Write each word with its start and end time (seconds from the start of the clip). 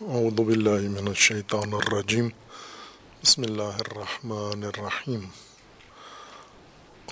اعوذ 0.00 0.32
باللہ 0.32 0.88
من 0.88 1.08
الشیطان 1.08 1.74
الرجیم۔ 1.74 2.28
بسم 3.22 3.42
اللہ 3.42 3.62
الرحمن 3.62 4.64
الرحیم۔ 4.64 5.20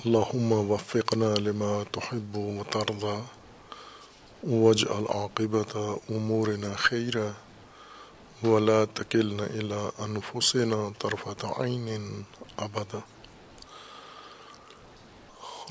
اللہم 0.05 0.53
وفقنا 0.53 1.33
لما 1.37 1.83
تحب 1.91 2.37
وترضى 2.37 3.19
واجعل 4.43 5.03
عاقبت 5.09 5.77
امورنا 6.09 6.73
خیرا۔ 6.77 7.27
ولا 8.47 8.85
تکلنا 8.93 9.43
الى 9.43 9.89
انفسنا 9.97 10.89
طرفت 10.99 11.45
عین 11.45 12.21
ابدا۔ 12.57 12.99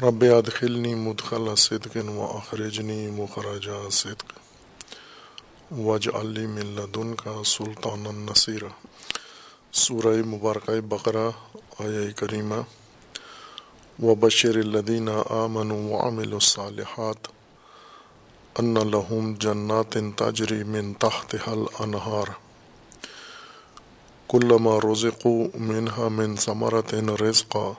رب 0.02 0.24
ادخلنی 0.36 0.94
مدخل 0.94 1.54
صدق 1.56 1.96
واخرجنی 2.08 3.10
مخرج 3.10 3.68
صدق۔ 3.90 4.45
وج 5.70 6.08
علی 6.14 6.46
ملدن 6.46 7.14
کا 7.14 7.42
سلطان 7.44 8.06
النصیر 8.06 8.62
سورہ 9.72 10.14
مبارکہ 10.26 10.80
بقرہ 10.80 11.30
آیا 11.78 12.10
کریمہ 12.16 12.60
و 14.02 14.14
بشر 14.14 14.56
الدین 14.56 15.08
آمن 15.30 15.70
وعمل 15.70 16.32
الصالحات 16.32 17.28
ان 18.58 18.74
لہم 18.74 19.34
جنات 19.40 19.96
تجری 20.16 20.62
من 20.64 20.92
تحت 20.94 21.34
حل 21.48 21.64
انہار 21.78 22.26
كلما 24.28 24.78
رزقوا 24.84 25.48
منها 25.54 26.08
من 26.08 26.36
ثمرة 26.36 27.16
رزقا، 27.20 27.72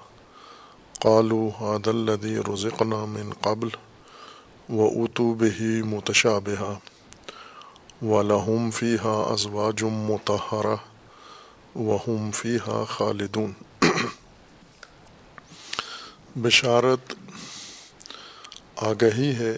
قالوا 1.02 1.52
هذا 1.52 1.92
الذي 1.92 2.38
رزقنا 2.40 3.06
من 3.06 3.34
قبل 3.42 3.72
وأتوا 4.70 5.34
به 5.34 5.60
متشابها. 5.86 6.97
ولہم 8.02 8.70
فی 8.72 8.96
ہا 9.04 9.14
ازواج 9.30 9.84
متحرہ 9.84 10.76
وہم 11.76 12.32
فی 12.32 12.58
ہا 12.68 12.84
خالدون 12.84 13.52
بشارت 16.36 17.14
آگہی 18.76 19.36
ہے 19.36 19.58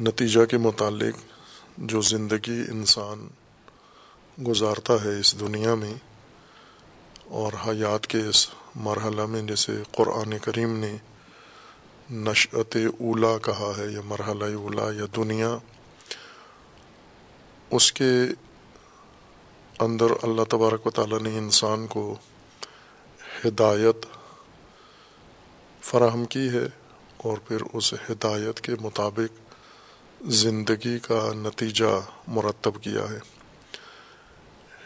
نتیجہ 0.00 0.44
کے 0.44 0.58
متعلق 0.58 1.18
جو 1.78 2.00
زندگی 2.00 2.62
انسان 2.70 3.28
گزارتا 4.48 4.94
ہے 5.04 5.18
اس 5.20 5.40
دنیا 5.40 5.74
میں 5.74 5.94
اور 7.24 7.52
حیات 7.66 8.06
کے 8.06 8.18
اس 8.18 8.48
مرحلہ 8.76 9.26
میں، 9.26 9.42
جیسے 9.42 9.72
قرآن 9.92 10.38
کریم 10.38 10.78
نے 10.78 10.96
نشعت 12.10 12.76
اولا 13.00 13.38
کہا 13.38 13.72
ہے 13.78 13.92
یا 13.92 14.00
مرحلہ 14.04 14.54
اولا 14.54 14.90
یا 14.92 15.06
دنیا 15.16 15.58
اس 17.70 17.92
کے 17.92 18.10
اندر 19.78 20.06
اللہ 20.22 20.42
تبارک 20.48 20.86
و 20.86 20.90
تعالیٰ 20.90 21.20
نے 21.20 21.38
انسان 21.38 21.86
کو 21.86 22.16
ہدایت 23.44 24.06
فراہم 25.80 26.24
کی 26.24 26.48
ہے 26.48 26.66
اور 27.16 27.38
پھر 27.38 27.56
اس 27.72 27.94
ہدایت 27.94 28.60
کے 28.60 28.72
مطابق 28.80 29.54
زندگی 30.22 30.98
کا 30.98 31.32
نتیجہ 31.34 32.00
مرتب 32.26 32.82
کیا 32.82 33.04
ہے۔ 33.10 33.18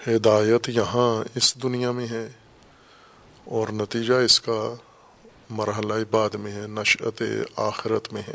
ہدایت 0.07 0.69
یہاں 0.69 1.25
اس 1.35 1.63
دنیا 1.63 1.91
میں 1.91 2.07
ہے 2.09 2.31
اور 3.45 3.69
نتیجہ 3.69 4.15
اس 4.15 4.41
کا 4.41 4.75
مرحلہ 5.51 5.95
بعد 6.11 6.35
میں 6.35 6.53
ہے 6.53 6.67
نشعت 6.67 7.23
آخرت 7.57 8.13
میں 8.13 8.23
ہے۔ 8.29 8.35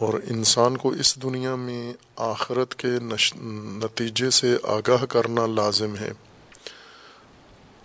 اور 0.00 0.14
انسان 0.14 0.76
کو 0.76 0.88
اس 0.88 1.22
دنیا 1.22 1.54
میں 1.54 1.92
آخرت 2.16 2.74
کے 2.74 2.88
نتیجے 3.84 4.30
سے 4.30 4.56
آگاہ 4.62 5.04
کرنا 5.04 5.46
لازم 5.46 5.96
ہے۔ 5.96 6.12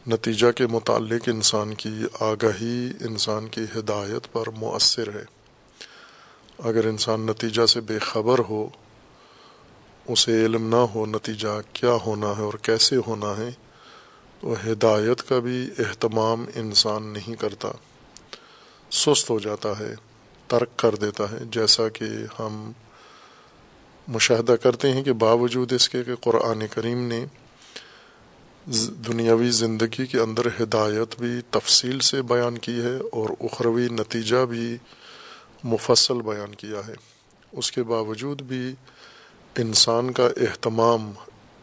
نتیجہ 0.08 0.52
کے 0.52 0.68
متعلق 0.68 1.22
انسان 1.28 1.74
کی 1.74 2.04
آگاہی 2.20 2.92
انسان 3.02 3.48
کی 3.48 3.62
ہدایت 3.75 4.34
پر 4.34 4.50
مؤثر 4.50 5.16
ہے۔ 5.16 5.24
اگر 6.59 6.86
انسان 6.86 7.22
نتیجہ 7.22 7.66
سے 7.66 7.81
بے 7.81 8.00
خبر 8.00 8.40
ہو، 8.40 8.70
اسے 10.08 10.46
علم 10.46 10.70
نہ 10.70 10.75
ہو 10.75 11.06
نتیجہ 11.06 11.62
کیا 11.74 11.94
ہونا 12.06 12.38
ہے 12.38 12.42
اور 12.42 12.54
کیسے 12.54 12.96
ہونا 13.08 13.38
ہے، 13.38 13.50
تو 14.40 14.54
ہدایت 14.72 15.30
کا 15.30 15.40
بھی 15.40 15.70
اہتمام 15.80 16.46
انسان 16.56 17.04
نہیں 17.04 17.36
کرتا۔ 17.36 17.72
سست 18.92 19.30
ہو 19.30 19.40
جاتا 19.40 19.80
ہے۔ 19.80 19.96
ترک 20.47 20.78
کر 20.78 20.95
دیتا 20.95 21.31
ہے، 21.31 21.38
جیسا 21.51 21.89
کہ 21.89 22.06
ہم 22.39 22.72
مشاہدہ 24.07 24.51
کرتے 24.51 24.91
ہیں 24.91 25.03
کہ 25.03 25.13
باوجود 25.13 25.73
اس 25.73 25.89
کے 25.89 26.03
کہ 26.03 26.16
قرآن 26.16 26.63
کریم 26.73 27.07
نے 27.07 27.25
دنیاوی 29.07 29.50
زندگی 29.50 30.06
کے 30.06 30.19
اندر 30.19 30.47
ہدایت 30.61 31.19
بھی 31.19 31.41
تفصیل 31.50 32.00
سے 32.00 32.22
بیان 32.22 32.57
کی 32.57 32.81
ہے 32.81 32.95
اور 33.11 33.29
اخروی 33.39 33.88
نتیجہ 33.89 34.45
بھی 34.45 34.78
مفصل 35.63 36.22
بیان 36.22 36.56
کیا 36.56 36.88
ہے۔ 36.88 36.94
اس 37.51 37.72
کے 37.72 37.83
باوجود 37.83 38.41
بھی 38.41 38.73
انسان 39.57 40.12
کا 40.12 40.27
اہتمام، 40.27 41.12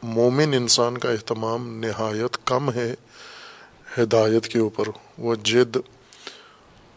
مومن 0.02 0.54
انسان 0.54 0.98
کا 0.98 1.10
اہتمام 1.10 1.78
نہایت 1.78 2.36
کم 2.44 2.72
ہے 2.72 2.94
ہدایت 3.98 4.48
کے 4.48 4.58
اوپر۔ 4.58 4.84
وہ 5.18 5.34
جد 5.34 5.76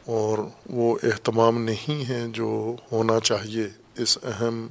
اور 0.05 0.37
وہ 0.69 0.97
اہتمام 1.03 1.61
نہیں 1.61 2.09
ہے 2.09 2.25
جو 2.27 2.75
ہونا 2.91 3.19
چاہیے 3.19 3.67
اس 3.97 4.17
اہم 4.23 4.67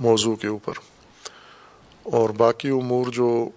موضوع 0.00 0.34
کے 0.34 0.48
اوپر۔ 0.48 0.72
اور 2.02 2.30
باقی 2.30 2.68
امور 2.68 3.06
جو 3.06 3.48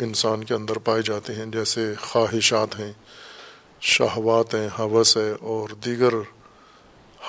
انسان 0.00 0.44
کے 0.44 0.54
اندر 0.54 0.78
پائے 0.78 1.02
جاتے 1.02 1.34
ہیں، 1.34 1.46
جیسے 1.46 1.94
خواہشات 2.00 2.80
ہیں، 2.80 2.92
شہوات 3.80 4.54
ہیں، 4.54 4.68
حوث 4.78 5.16
ہے، 5.16 5.32
اور 5.40 5.68
دیگر 5.68 6.14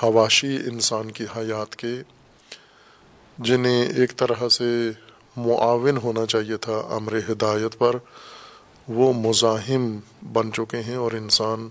حواشی 0.02 0.56
انسان 0.56 1.10
کی 1.10 1.24
حیات 1.36 1.76
کے، 1.76 1.94
جنہیں 3.38 3.82
ایک 3.96 4.16
طرح 4.16 4.48
سے 4.48 4.90
معاون 5.36 5.96
ہونا 5.96 6.26
چاہیے 6.26 6.56
تھا 6.56 6.82
امر 6.90 7.18
ہدایت 7.30 7.78
پر، 7.78 7.96
وہ 8.88 9.12
مزاحم 9.12 9.98
بن 10.32 10.52
چکے 10.52 10.78
ہیں 10.78 10.94
اور 10.94 11.12
انسان 11.12 11.68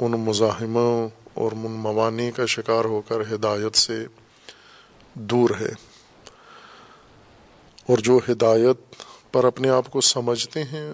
ان 0.00 0.10
مزاحموں 0.10 1.08
اور 1.34 1.52
ان 1.52 2.30
کا 2.30 2.46
شکار 2.46 2.84
ہو 2.84 3.00
کر 3.00 3.20
ہدایت 3.20 3.76
سے 3.76 4.06
دور 5.14 5.50
ہے۔ 5.60 5.72
اور 7.86 7.98
جو 7.98 8.20
ہدایت 8.30 8.76
پر 9.32 9.44
اپنے 9.44 9.68
آپ 9.68 9.90
کو 9.90 10.00
سمجھتے 10.00 10.62
ہیں، 10.62 10.92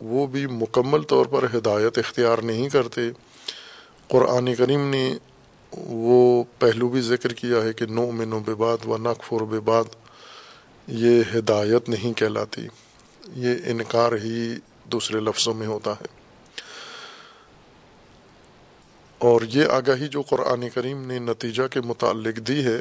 وہ 0.00 0.26
بھی 0.26 0.46
مکمل 0.46 1.02
طور 1.02 1.26
پر 1.26 1.44
ہدایت 1.54 1.98
اختیار 1.98 2.38
نہیں 2.38 2.68
کرتے۔ 2.68 3.00
قرآن 4.08 4.54
کریم 4.54 4.90
نے 4.90 5.14
وہ 5.72 6.44
پہلو 6.58 6.88
بھی 6.88 7.00
ذکر 7.00 7.32
کیا 7.32 7.62
ہے 7.62 7.72
کہ 7.72 7.86
نو 7.86 8.10
من 8.10 8.32
و 8.32 8.40
بے 8.40 8.54
بات 8.54 8.86
و 8.86 8.96
نقفر 8.96 9.44
بے 9.44 9.60
یہ 10.86 11.22
ہدایت 11.34 11.88
نہیں 11.88 12.18
کہلاتی، 12.18 12.66
یہ 13.32 13.54
انکار 13.64 14.12
ہی 14.12 14.54
دوسرے 14.84 15.20
لفظوں 15.20 15.54
میں 15.54 15.66
ہوتا 15.66 15.92
ہے۔ 15.92 16.19
اور 19.20 19.40
یہ 19.42 19.64
آگاہی 19.66 20.08
جو 20.08 20.22
قرآن 20.22 20.68
کریم 20.68 21.06
نے 21.06 21.18
نتیجہ 21.18 21.62
کے 21.66 21.80
متعلق 21.80 22.36
دی 22.36 22.64
ہے، 22.64 22.80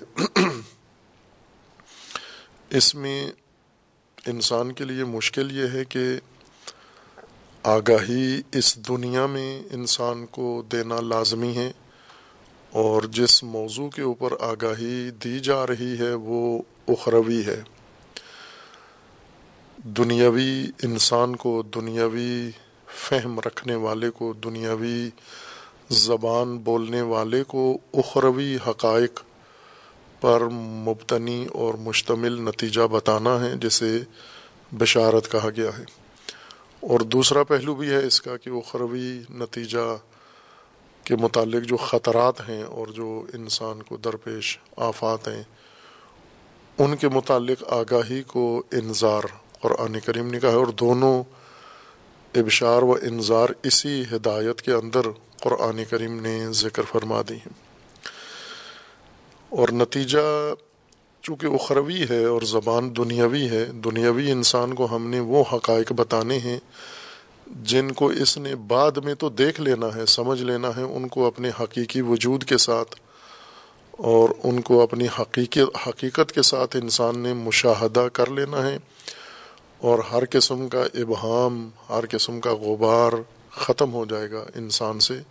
اس 2.69 2.95
میں 2.95 3.31
انسان 4.25 4.71
کے 4.71 4.83
لیے 4.83 5.03
مشکل 5.03 5.51
یہ 5.57 5.67
ہے 5.73 5.85
کہ 5.85 6.05
آگاہی 7.63 8.41
اس 8.51 8.75
دنیا 8.87 9.25
میں 9.25 9.63
انسان 9.71 10.25
کو 10.25 10.63
دینا 10.71 10.99
لازمی 11.01 11.57
ہے 11.57 11.71
اور 12.69 13.01
جس 13.01 13.43
موضوع 13.43 13.89
کے 13.89 14.01
اوپر 14.01 14.33
آگاہی 14.39 15.09
دی 15.23 15.39
جا 15.39 15.67
رہی 15.67 15.99
ہے 15.99 16.13
وہ 16.13 16.61
اخروی 16.87 17.45
ہے۔ 17.45 17.61
دنیاوی 19.77 20.67
انسان 20.83 21.35
کو، 21.35 21.61
دنیاوی 21.61 22.49
فہم 22.87 23.39
رکھنے 23.39 23.75
والے 23.75 24.09
کو، 24.09 24.33
دنیاوی 24.33 25.09
زبان 25.89 26.57
بولنے 26.57 27.01
والے 27.01 27.43
کو 27.43 27.77
اخروی 27.93 28.57
حقائق 28.67 29.21
پر 30.21 30.41
مبتنی 30.51 31.45
اور 31.53 31.73
مشتمل 31.73 32.41
نتیجہ 32.41 32.87
بتانا 32.87 33.45
ہے، 33.45 33.55
جسے 33.55 33.99
بشارت 34.71 35.31
کہا 35.31 35.49
گیا 35.57 35.69
ہے۔ 35.77 35.83
اور 36.79 36.99
دوسرا 36.99 37.43
پہلو 37.43 37.75
بھی 37.75 37.89
ہے 37.89 38.05
اس 38.05 38.21
کا 38.21 38.37
کہ 38.37 38.49
اخروی 38.49 39.19
نتیجہ 39.29 39.97
کے 41.03 41.15
متعلق 41.15 41.63
جو 41.63 41.77
خطرات 41.77 42.49
ہیں 42.49 42.63
اور 42.63 42.87
جو 42.87 43.25
انسان 43.33 43.83
کو 43.83 43.97
درپیش 43.97 44.59
آفات 44.77 45.27
ہیں، 45.27 45.43
ان 46.77 46.95
کے 46.95 47.09
متعلق 47.09 47.63
آگاہی 47.67 48.23
کو 48.23 48.63
انظار 48.71 49.21
قرآن 49.59 49.99
کریم 49.99 50.27
نے 50.27 50.39
کہا 50.39 50.49
ہے۔ 50.49 50.55
اور 50.55 50.67
دونوں 50.67 51.23
ابشار 52.35 52.81
و 52.81 52.93
انظار 52.93 53.47
اسی 53.63 54.03
ہدایت 54.11 54.61
کے 54.61 54.71
اندر 54.71 55.01
قرآن 55.39 55.83
کریم 55.89 56.21
نے 56.21 56.45
ذکر 56.51 56.83
فرما 56.83 57.21
دی 57.29 57.33
ہیں۔ 57.33 57.53
اور 59.49 59.69
نتیجہ 59.69 60.53
چونکہ 61.21 61.45
اخروی 61.45 62.03
ہے 62.09 62.25
اور 62.25 62.41
زبان 62.41 62.95
دنیاوی 62.97 63.49
ہے، 63.49 63.65
دنیاوی 63.65 64.31
انسان 64.31 64.73
کو 64.73 64.95
ہم 64.95 65.09
نے 65.09 65.19
وہ 65.19 65.43
حقائق 65.53 65.91
بتانے 65.91 66.37
ہیں 66.37 66.59
جن 67.47 67.91
کو 67.91 68.07
اس 68.07 68.37
نے 68.37 68.55
بعد 68.55 68.91
میں 68.91 69.13
تو 69.13 69.29
دیکھ 69.29 69.61
لینا 69.61 69.95
ہے، 69.95 70.05
سمجھ 70.05 70.41
لینا 70.41 70.67
ہے 70.77 70.81
ان 70.81 71.07
کو 71.07 71.27
اپنے 71.27 71.49
حقیقی 71.59 72.01
وجود 72.01 72.43
کے 72.43 72.57
ساتھ 72.57 72.95
اور 73.91 74.29
ان 74.43 74.61
کو 74.61 74.81
اپنی 74.81 75.07
حقیقت 75.19 75.87
حقیقت 75.87 76.31
کے 76.31 76.41
ساتھ 76.41 76.75
انسان 76.75 77.19
نے 77.19 77.33
مشاہدہ 77.33 78.07
کر 78.13 78.29
لینا 78.29 78.67
ہے۔ 78.67 78.77
اور 79.77 79.99
ہر 79.99 80.23
قسم 80.29 80.67
کا 80.67 80.81
ابہام، 80.81 81.69
ہر 81.89 82.03
قسم 82.11 82.39
کا 82.39 82.53
غبار 82.53 83.11
ختم 83.59 83.93
ہو 83.93 84.05
جائے 84.05 84.31
گا 84.31 84.45
انسان 84.55 84.99
سے 84.99 85.21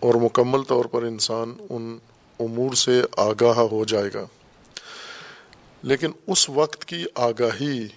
اور 0.00 0.14
مکمل 0.14 0.62
طور 0.62 0.84
پر 0.84 1.02
انسان 1.02 1.54
ان 1.70 1.98
امور 2.40 2.74
سے 2.74 3.02
آگاہ 3.16 3.58
ہو 3.58 3.84
جائے 3.84 4.10
گا۔ 4.14 4.26
لیکن 5.82 6.10
اس 6.26 6.50
وقت 6.50 6.84
کی 6.84 7.04
آگاہی 7.14 7.88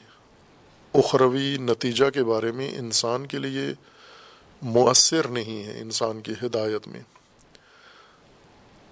اخروی 0.93 1.57
نتیجہ 1.57 2.09
کے 2.09 2.23
بارے 2.23 2.51
میں 2.51 2.77
انسان 2.79 3.25
کے 3.25 3.37
لیے 3.37 3.73
مؤثر 4.61 5.27
نہیں 5.27 5.63
ہے، 5.63 5.79
انسان 5.79 6.21
کی 6.21 6.33
ہدایت 6.43 6.87
میں۔ 6.87 7.01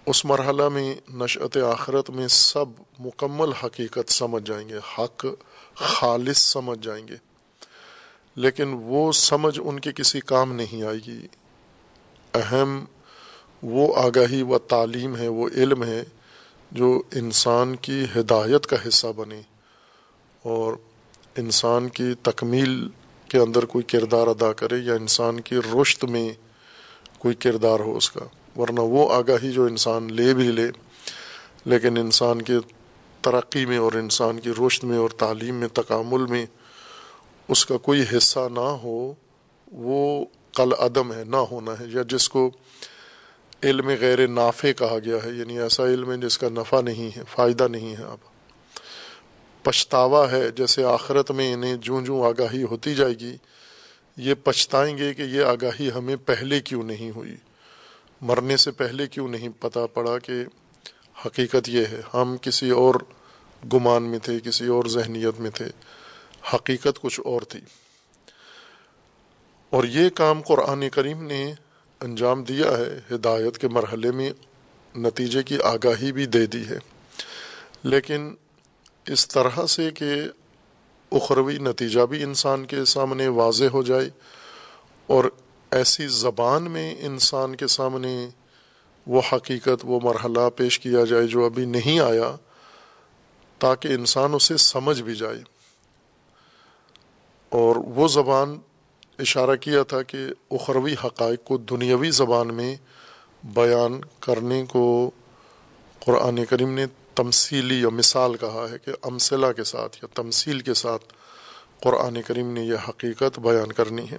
اس 0.05 0.25
مرحلہ 0.25 0.69
میں 0.69 0.95
نشعت 1.13 1.57
آخرت 1.57 2.09
میں 2.09 2.27
سب 2.27 2.65
مکمل 2.99 3.53
حقیقت 3.53 4.11
سمجھ 4.11 4.43
جائیں 4.43 4.69
گے، 4.69 4.77
حق 4.97 5.25
خالص 5.75 6.37
سمجھ 6.37 6.79
جائیں 6.85 7.07
گے۔ 7.07 7.26
لیکن 8.37 8.73
وہ 8.73 9.11
سمجھ 9.11 9.59
ان 9.63 9.79
کے 9.79 9.91
کسی 9.91 10.19
کام 10.19 10.53
نہیں 10.53 10.83
آئے 10.83 10.97
گی۔ 11.07 11.27
اہم 12.33 12.85
وہ 13.63 13.95
آگاہی 13.95 14.41
و 14.41 14.57
تعلیم 14.57 15.15
ہے، 15.15 15.27
وہ 15.27 15.49
علم 15.55 15.83
ہے 15.83 16.03
جو 16.71 17.01
انسان 17.15 17.75
کی 17.75 18.05
ہدایت 18.15 18.67
کا 18.67 18.75
حصہ 18.87 19.07
بنے 19.15 19.41
اور 20.43 20.73
انسان 21.37 21.89
کی 21.89 22.13
تکمیل 22.21 22.89
کے 23.27 23.37
اندر 23.37 23.65
کوئی 23.65 23.83
کردار 23.83 24.27
ادا 24.27 24.53
کرے 24.53 24.77
یا 24.77 24.93
انسان 24.93 25.39
کی 25.39 25.55
رشت 25.55 26.05
میں 26.05 26.29
کوئی 27.17 27.35
کردار 27.35 27.79
ہو 27.79 27.97
اس 27.97 28.11
کا۔ 28.11 28.25
ورنہ 28.59 28.79
وہ 28.79 29.13
آگاہی 29.13 29.51
جو 29.51 29.63
انسان 29.63 30.13
لے 30.13 30.33
بھی 30.33 30.51
لے، 30.51 30.67
لیکن 31.65 31.97
انسان 31.97 32.41
کے 32.41 32.53
ترقی 33.21 33.65
میں 33.65 33.77
اور 33.77 33.93
انسان 33.93 34.39
کی 34.39 34.51
رشت 34.67 34.83
میں 34.83 34.97
اور 34.97 35.09
تعلیم 35.09 35.55
میں، 35.55 35.67
تکامل 35.67 36.25
میں 36.25 36.45
اس 37.47 37.65
کا 37.65 37.77
کوئی 37.77 38.03
حصہ 38.17 38.39
نہ 38.51 38.59
ہو، 38.59 39.13
وہ 39.71 40.25
کل 40.55 40.69
عدم 40.79 41.13
ہے، 41.13 41.23
نہ 41.23 41.35
ہونا 41.35 41.71
ہے، 41.79 41.85
یا 41.88 42.01
جس 42.09 42.29
کو 42.29 42.51
علم 43.63 43.89
غیر 43.99 44.27
نافع 44.27 44.71
کہا 44.71 44.97
گیا 45.05 45.17
ہے 45.23 45.29
یعنی 45.29 45.59
ایسا 45.59 45.83
علم 45.85 46.11
ہے 46.11 46.17
جس 46.17 46.38
کا 46.38 46.49
نفع 46.49 46.81
نہیں 46.81 47.17
ہے، 47.17 47.23
فائدہ 47.29 47.67
نہیں 47.67 47.95
ہے 47.95 48.03
اب۔ 48.03 48.17
پچھتاوا 49.63 50.31
ہے، 50.31 50.49
جیسے 50.49 50.83
آخرت 50.83 51.31
میں 51.31 51.53
انہیں 51.53 51.75
جوں 51.75 52.01
جوں 52.01 52.23
آگاہی 52.23 52.63
ہوتی 52.63 52.95
جائے 52.95 53.13
گی، 53.13 53.38
یہ 54.17 54.33
پچھتائیں 54.44 54.97
گے 54.97 55.13
کہ 55.13 55.21
یہ 55.21 55.44
آگاہی 55.44 55.89
ہمیں 55.95 56.15
پہلے 56.15 56.59
کیوں 56.59 56.83
نہیں 56.83 57.11
ہوئی؟ 57.11 57.35
مرنے 58.21 58.57
سے 58.57 58.71
پہلے 58.71 59.07
کیوں 59.07 59.27
نہیں 59.27 59.49
پتہ 59.59 59.79
پڑا 59.94 60.19
کہ 60.19 60.33
حقیقت 61.25 61.69
یہ 61.69 61.85
ہے، 61.85 62.01
ہم 62.13 62.35
کسی 62.41 62.69
اور 62.69 62.95
گمان 63.73 64.03
میں 64.03 64.19
تھے، 64.19 64.39
کسی 64.44 64.67
اور 64.67 64.85
ذہنیت 64.85 65.39
میں 65.39 65.49
تھے۔ 65.49 65.65
حقیقت 66.53 67.01
کچھ 67.01 67.21
اور 67.25 67.41
تھی۔ 67.41 67.59
اور 69.69 69.83
یہ 69.83 70.09
کام 70.09 70.41
قرآن 70.41 70.89
کریم 70.89 71.23
نے 71.23 71.53
انجام 71.99 72.43
دیا 72.43 72.77
ہے، 72.77 73.15
ہدایت 73.15 73.57
کے 73.57 73.67
مرحلے 73.67 74.11
میں 74.11 74.31
نتیجے 74.97 75.43
کی 75.43 75.61
آگاہی 75.63 76.11
بھی 76.11 76.25
دے 76.25 76.45
دی 76.45 76.67
ہے۔ 76.67 76.77
لیکن 77.83 78.35
اس 79.07 79.27
طرح 79.27 79.65
سے 79.65 79.91
کہ 79.91 80.11
اخروی 81.11 81.57
نتیجہ 81.57 82.05
بھی 82.05 82.23
انسان 82.23 82.65
کے 82.65 82.85
سامنے 82.85 83.27
واضح 83.27 83.65
ہو 83.73 83.83
جائے 83.83 84.09
اور 85.07 85.25
ایسی 85.71 86.07
زبان 86.07 86.63
میں 86.63 86.95
انسان 86.99 87.55
کے 87.55 87.67
سامنے 87.67 88.29
وہ 89.07 89.21
حقیقت، 89.33 89.81
وہ 89.83 89.99
مرحلہ 90.03 90.49
پیش 90.55 90.79
کیا 90.79 91.05
جائے 91.05 91.27
جو 91.27 91.45
ابھی 91.45 91.65
نہیں 91.65 91.99
آیا، 91.99 92.35
تاکہ 93.59 93.87
انسان 93.87 94.33
اسے 94.33 94.57
سمجھ 94.57 95.01
بھی 95.01 95.15
جائے۔ 95.15 95.56
اور 97.49 97.75
وہ 97.75 98.07
زبان 98.07 98.59
اشارہ 99.19 99.55
کیا 99.55 99.83
تھا 99.83 100.01
کہ 100.01 100.17
اخروی 100.51 100.95
حقائق 101.03 101.44
کو 101.44 101.57
دنیاوی 101.57 102.11
زبان 102.11 102.53
میں 102.53 102.75
بیان 103.44 104.01
کرنے 104.19 104.65
کو 104.69 105.11
قرآن 106.05 106.45
کریم 106.45 106.73
نے 106.73 106.85
تمثیلی 107.15 107.81
یا 107.81 107.89
مثال 107.89 108.38
کہا 108.38 108.67
ہے 108.71 108.77
کہ 108.85 108.91
امثلہ 109.01 109.51
کے 109.55 109.63
ساتھ 109.63 109.97
یا 110.01 110.07
تمثیل 110.13 110.59
کے 110.59 110.73
ساتھ 110.73 111.13
قرآن 111.81 112.21
کریم 112.21 112.53
نے 112.53 112.61
یہ 112.61 112.75
حقیقت 112.89 113.39
بیان 113.39 113.71
کرنی 113.71 114.11
ہے۔ 114.11 114.17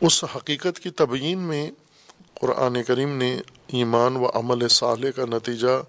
اس 0.00 0.24
حقیقت 0.36 0.80
کی 0.80 0.90
تبیین 0.90 1.38
میں 1.38 1.70
قرآن 2.34 2.82
کریم 2.82 3.16
نے 3.16 3.40
ایمان 3.66 4.16
و 4.16 4.26
عمل 4.34 4.68
صالح 4.68 5.10
کا 5.16 5.22
نتیجہ 5.24 5.82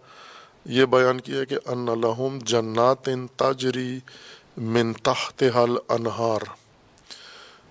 یہ 0.65 0.85
بیان 0.85 1.21
کیا 1.21 1.43
کہ 1.43 1.55
ان 1.65 1.85
لہم 1.85 2.39
جنات 2.41 3.09
تاجری 3.35 3.99
من 4.57 4.93
تحت 4.93 5.43
حل 5.55 5.77
انہار 5.89 6.41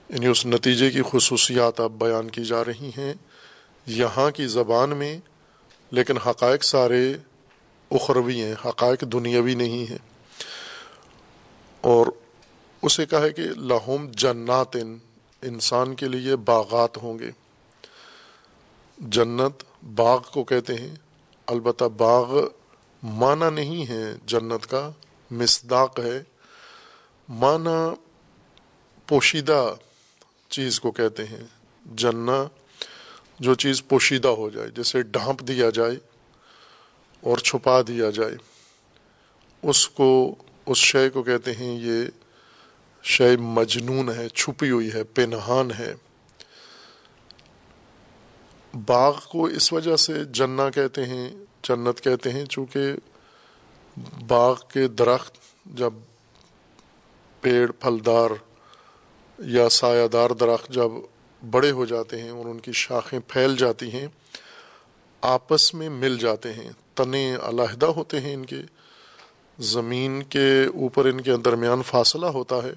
یعنی 0.09 0.27
اس 0.27 0.47
نتیجے 0.47 0.91
کی 0.91 1.03
خصوصیات 1.11 1.81
اب 1.81 1.93
بیان 1.93 2.31
کی 2.31 2.45
جا 2.45 2.65
رہی 2.65 2.91
ہیں 2.99 3.15
یہاں 3.87 4.31
کی 4.31 4.47
زبان 4.47 4.91
میں، 4.91 5.19
لیکن 5.91 6.19
حقائق 6.19 6.65
سارے 6.65 7.15
اخروی 7.91 8.41
ہیں، 8.41 8.55
حقائق 8.65 9.01
دنیاوی 9.01 9.55
نہیں 9.55 9.91
ہیں۔ 9.91 9.99
اور 11.81 12.07
اسے 12.83 13.07
کہا 13.07 13.21
ہے 13.21 13.31
کہ 13.31 13.43
لاہوم 13.43 14.07
جنات 14.11 14.77
انسان 15.43 15.95
کے 15.95 16.09
لیے 16.09 16.37
باغات 16.37 16.97
ہوں 16.97 17.19
گے۔ 17.19 17.31
جنت 18.99 19.65
باغ 19.95 20.21
کو 20.33 20.45
کہتے 20.45 20.75
ہیں، 20.75 20.95
البتہ 21.47 21.85
باغ 21.85 22.41
معنی 23.03 23.55
نہیں 23.55 23.89
ہے 23.89 24.15
جنت 24.27 24.67
کا، 24.67 24.91
مصداق 25.31 26.01
ہے 26.01 26.23
معنی 27.31 27.95
پوشیدہ 29.07 29.75
چیز 30.49 30.81
کو 30.81 30.91
کہتے 30.91 31.25
ہیں، 31.25 31.47
جنا، 31.95 32.45
جو 33.41 33.55
چیز 33.55 33.89
پوشیدہ 33.89 34.29
ہو 34.29 34.51
جائے 34.51 34.69
جیسے 34.69 35.03
ڈھانپ 35.03 35.41
دیا 35.41 35.71
جائے 35.71 35.97
اور 37.21 37.39
چھپا 37.39 37.81
دیا 37.89 38.11
جائے۔ 38.11 38.35
اس 39.63 39.89
کو، 39.89 40.35
اس 40.67 40.79
شے 40.79 41.11
کو 41.11 41.23
کہتے 41.23 41.53
ہیں، 41.53 41.81
یہ 41.81 42.03
شے 43.03 43.37
مجنون 43.37 44.09
ہے، 44.09 44.29
چھپی 44.29 44.71
ہوئی 44.71 44.93
ہے، 44.93 45.05
پنہان 45.05 45.71
ہے۔ 45.79 45.95
باغ 48.87 49.21
کو 49.29 49.45
اس 49.45 49.73
وجہ 49.73 49.97
سے 49.97 50.25
جنا 50.25 50.71
کہتے 50.71 51.07
ہیں، 51.07 51.31
جنت 51.63 52.01
کہتے 52.01 52.31
ہیں، 52.31 52.45
چونکہ 52.45 52.93
باغ 54.27 54.55
کے 54.73 54.89
درخت 54.89 55.35
جب 55.67 55.93
پیڑ، 57.41 57.71
پھلدار 57.73 58.31
یا 59.39 59.69
سایہ 59.69 60.07
دار 60.09 60.31
درخت 60.31 60.69
جب 60.69 60.91
بڑے 61.43 61.71
ہو 61.71 61.85
جاتے 61.85 62.21
ہیں 62.23 62.31
اور 62.31 62.47
ان 62.47 62.59
کی 62.61 62.73
شاخیں 62.73 63.19
پھیل 63.29 63.57
جاتی 63.57 63.91
ہیں، 63.93 64.07
آپس 65.23 65.75
میں 65.75 65.89
مل 65.89 66.19
جاتے 66.19 66.53
ہیں، 66.53 66.71
تنے 66.95 67.37
علیحدہ 67.43 67.87
ہوتے 67.87 68.21
ہیں 68.21 68.35
ان 68.35 68.45
کے۔ 68.47 68.63
زمین 69.59 70.23
کے 70.23 70.65
اوپر 70.75 71.05
ان 71.05 71.21
کے 71.21 71.37
درمیان 71.37 71.83
فاصلہ 71.83 72.27
ہوتا 72.27 72.63
ہے، 72.63 72.73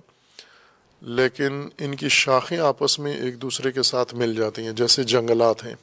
لیکن 1.02 1.68
ان 1.78 1.96
کی 1.96 2.10
شاخیں 2.10 2.58
آپس 2.58 3.00
میں 3.00 3.14
ایک 3.18 3.42
دوسرے 3.42 3.72
کے 3.72 3.84
ساتھ 3.84 4.16
مل 4.16 4.36
جاتی 4.36 4.66
ہیں، 4.66 4.72
جیسے 4.72 5.04
جنگلات 5.04 5.66
ہیں، 5.66 5.76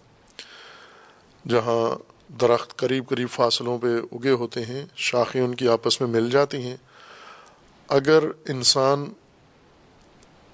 جہاں 1.49 1.85
درخت 2.41 2.77
قریب 2.77 3.09
قریب 3.09 3.31
فاصلوں 3.31 3.79
پہ 3.79 3.87
اگے 4.13 4.31
ہوتے 4.31 4.65
ہیں، 4.65 4.85
شاخیں 4.97 5.41
ان 5.41 5.55
کی 5.55 5.69
آپس 5.69 6.01
میں 6.01 6.09
مل 6.09 6.31
جاتی 6.31 6.63
ہیں۔ 6.63 6.77
اگر 7.91 8.23
انسان 8.49 9.13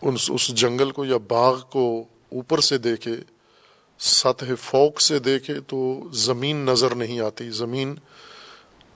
اس 0.02 0.30
اس 0.34 0.46
جنگل 0.48 0.90
کو 0.90 1.04
یا 1.04 1.16
باغ 1.16 1.60
کو 1.60 2.04
اوپر 2.28 2.60
سے 2.60 2.78
دیکھے، 2.78 3.16
سطح 3.98 4.44
فوق 4.60 5.00
سے 5.00 5.18
دیکھے، 5.18 5.60
تو 5.60 6.08
زمین 6.12 6.56
نظر 6.56 6.94
نہیں 6.94 7.20
آتی۔ 7.20 7.50
زمین 7.50 7.94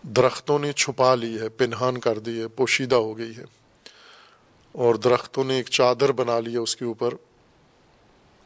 درختوں 0.02 0.58
نے 0.58 0.72
چھپا 0.72 1.14
لی 1.14 1.38
ہے، 1.38 1.48
پنہان 1.48 1.98
کر 1.98 2.18
دی 2.18 2.40
ہے، 2.40 2.48
پوشیدہ 2.48 2.94
ہو 2.94 3.18
گئی 3.18 3.36
ہے۔ 3.36 3.44
اور 4.72 4.94
درختوں 4.94 5.44
نے 5.44 5.54
ایک 5.54 5.68
چادر 5.68 6.12
بنا 6.12 6.40
لی 6.40 6.52
ہے 6.52 6.58
اس 6.58 6.76
کے 6.76 6.84
اوپر۔ 6.84 7.14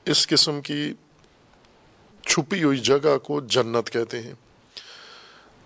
اس 0.04 0.28
قسم 0.28 0.60
کی 0.60 0.92
چھپی 2.26 2.64
ہوئی 2.64 2.78
جگہ 2.78 3.18
کو 3.18 3.40
جنت 3.40 3.90
کہتے 3.90 4.22
ہیں۔ 4.22 4.34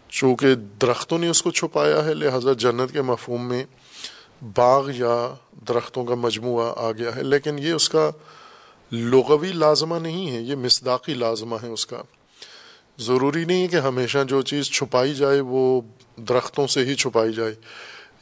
چونکہ 0.09 0.55
درختوں 0.55 1.19
نے 1.19 1.29
اس 1.29 1.43
کو 1.43 1.51
چھپایا 1.51 2.05
ہے، 2.05 2.15
لہذا 2.15 2.53
جنت 2.53 2.93
کے 2.93 3.03
مفہوم 3.03 3.49
میں 3.49 3.65
باغ 4.42 4.90
یا 4.90 5.35
درختوں 5.68 6.04
کا 6.04 6.14
مجموعہ 6.14 6.75
آ 6.76 6.92
گیا 6.92 7.16
ہے، 7.16 7.23
لیکن 7.23 7.59
یہ 7.59 7.73
اس 7.73 7.88
کا 7.88 8.11
لغوی 8.92 9.52
لازمہ 9.52 9.97
نہیں 9.97 10.30
ہے، 10.30 10.40
یہ 10.40 10.57
مصداقی 10.57 11.14
لازمہ 11.14 11.57
ہے 11.62 11.68
اس 11.68 11.87
کا۔ 11.87 12.02
ضروری 12.99 13.45
نہیں 13.45 13.62
ہے 13.62 13.68
کہ 13.68 13.76
ہمیشہ 13.76 14.18
جو 14.28 14.42
چیز 14.42 14.64
چھپائی 14.64 15.14
جائے 15.14 15.40
وہ 15.40 15.80
درختوں 16.16 16.66
سے 16.66 16.85
ہی 16.85 16.95
چھپائی 16.95 17.33
جائے، 17.33 17.54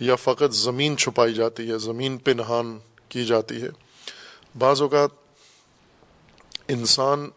یا 0.01 0.17
فقط 0.17 0.53
زمین 0.53 0.97
چھپائی 0.97 1.35
جاتی 1.35 1.71
ہے، 1.71 1.79
زمین 1.79 2.17
پنہان 2.17 2.79
کی 3.09 3.25
جاتی 3.25 3.63
ہے۔ 3.63 3.69
بعض 4.59 4.83
اوقات 4.83 5.11
انسان 6.69 7.31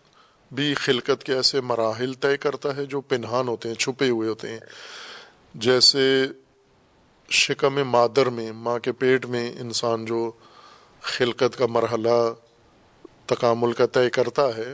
بھی 0.52 0.74
خلقت 0.74 1.24
کے 1.24 1.34
ایسے 1.34 1.62
مراحل 1.62 2.14
طے 2.14 2.38
کرتا 2.38 2.76
ہے 2.76 2.86
جو 2.86 3.02
پنہان 3.02 3.48
ہوتے 3.48 3.70
ہیں، 3.70 3.76
چھپے 3.76 4.10
ہوئے 4.10 4.30
ہوتے 4.30 4.50
ہیں۔ 4.50 4.60
جیسے 5.56 6.26
شکم 7.30 7.76
مادر 7.90 8.30
میں، 8.30 8.52
ماں 8.52 8.80
کے 8.80 8.92
پیٹ 8.92 9.26
میں 9.26 9.52
انسان 9.60 10.06
جو 10.06 10.32
خلقت 11.02 11.58
کا 11.58 11.66
مرحلہ، 11.66 12.34
تکامل 13.26 13.74
کا 13.74 13.86
طے 13.86 14.10
کرتا 14.10 14.48
ہے، 14.58 14.74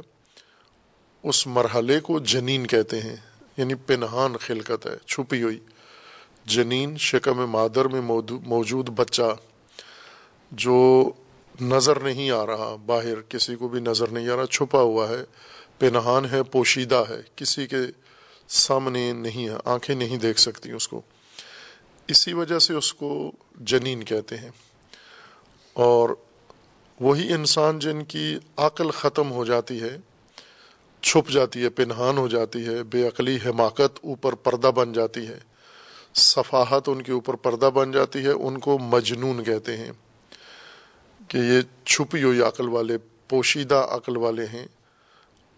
اس 1.23 1.47
مرحلے 1.47 1.99
کو 1.99 2.19
جنین 2.19 2.67
کہتے 2.67 3.01
ہیں 3.01 3.15
یعنی 3.57 3.75
پنہان 3.75 4.37
خلقت 4.37 4.85
ہے، 4.85 4.97
چھپی 5.05 5.43
ہوئی۔ 5.43 5.59
جنین، 6.45 6.97
شکم 6.97 7.45
مادر 7.51 7.85
میں 7.85 8.01
موجود 8.45 8.89
بچہ 8.89 9.35
جو 10.51 11.09
نظر 11.61 11.99
نہیں 11.99 12.31
آ 12.31 12.45
رہا، 12.45 12.75
باہر 12.85 13.21
کسی 13.21 13.55
کو 13.55 13.67
بھی 13.67 13.79
نظر 13.79 14.07
نہیں 14.07 14.29
آ 14.29 14.35
رہا، 14.35 14.45
چھپا 14.45 14.81
ہوا 14.81 15.09
ہے، 15.09 15.23
پنہان 15.79 16.25
ہے، 16.31 16.43
پوشیدہ 16.43 17.03
ہے، 17.09 17.21
کسی 17.35 17.67
کے 17.67 17.77
سامنے 18.49 19.11
نہیں 19.13 19.49
ہے، 19.49 19.55
آنکھیں 19.65 19.95
نہیں 19.95 20.17
دیکھ 20.17 20.39
سکتی 20.39 20.71
اس 20.71 20.87
کو۔ 20.87 21.01
اسی 22.07 22.33
وجہ 22.33 22.59
سے 22.59 22.73
اس 22.73 22.93
کو 22.93 23.31
جنین 23.55 24.03
کہتے 24.03 24.37
ہیں۔ 24.37 24.51
اور 25.73 26.09
وہی 26.99 27.33
انسان 27.33 27.79
جن 27.79 28.03
کی 28.03 28.37
عقل 28.57 28.91
ختم 28.91 29.31
ہو 29.31 29.45
جاتی 29.45 29.81
ہے، 29.81 29.97
چھپ 31.01 31.29
جاتی 31.29 31.63
ہے، 31.63 31.69
پنہان 31.69 32.17
ہو 32.17 32.27
جاتی 32.27 32.65
ہے، 32.65 32.83
بے 32.83 33.07
عقلی 33.07 33.37
حماقت 33.45 33.99
اوپر 34.03 34.33
پردہ 34.33 34.67
بن 34.67 34.93
جاتی 34.93 35.27
ہے، 35.27 35.39
صفاحت 36.15 36.89
ان 36.89 37.01
کے 37.01 37.11
اوپر 37.11 37.33
پردہ 37.33 37.69
بن 37.73 37.91
جاتی 37.91 38.19
ہے، 38.19 38.31
ان 38.31 38.57
کو 38.57 38.79
مجنون 38.79 39.43
کہتے 39.43 39.77
ہیں۔ 39.77 39.91
کہ 41.27 41.37
یہ 41.37 41.85
چھپی 41.85 42.23
ہوئی 42.23 42.41
عقل 42.41 42.69
والے، 42.69 42.97
پوشیدہ 43.29 43.87
عقل 43.89 44.17
والے 44.17 44.45
ہیں۔ 44.45 44.67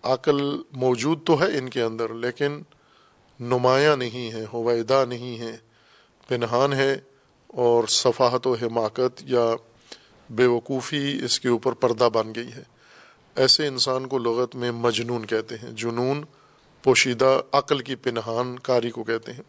عقل 0.04 0.62
موجود 0.72 1.26
تو 1.26 1.42
ہے 1.42 1.58
ان 1.58 1.70
کے 1.70 1.82
اندر، 1.82 2.14
لیکن 2.14 2.62
نمایاں 3.40 3.98
نہیں 3.98 4.32
ہے 4.32 4.46
ہویدہ 4.54 5.06
نہیں 5.10 5.40
ہے۔ 5.40 5.58
پنہان 6.28 6.74
ہے 6.74 6.98
اور 7.48 7.88
صفاحت 7.88 8.48
و 8.48 8.54
حماقت 8.54 9.24
یا 9.26 9.56
بے 10.30 10.46
وقوفی 10.46 11.20
اس 11.24 11.40
کے 11.40 11.48
اوپر 11.48 11.72
پردہ 11.72 12.10
بن 12.14 12.36
گئی 12.36 12.54
ہے۔ 12.54 12.64
ایسے 13.36 13.68
انسان 13.68 14.08
کو 14.08 14.18
لغت 14.18 14.56
میں 14.56 14.72
مجنون 14.72 15.26
کہتے 15.26 15.56
ہیں، 15.56 15.72
جنون 15.72 16.22
پوشیدہ 16.84 17.42
عقل 17.52 17.80
کی 17.80 17.96
پنہان 17.96 18.60
کاری 18.60 18.92
کو 18.92 19.04
کہتے 19.04 19.34
ہیں۔ 19.34 19.42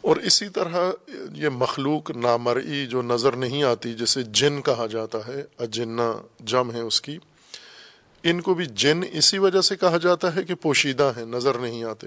اور 0.00 0.16
اسی 0.16 0.48
طرح 0.48 0.92
یہ 1.32 1.48
مخلوق 1.48 2.10
نامرئی 2.10 2.86
جو 2.86 3.02
نظر 3.02 3.32
نہیں 3.32 3.62
آتی، 3.62 3.94
جسے 3.94 4.22
جن 4.22 4.62
کہا 4.62 4.86
جاتا 4.86 5.18
ہے 5.26 5.44
اجنا 5.58 6.12
جم 6.40 6.70
ہے 6.70 6.80
اس 6.80 7.00
کی، 7.00 7.18
ان 8.22 8.40
کو 8.40 8.54
بھی 8.54 8.66
جن 8.66 9.00
اسی 9.12 9.38
وجہ 9.38 9.60
سے 9.60 9.76
کہا 9.76 9.96
جاتا 9.96 10.34
ہے 10.34 10.42
کہ 10.42 10.54
پوشیدہ 10.54 11.12
ہیں، 11.16 11.26
نظر 11.26 11.58
نہیں 11.58 11.84
آتے۔ 11.84 12.06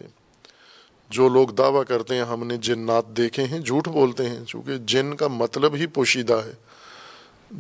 جو 1.10 1.30
لوگ 1.30 1.48
دعویٰ 1.48 1.84
کرتے 1.88 2.16
ہیں، 2.16 2.22
ہم 2.22 2.48
نے 2.48 2.58
جنات 2.58 3.08
دیکھے 3.08 3.44
ہیں، 3.44 3.60
جھوٹ 3.60 3.88
بولتے 3.88 4.30
ہیں۔ 4.30 4.46
چونکہ 4.46 4.78
جن 4.78 5.16
کا 5.16 5.28
مطلب 5.28 5.76
ہی 5.76 5.86
پوشیدہ 5.86 6.42
ہے۔ 6.46 6.54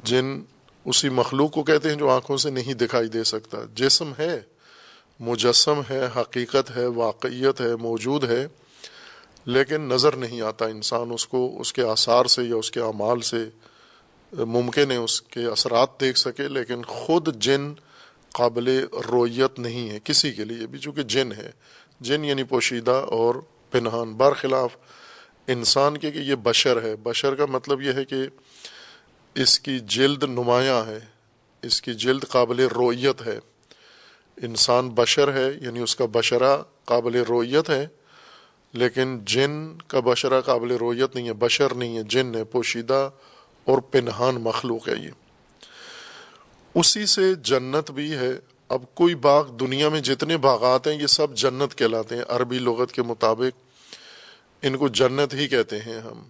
جن 0.03 0.39
اسی 0.85 1.09
مخلوق 1.09 1.53
کو 1.53 1.63
کہتے 1.63 1.89
ہیں 1.89 1.95
جو 1.95 2.09
آنکھوں 2.09 2.37
سے 2.37 2.49
نہیں 2.49 2.73
دکھائی 2.73 3.07
دے 3.07 3.23
سکتا۔ 3.23 3.57
جسم 3.75 4.11
ہے، 4.19 4.41
مجسم 5.19 5.81
ہے، 5.89 6.07
حقیقت 6.15 6.77
ہے، 6.77 6.85
واقعیت 6.85 7.61
ہے، 7.61 7.75
موجود 7.75 8.23
ہے۔ 8.23 8.47
لیکن 9.45 9.81
نظر 9.81 10.15
نہیں 10.15 10.41
آتا۔ 10.41 10.65
انسان 10.65 11.11
اس 11.13 11.27
کو، 11.27 11.59
اس 11.59 11.73
کے 11.73 11.83
آثار 11.83 12.25
سے 12.25 12.43
یا 12.43 12.55
اس 12.55 12.71
کے 12.71 12.79
اعمال 12.79 13.21
سے 13.21 13.49
ممکن 14.33 14.91
ہے 14.91 14.97
اس 14.97 15.21
کے 15.21 15.45
اثرات 15.45 16.01
دیکھ 16.01 16.17
سکے۔ 16.17 16.47
لیکن 16.47 16.83
خود 16.83 17.35
جن 17.35 17.73
قابل 18.33 18.85
رویت 19.11 19.59
نہیں 19.59 19.89
ہے، 19.89 19.99
کسی 20.03 20.31
کے 20.31 20.45
لیے 20.45 20.67
بھی۔ 20.67 20.79
چونکہ 20.79 21.03
جن 21.03 21.31
ہے 21.31 21.51
جن 21.99 22.25
یعنی 22.25 22.43
پوشیدہ 22.43 22.91
اور 22.91 23.35
پنہان، 23.71 24.13
برخلاف 24.13 24.77
انسان 25.47 25.97
کے 25.97 26.11
کہ 26.11 26.19
یہ 26.19 26.35
بشر 26.35 26.81
ہے۔ 26.83 26.95
بشر 26.95 27.35
کا 27.35 27.45
مطلب 27.45 27.81
یہ 27.81 27.93
ہے 27.93 28.05
کہ 28.05 28.15
اس 29.35 29.59
کی 29.59 29.79
جلد 29.79 30.23
نمایاں 30.23 30.87
ہے، 30.87 30.99
اس 31.61 31.81
کی 31.81 31.93
جلد 31.93 32.23
قابل 32.29 32.59
رویت 32.59 33.21
ہے۔ 33.25 33.39
انسان 34.41 34.89
بشر 34.89 35.33
ہے 35.33 35.51
یعنی 35.61 35.79
اس 35.79 35.95
کا 35.95 36.05
بشرہ 36.11 36.57
قابل 36.85 37.15
رویت 37.15 37.69
ہے، 37.69 37.87
لیکن 38.73 39.19
جن 39.25 39.77
کا 39.87 39.99
بشرہ 39.99 40.41
قابل 40.41 40.71
رویت 40.71 41.15
نہیں 41.15 41.27
ہے، 41.27 41.33
بشر 41.33 41.73
نہیں 41.75 41.97
ہے، 41.97 42.03
جن 42.03 42.35
ہے، 42.35 42.43
پوشیدہ 42.43 43.09
اور 43.65 43.77
پنہان 43.77 44.35
مخلوق 44.35 44.89
ہے 44.89 44.93
یہ۔ 44.93 45.11
اسی 46.75 47.05
سے 47.05 47.35
جنت 47.35 47.91
بھی 47.91 48.13
ہے 48.13 48.31
اب 48.69 48.95
کوئی 48.95 49.15
باغ 49.15 49.47
دنیا 49.47 49.89
میں 49.89 50.01
جتنے 50.01 50.37
باغات 50.37 50.87
ہیں، 50.87 51.01
یہ 51.01 51.07
سب 51.07 51.35
جنت 51.35 51.77
کہلاتے 51.77 52.15
ہیں۔ 52.15 52.23
عربی 52.29 52.59
لغت 52.59 52.91
کے 52.91 53.01
مطابق 53.01 53.59
ان 54.61 54.77
کو 54.77 54.87
جنت 54.87 55.33
ہی 55.33 55.47
کہتے 55.47 55.79
ہیں 55.79 55.99
ہم۔ 55.99 56.23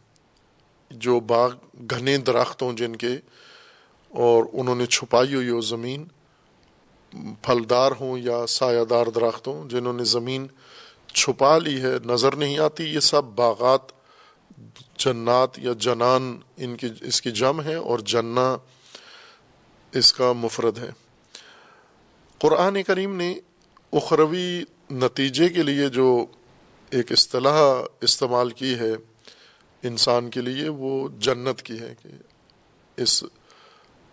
جو 0.91 1.19
باغ 1.19 1.49
گھنے 1.89 2.17
درخت 2.17 2.61
ہوں 2.61 2.73
جن 2.73 2.95
کے 2.95 3.09
اور 4.09 4.43
انہوں 4.53 4.75
نے 4.75 4.85
چھپائی 4.85 5.35
ہوئی 5.35 5.49
ہو 5.49 5.61
زمین، 5.61 6.05
پھلدار 7.41 7.91
ہوں 7.99 8.17
یا 8.17 8.47
سایہ 8.47 8.83
دار 8.83 9.05
درخت 9.05 9.47
ہوں، 9.47 9.69
جنہوں 9.69 9.93
نے 9.93 10.03
زمین 10.03 10.47
چھپا 11.13 11.57
لی 11.57 11.81
ہے، 11.81 11.93
نظر 12.05 12.35
نہیں 12.35 12.59
آتی، 12.59 12.83
یہ 12.83 12.99
سب 12.99 13.23
باغات 13.23 13.81
جنات 14.97 15.59
یا 15.59 15.71
جنان 15.79 16.39
ان 16.57 16.75
کی، 16.75 16.87
اس 17.01 17.21
کی 17.21 17.31
جم 17.31 17.61
ہے 17.61 17.75
اور 17.75 17.99
جنا 17.99 18.57
اس 19.91 20.13
کا 20.13 20.31
مفرد 20.33 20.77
ہے 20.77 21.04
قرآن 22.39 22.83
کریم 22.83 23.15
نے 23.15 23.39
اخروی 23.93 24.63
نتیجے 24.91 25.49
کے 25.49 25.63
لیے 25.63 25.89
جو 25.89 26.25
ایک 26.89 27.11
اصطلاح 27.11 27.83
استعمال 28.01 28.49
کی 28.49 28.75
ہے 28.75 28.91
انسان 29.83 30.29
کے 30.29 30.41
لیے، 30.41 30.69
وہ 30.69 31.09
جنت 31.19 31.61
کی 31.61 31.79
ہے 31.79 31.93
کہ 32.03 32.09
اس 32.97 33.23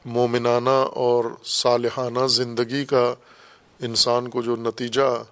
مومنانہ 0.05 0.85
اور 0.93 1.25
صالحانہ 1.45 2.27
زندگی 2.27 2.85
کا 2.85 3.15
انسان 3.81 4.31
کو 4.31 4.43
جو 4.43 4.57
نتیجہ 4.57 5.25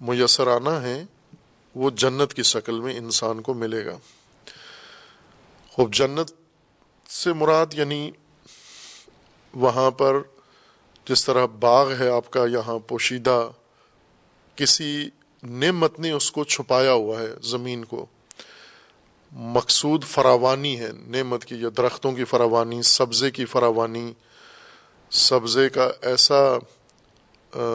میسر 0.00 0.46
آنا 0.46 0.82
ہے، 0.82 1.04
وہ 1.74 1.90
جنت 1.90 2.34
کی 2.34 2.42
شکل 2.42 2.80
میں 2.80 2.96
انسان 2.96 3.40
کو 3.40 3.54
ملے 3.54 3.86
گا۔ 3.86 3.98
خوب، 5.72 5.94
جنت 5.94 6.32
سے 7.10 7.32
مراد 7.32 7.66
یعنی 7.72 8.10
وہاں 9.54 9.90
پر 9.90 10.22
جس 11.08 11.24
طرح 11.24 11.46
باغ 11.46 11.92
ہے 11.92 12.08
آپ 12.08 12.30
کا 12.30 12.46
یہاں 12.46 12.78
پوشیدہ، 12.78 13.50
کسی 14.56 15.08
نعمت 15.42 16.00
نے 16.00 16.10
اس 16.10 16.30
کو 16.30 16.44
چھپایا 16.44 16.92
ہوا 16.92 17.20
ہے 17.20 17.26
زمین 17.42 17.84
کو۔ 17.84 18.06
مقصود 19.32 20.04
فراوانی 20.04 20.80
ہے، 20.80 20.88
نعمت 21.06 21.44
کی، 21.44 21.56
یا 21.56 21.68
درختوں 21.76 22.12
کی 22.12 22.24
فراوانی، 22.24 22.82
سبزے 22.82 23.30
کی 23.30 23.44
فراوانی۔ 23.44 24.12
سبزے 25.10 25.68
کا 25.68 25.90
ایسا 26.02 26.58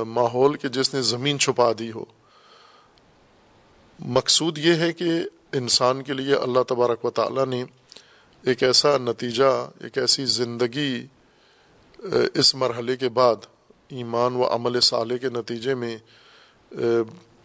ماحول 0.07 0.57
کہ 0.57 0.67
جس 0.67 0.93
نے 0.93 1.01
زمین 1.01 1.39
چھپا 1.39 1.71
دی 1.79 1.91
ہو۔ 1.91 2.05
مقصود 3.99 4.57
یہ 4.57 4.73
ہے 4.73 4.93
کہ 4.93 5.09
انسان 5.53 6.01
کے 6.01 6.13
لیے 6.13 6.35
اللہ 6.35 6.63
تبارک 6.67 7.05
و 7.05 7.09
تعالیٰ 7.09 7.45
نے 7.45 7.63
ایک 8.43 8.63
ایسا 8.63 8.97
نتیجہ، 8.97 9.69
ایک 9.79 9.97
ایسی 9.97 10.25
زندگی 10.25 11.05
اس 12.01 12.53
مرحلے 12.55 12.95
کے 12.97 13.09
بعد 13.09 13.45
ایمان 13.89 14.35
و 14.35 14.45
عمل 14.45 14.79
صالح 14.81 15.17
کے 15.17 15.29
نتیجے 15.29 15.73
میں 15.75 15.97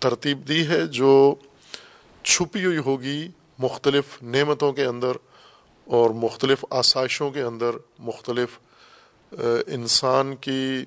ترتیب 0.00 0.46
دی 0.48 0.66
ہے 0.68 0.86
جو 0.86 1.34
چھپی 2.24 2.64
ہوئی 2.64 2.78
ہوگی 2.78 3.28
مختلف 3.58 4.22
نعمتوں 4.22 4.72
کے 4.72 4.84
اندر 4.84 5.16
اور 5.86 6.10
مختلف 6.10 6.64
آسائشوں 6.70 7.30
کے 7.30 7.42
اندر 7.42 7.76
مختلف 7.98 8.58
انسان 9.66 10.34
کی 10.36 10.84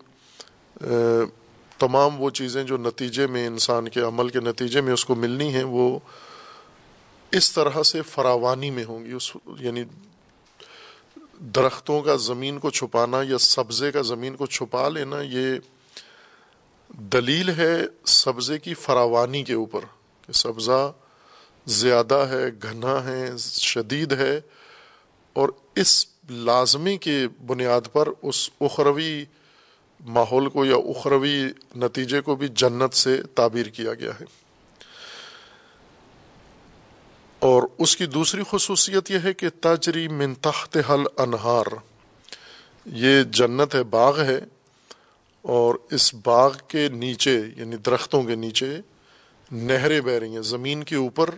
تمام 1.80 2.22
وہ 2.22 2.30
چیزیں 2.30 2.64
جو 2.64 2.78
نتیجے 2.78 3.28
میں، 3.28 3.46
انسان 3.48 3.90
کے 3.90 4.02
عمل 4.02 4.30
کے 4.30 4.40
نتیجے 4.40 4.82
میں 4.82 4.94
اس 4.94 5.06
کو 5.06 5.16
ملنی 5.16 5.54
ہیں، 5.54 5.64
وہ 5.64 6.00
اس 7.32 7.52
طرح 7.54 7.84
سے 7.84 8.02
فراوانی 8.02 8.70
میں 8.70 8.84
ہوں 8.84 9.06
گی، 9.06 9.12
اس 9.12 9.32
یعنی 9.60 9.84
درختوں 11.40 12.02
کا 12.02 12.16
زمین 12.16 12.60
کو 12.60 12.70
چھپانا 12.70 13.18
یا 13.30 13.38
سبزے 13.38 13.92
کا 13.92 14.02
زمین 14.02 14.36
کو 14.36 14.46
چھپا 14.46 14.90
لینا، 14.90 15.22
یہ 15.22 15.60
دلیل 16.90 17.50
ہے 17.50 17.82
سبزے 18.06 18.58
کی 18.58 18.74
فراوانی 18.74 19.44
کے 19.44 19.54
اوپر۔ 19.54 19.80
کہ 20.28 20.34
سبزہ 20.34 20.94
زیادہ 21.66 22.26
ہے، 22.30 22.50
گھنا 22.64 23.04
ہے، 23.04 23.38
شدید 23.38 24.12
ہے 24.12 24.42
اور 25.34 25.50
اس 25.76 26.06
لازمی 26.30 26.98
کے 26.98 27.28
بنیاد 27.46 27.82
پر 27.92 28.10
اس 28.22 28.50
اخروی 28.62 29.26
ماحول 30.06 30.50
کو 30.50 30.66
یا 30.66 30.76
اخروی 30.76 31.44
نتیجے 31.76 32.22
کو 32.22 32.36
بھی 32.36 32.48
جنت 32.48 32.94
سے 32.94 33.24
تعبیر 33.24 33.66
کیا 33.66 33.94
گیا 33.94 34.12
ہے۔ 34.22 34.26
اور 37.42 37.64
اس 37.78 37.96
کی 37.96 38.06
دوسری 38.06 38.44
خصوصیت 38.50 39.12
یہ 39.12 39.20
ہے 39.24 39.34
کہ 39.34 39.50
تاجری 39.62 40.08
من 40.10 40.34
تحت 40.42 40.78
حل 40.90 41.04
انہار 41.18 41.66
یہ 42.86 43.22
جنت 43.32 43.76
ہے، 43.76 43.84
باغ 43.92 44.20
ہے، 44.22 44.40
اور 45.46 45.76
اس 45.92 46.14
باغ 46.26 46.58
کے 46.68 46.88
نیچے 46.94 47.40
یعنی 47.58 47.78
درختوں 47.86 48.22
کے 48.24 48.36
نیچے 48.36 48.70
نہریں 49.52 50.00
بہ 50.02 50.18
رہی 50.20 50.36
ہیں، 50.36 50.42
زمین 50.46 50.84
کے 50.84 50.96
اوپر 50.96 51.30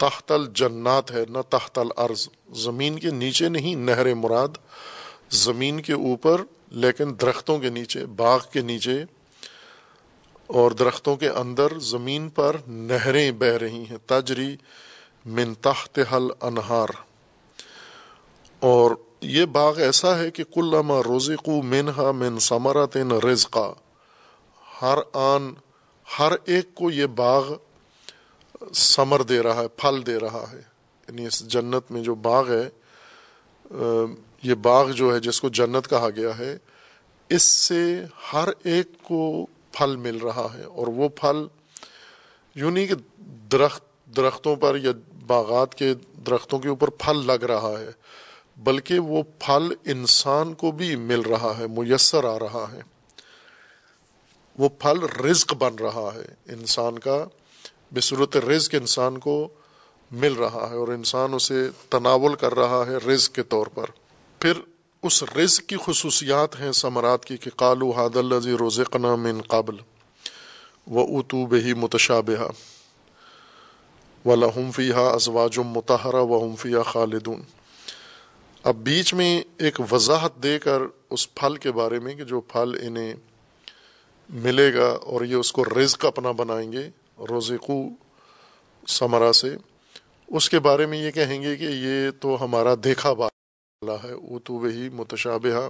تحت 0.00 0.32
الجنات 0.32 1.10
ہے، 1.10 1.24
نہ 1.28 1.38
تحت 1.50 1.78
الارض، 1.78 2.28
زمین 2.58 2.98
کے 2.98 3.10
نیچے 3.12 3.48
نہیں 3.48 3.74
نہر 3.86 4.14
مراد، 4.14 4.56
زمین 5.36 5.80
کے 5.80 5.92
اوپر 5.92 6.42
لیکن 6.82 7.14
درختوں 7.20 7.58
کے 7.58 7.70
نیچے، 7.70 8.04
باغ 8.16 8.40
کے 8.52 8.60
نیچے 8.62 9.02
اور 10.54 10.70
درختوں 10.70 11.16
کے 11.16 11.28
اندر 11.28 11.78
زمین 11.78 12.28
پر 12.28 12.56
نہریں 12.66 13.30
بہ 13.30 13.44
رہی 13.44 13.84
ہیں۔ 13.90 13.96
تجری 14.06 14.56
من 15.26 15.54
تحت 15.54 15.98
حل 16.12 16.28
انہار 16.40 16.88
اور 18.60 18.90
یہ 19.20 19.44
باغ 19.44 19.78
ایسا 19.78 20.18
ہے 20.18 20.30
کہ 20.30 20.44
کلامہ 20.44 20.94
روزقو 21.06 21.62
منہا 21.62 22.10
من 22.10 22.38
ثمرتن 22.38 23.12
رزقا۔ 23.12 23.72
ہر 24.82 24.98
آن، 25.12 25.52
ہر 26.18 26.32
ایک 26.44 26.74
کو 26.74 26.90
یہ 26.90 27.06
باغ 27.06 27.52
ثمر 28.74 29.22
دے 29.22 29.42
رہا 29.42 29.62
ہے، 29.62 29.68
پھل 29.68 30.06
دے 30.06 30.18
رہا 30.18 30.44
ہے۔ 30.52 30.60
یعنی 31.08 31.26
اس 31.26 31.40
جنت 31.40 31.90
میں 31.90 32.02
جو 32.02 32.14
باغ 32.14 32.50
ہے 32.50 32.68
یہ 34.42 34.54
باغ 34.54 34.90
جو 34.90 35.14
ہے، 35.14 35.20
جس 35.20 35.40
کو 35.40 35.48
جنت 35.48 35.90
کہا 35.90 36.08
گیا 36.16 36.38
ہے، 36.38 36.58
اس 37.28 37.42
سے 37.42 38.04
ہر 38.32 38.48
ایک 38.64 38.86
کو 39.02 39.46
پھل 39.72 39.96
مل 39.96 40.16
رہا 40.16 40.48
ہے 40.54 40.64
اور 40.64 40.86
وہ 40.86 41.08
پھل 41.08 41.46
یوں 42.54 42.70
نہیں 42.70 42.86
کہ 42.86 42.94
درخت 43.52 43.82
درختوں 44.16 44.56
پر 44.56 44.76
یا 44.76 44.90
باغات 45.26 45.74
کے 45.74 45.94
درختوں 46.26 46.58
کے 46.58 46.68
اوپر 46.68 46.88
پھل 46.88 47.26
لگ 47.26 47.44
رہا 47.44 47.74
ہے، 47.80 47.90
بلکہ 48.56 48.98
وہ 48.98 49.22
پھل 49.38 49.74
انسان 49.84 50.54
کو 50.54 50.70
بھی 50.70 50.96
مل 50.96 51.20
رہا 51.20 51.54
ہے، 51.58 51.66
میسر 51.66 52.24
آ 52.24 52.38
رہا 52.38 52.66
ہے۔ 52.72 52.80
وہ 54.58 54.68
پھل 54.68 55.02
رزق 55.02 55.54
بن 55.54 55.74
رہا 55.74 56.10
ہے، 56.14 56.52
انسان 56.52 56.98
کا 56.98 57.24
بصورت 57.94 58.36
رزق 58.36 58.74
انسان 58.74 59.18
کو 59.18 59.48
مل 60.10 60.32
رہا 60.32 60.68
ہے 60.70 60.76
اور 60.76 60.88
انسان 60.88 61.34
اسے 61.34 61.68
تناول 61.88 62.34
کر 62.34 62.54
رہا 62.54 62.84
ہے 62.86 62.96
رزق 62.96 63.34
کے 63.34 63.42
طور 63.42 63.66
پر۔ 63.66 63.86
پھر 64.38 64.52
اس 65.02 65.22
رزق 65.22 65.68
کی 65.68 65.76
خصوصیات 65.84 66.60
ہیں 66.60 66.72
ثمرات 66.72 67.24
کی 67.24 67.36
کہ 67.36 67.50
قالو 67.50 67.90
حاد 67.90 68.16
الزی 68.16 68.52
روز 68.52 68.80
من 68.94 69.40
قابل 69.40 69.76
و 70.86 71.00
اتو 71.18 71.44
بہی 71.46 71.74
متشابہ 71.74 72.48
و 74.24 74.34
لہم 74.36 74.70
فیحہ 74.70 75.06
ازواجم 75.12 75.68
متحرہ 75.68 76.22
و 76.22 76.42
ہمفیہ 76.44 76.82
خالدون۔ 76.86 77.42
اب 78.64 78.76
بیچ 78.76 79.14
میں 79.14 79.40
ایک 79.56 79.80
وضاحت 79.92 80.42
دے 80.42 80.58
کر 80.58 80.82
اس 81.10 81.34
پھل 81.34 81.56
کے 81.56 81.72
بارے 81.72 81.98
میں 81.98 82.14
کہ 82.14 82.24
جو 82.24 82.40
پھل 82.40 82.76
انہیں 82.82 83.14
ملے 84.28 84.72
گا 84.74 84.88
اور 85.02 85.24
یہ 85.24 85.34
اس 85.34 85.52
کو 85.52 85.64
رزق 85.64 86.04
اپنا 86.04 86.30
بنائیں 86.36 86.70
گے 86.72 86.88
روزقو 87.30 87.82
ثمرا 88.88 89.32
سے، 89.32 89.56
اس 90.28 90.50
کے 90.50 90.58
بارے 90.60 90.86
میں 90.86 90.98
یہ 90.98 91.10
کہیں 91.10 91.40
گے 91.42 91.56
کہ 91.56 91.76
یہ 91.80 92.10
تو 92.20 92.36
ہمارا 92.44 92.74
دیکھا 92.84 93.12
بالا 93.86 94.08
ہے 94.08 94.12
اتو 94.12 94.54
وہی 94.54 94.88
متشابہ 94.88 95.68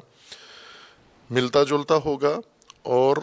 ملتا 1.30 1.62
جلتا 1.62 1.94
ہوگا 2.04 2.40
اور 2.82 3.16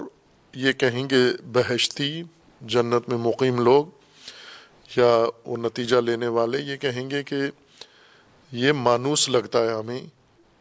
یہ 0.55 0.71
کہیں 0.71 1.09
گے 1.09 1.23
بہشتی، 1.45 2.23
جنت 2.61 3.09
میں 3.09 3.17
مقیم 3.17 3.59
لوگ 3.59 3.85
یا 4.97 5.25
وہ 5.45 5.57
نتیجہ 5.57 5.95
لینے 5.95 6.27
والے، 6.27 6.59
یہ 6.59 6.77
کہیں 6.77 7.09
گے 7.09 7.23
کہ 7.23 7.35
یہ 8.51 8.71
مانوس 8.71 9.29
لگتا 9.29 9.63
ہے 9.63 9.73
ہمیں۔ 9.73 10.01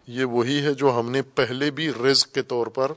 یہ 0.07 0.24
وہی 0.24 0.62
ہے 0.62 0.74
جو 0.74 1.00
ہم 1.00 1.11
نے 1.11 1.22
پہلے 1.22 1.70
بھی 1.70 1.90
رزق 1.90 2.35
کے 2.35 2.42
طور 2.42 2.66
پر 2.66 2.92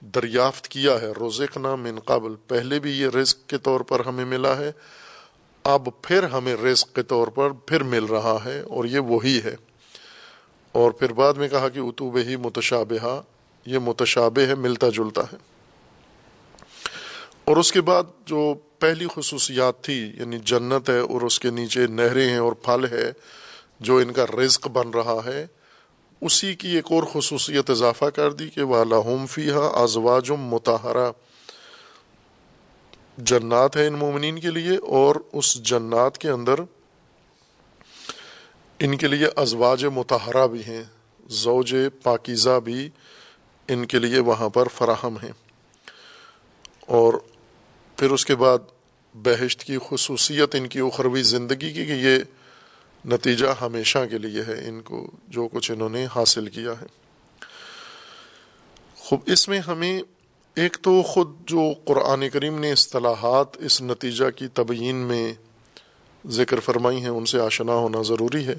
دریافت 0.00 0.68
کیا 0.68 1.00
ہے۔ 1.00 1.12
روزق 1.20 1.56
نام 1.56 1.82
من 1.82 1.98
قبل، 1.98 2.34
پہلے 2.48 2.78
بھی 2.78 3.00
یہ 3.00 3.08
رزق 3.08 3.48
کے 3.48 3.58
طور 3.58 3.80
پر 3.80 4.06
ہمیں 4.06 4.24
ملا 4.24 4.56
ہے۔ 4.56 4.72
اب 5.64 5.88
پھر 6.02 6.22
ہمیں 6.22 6.56
رزق 6.56 6.94
کے 6.94 7.02
طور 7.02 7.28
پر 7.28 7.50
پھر 7.50 7.82
مل 7.82 8.04
رہا 8.04 8.38
ہے 8.44 8.60
اور 8.60 8.84
یہ 8.84 8.98
وہی 8.98 9.40
ہے۔ 9.44 9.56
اور 10.72 10.90
پھر 10.90 11.12
بعد 11.12 11.34
میں 11.34 11.48
کہا 11.48 11.68
کہ 11.68 11.78
اتوب 11.78 12.18
ہی 12.28 12.36
متشابہ 12.36 13.22
یہ 13.66 13.78
متشابہ 13.78 14.40
ہے، 14.40 14.54
ملتا 14.54 14.88
جلتا 14.88 15.20
ہے۔ 15.20 15.36
اور 17.44 17.56
اس 17.56 17.72
کے 17.72 17.80
بعد 17.80 18.02
جو 18.26 18.54
پہلی 18.78 19.06
خصوصیات 19.14 19.82
تھی 19.82 20.12
یعنی 20.18 20.38
جنت 20.38 20.90
ہے 20.90 20.98
اور 20.98 21.22
اس 21.22 21.40
کے 21.40 21.50
نیچے 21.50 21.86
نہریں 21.86 22.28
ہیں 22.28 22.38
اور 22.38 22.52
پھل 22.52 22.84
ہے، 22.90 23.12
جو 23.80 23.96
ان 23.96 24.12
کا 24.12 24.26
رزق 24.26 24.68
بن 24.68 24.90
رہا 24.90 25.20
ہے، 25.24 25.46
اسی 26.20 26.54
کی 26.54 26.68
ایک 26.68 26.92
اور 26.92 27.02
خصوصیت 27.12 27.70
اضافہ 27.70 28.04
کر 28.04 28.32
دی 28.32 28.48
کہ 28.48 28.62
والا 28.62 28.96
ہوم 28.96 29.26
فی 29.26 29.50
ہا 29.50 29.66
ازواج 29.82 30.30
متحرہ 30.30 31.10
جنات 33.18 33.76
ہے 33.76 33.86
ان 33.86 33.92
مومنین 33.92 34.38
کے 34.38 34.48
لیے 34.48 34.76
اور 34.76 35.16
اس 35.32 35.54
جنات 35.54 36.18
کے 36.18 36.30
اندر 36.30 36.54
ان 38.80 38.96
کے 38.96 39.08
لیے 39.08 39.26
ازواج 39.36 39.84
متحرہ 39.84 40.46
بھی 40.46 40.64
ہیں، 40.64 40.82
زوج 41.28 41.74
پاکیزہ 42.02 42.60
بھی 42.60 42.90
ان 43.68 43.86
کے 43.86 43.98
لیے 43.98 44.18
وہاں 44.18 44.48
پر 44.48 44.68
فراہم 44.68 45.16
ہیں۔ 45.22 45.32
اور 46.86 47.14
پھر 47.96 48.10
اس 48.10 48.26
کے 48.26 48.34
بعد 48.34 48.58
بہشت 49.14 49.64
کی 49.64 49.76
خصوصیت، 49.88 50.54
ان 50.54 50.66
کی 50.66 50.78
اخروی 50.78 51.22
زندگی 51.22 51.72
کی 51.72 51.86
کہ 51.86 51.92
یہ 51.92 52.18
نتیجہ 53.08 53.46
ہمیشہ 53.60 53.98
کے 54.10 54.18
لیے 54.18 54.42
ہے، 54.42 54.68
ان 54.68 54.80
کو 54.80 55.10
جو 55.28 55.48
کچھ 55.52 55.72
انہوں 55.72 55.88
نے 55.88 56.06
حاصل 56.16 56.46
کیا 56.46 56.72
ہے۔ 56.80 56.86
خوب، 58.96 59.20
اس 59.26 59.48
میں 59.48 59.58
ہمیں 59.58 60.02
ایک 60.54 60.76
تو 60.82 61.02
خود 61.02 61.28
جو 61.46 61.72
قرآن 61.84 62.28
کریم 62.28 62.58
نے 62.58 62.72
اصطلاحات 62.72 63.46
اس 63.58 63.82
نتیجہ 63.82 64.30
کی 64.30 64.48
تبیین 64.48 64.96
میں 64.96 65.34
ذکر 66.28 66.60
فرمائی 66.60 67.00
ہیں، 67.00 67.08
ان 67.08 67.26
سے 67.26 67.40
آشنا 67.40 67.72
ہونا 67.72 68.02
ضروری 68.02 68.46
ہے۔ 68.46 68.54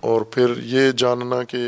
اور 0.00 0.22
پھر 0.22 0.52
یہ 0.58 0.90
جاننا 0.90 1.42
کہ 1.42 1.58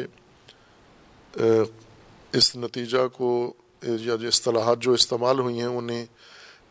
اس 2.33 2.57
نتیجہ 2.57 3.09
کو، 3.09 3.55
یا 3.83 4.17
جو 4.17 4.29
اصطلاحات 4.29 4.79
جو 4.79 4.93
استعمال 4.93 5.39
ہوئی 5.39 5.59
ہیں، 5.59 5.67
انہیں 5.67 6.07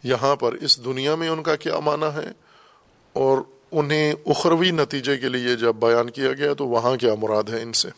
یہاں 0.04 0.36
پر، 0.36 0.54
اس 0.54 0.86
دنیا 0.86 1.16
میں 1.16 1.30
ان 1.30 1.44
کا 1.44 1.56
کیا 1.56 1.80
معنی 1.80 2.16
ہے؟ 2.16 2.32
اور 3.14 3.38
انہیں 3.72 4.14
اخروی 4.26 4.72
نتیجے 4.72 5.18
کے 5.18 5.30
لیے 5.30 5.56
جب 5.56 5.76
بیان 5.76 6.10
کیا 6.10 6.34
گیا 6.34 6.54
تو 6.54 6.68
وہاں 6.68 6.98
کیا 6.98 7.16
مراد 7.16 7.50
ہے 7.50 7.62
ان 7.62 7.74
سے؟ 7.74 7.90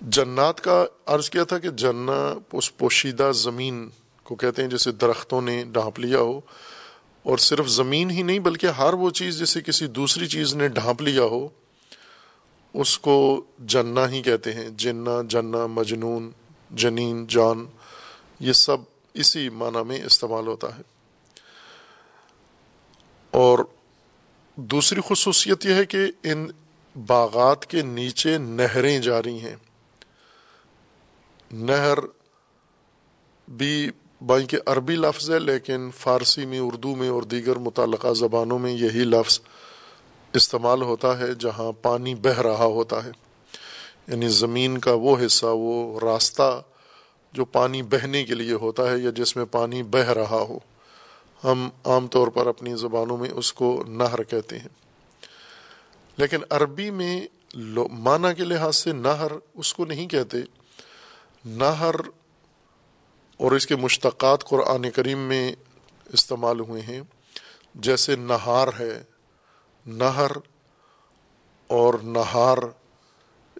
جنات 0.00 0.60
کا 0.60 0.84
عرض 1.06 1.30
کیا 1.30 1.44
تھا 1.44 1.58
کہ 1.58 1.68
جنا 1.68 2.34
اس 2.52 2.76
پوشیدہ 2.78 3.30
زمین 3.34 3.88
کو 4.22 4.34
کہتے 4.34 4.62
ہیں 4.62 4.68
جیسے 4.68 4.92
درختوں 4.92 5.42
نے 5.42 5.64
ڈھانپ 5.72 6.00
لیا 6.00 6.18
ہو 6.18 6.40
اور 7.22 7.38
صرف 7.38 7.66
زمین 7.66 8.10
ہی 8.10 8.22
نہیں 8.22 8.38
بلکہ 8.38 8.66
ہر 8.66 8.92
وہ 8.92 9.10
چیز 9.10 9.38
جیسے 9.38 9.60
کسی 9.60 9.86
دوسری 9.86 10.28
چیز 10.28 10.54
نے 10.54 10.68
ڈھانپ 10.68 11.02
لیا 11.02 11.22
ہو، 11.22 11.48
اس 12.74 12.98
کو 12.98 13.44
جنا 13.58 14.10
ہی 14.10 14.22
کہتے 14.22 14.52
ہیں 14.52 14.68
جنا 14.68 15.22
جنا 15.28 15.66
مجنون، 15.66 16.30
جنین، 16.70 17.26
جان، 17.26 17.66
یہ 18.40 18.52
سب 18.52 18.76
اسی 19.14 19.48
معنی 19.48 19.84
میں 19.86 20.04
استعمال 20.04 20.46
ہوتا 20.46 20.76
ہے۔ 20.76 20.82
اور 23.30 23.58
دوسری 24.56 25.00
خصوصیت 25.08 25.66
یہ 25.66 25.74
ہے 25.74 25.84
کہ 25.84 25.98
ان 26.22 26.46
باغات 27.06 27.66
کے 27.66 27.82
نیچے 27.82 28.38
نہریں 28.38 28.98
جاری 28.98 29.40
ہیں۔ 29.40 29.56
نہر 31.52 31.98
بھی 33.48 33.90
بائیں 34.26 34.46
کے 34.46 34.56
عربی 34.66 34.96
لفظ 34.96 35.30
ہے، 35.30 35.38
لیکن 35.38 35.90
فارسی 35.98 36.46
میں، 36.46 36.58
اردو 36.58 36.96
میں 36.96 37.08
اور 37.08 37.22
دیگر 37.22 37.56
متعلقہ 37.56 38.14
زبانوں 38.14 38.58
میں 38.58 38.72
یہی 38.72 39.04
لفظ 39.04 39.40
استعمال 40.34 40.82
ہوتا 40.82 41.18
ہے 41.18 41.34
جہاں 41.34 41.72
پانی 41.82 42.14
بہہ 42.14 42.40
رہا 42.40 42.64
ہوتا 42.64 43.04
ہے۔ 43.04 43.10
یعنی 44.08 44.28
زمین 44.28 44.78
کا 44.78 44.92
وہ 44.92 45.16
حصہ، 45.26 45.46
وہ 45.46 46.00
راستہ 46.00 46.62
جو 47.32 47.44
پانی 47.44 47.82
بہنے 47.82 48.24
کے 48.24 48.34
لیے 48.34 48.52
ہوتا 48.52 48.90
ہے 48.90 48.98
یا 48.98 49.10
جس 49.10 49.36
میں 49.36 49.44
پانی 49.44 49.82
بہہ 49.82 50.10
رہا 50.10 50.46
ہو۔ 50.48 50.58
ہم 51.44 51.68
عام 51.84 52.06
طور 52.06 52.28
پر 52.28 52.46
اپنی 52.46 52.76
زبانوں 52.76 53.16
میں 53.16 53.30
اس 53.30 53.52
کو 53.52 53.84
نہر 53.88 54.22
کہتے 54.22 54.58
ہیں۔ 54.58 54.68
لیکن 56.16 56.36
عربی 56.50 56.90
میں 56.90 57.26
معنی 57.92 58.34
کے 58.34 58.44
لحاظ 58.44 58.76
سے 58.76 58.92
نہر 58.92 59.32
اس 59.54 59.74
کو 59.74 59.84
نہیں 59.84 60.08
کہتے۔ 60.08 60.38
نہر 61.44 61.94
اور 63.36 63.52
اس 63.52 63.66
کے 63.66 63.76
مشتقات 63.76 64.44
قرآن 64.44 64.90
کریم 64.90 65.18
میں 65.18 65.52
استعمال 66.12 66.60
ہوئے 66.60 66.82
ہیں۔ 66.82 67.00
جیسے 67.74 68.16
نہار 68.16 68.68
ہے، 68.78 69.02
نہر 69.86 70.30
اور 71.66 71.94
نہار 71.94 72.58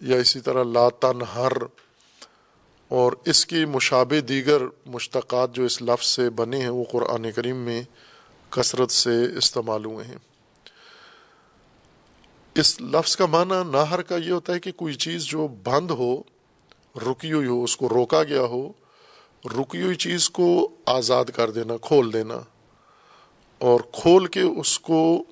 یا 0.01 0.17
اسی 0.17 0.39
طرح 0.39 0.63
لاتا 0.63 1.11
نہر 1.11 1.51
اور 2.87 3.13
اس 3.25 3.45
کی 3.45 3.65
مشابہ 3.65 4.19
دیگر 4.19 4.61
مشتقات 4.85 5.53
جو 5.53 5.63
اس 5.63 5.81
لفظ 5.81 6.05
سے 6.05 6.29
بنے 6.29 6.61
ہیں، 6.61 6.69
وہ 6.69 6.83
قرآن 6.91 7.31
کریم 7.31 7.55
میں 7.55 7.83
کثرت 8.49 8.91
سے 8.91 9.37
استعمال 9.37 9.85
ہوئے 9.85 10.05
ہیں۔ 10.05 10.17
اس 12.55 12.81
لفظ 12.81 13.15
کا 13.15 13.25
معنی 13.25 13.71
نہر 13.71 14.01
کا 14.01 14.15
یہ 14.15 14.31
ہوتا 14.31 14.53
ہے 14.53 14.59
کہ 14.59 14.71
کوئی 14.71 14.93
چیز 14.93 15.23
جو 15.23 15.47
بند 15.47 15.91
ہو، 15.91 16.21
رکی 16.95 17.33
ہوئی 17.33 17.47
ہو، 17.47 17.63
اس 17.63 17.77
کو 17.77 17.89
روکا 17.89 18.23
گیا 18.23 18.41
ہو 18.41 18.73
رکی 19.45 19.81
ہوئی 19.81 19.95
چیز 19.95 20.29
کو 20.29 20.69
آزاد 20.85 21.25
کر 21.25 21.51
دینا، 21.51 21.73
کھول 21.81 22.13
دینا، 22.13 22.37
اور 23.57 23.79
کھول 23.79 24.25
کے 24.25 24.41
اس 24.41 24.79
کو 24.79 25.23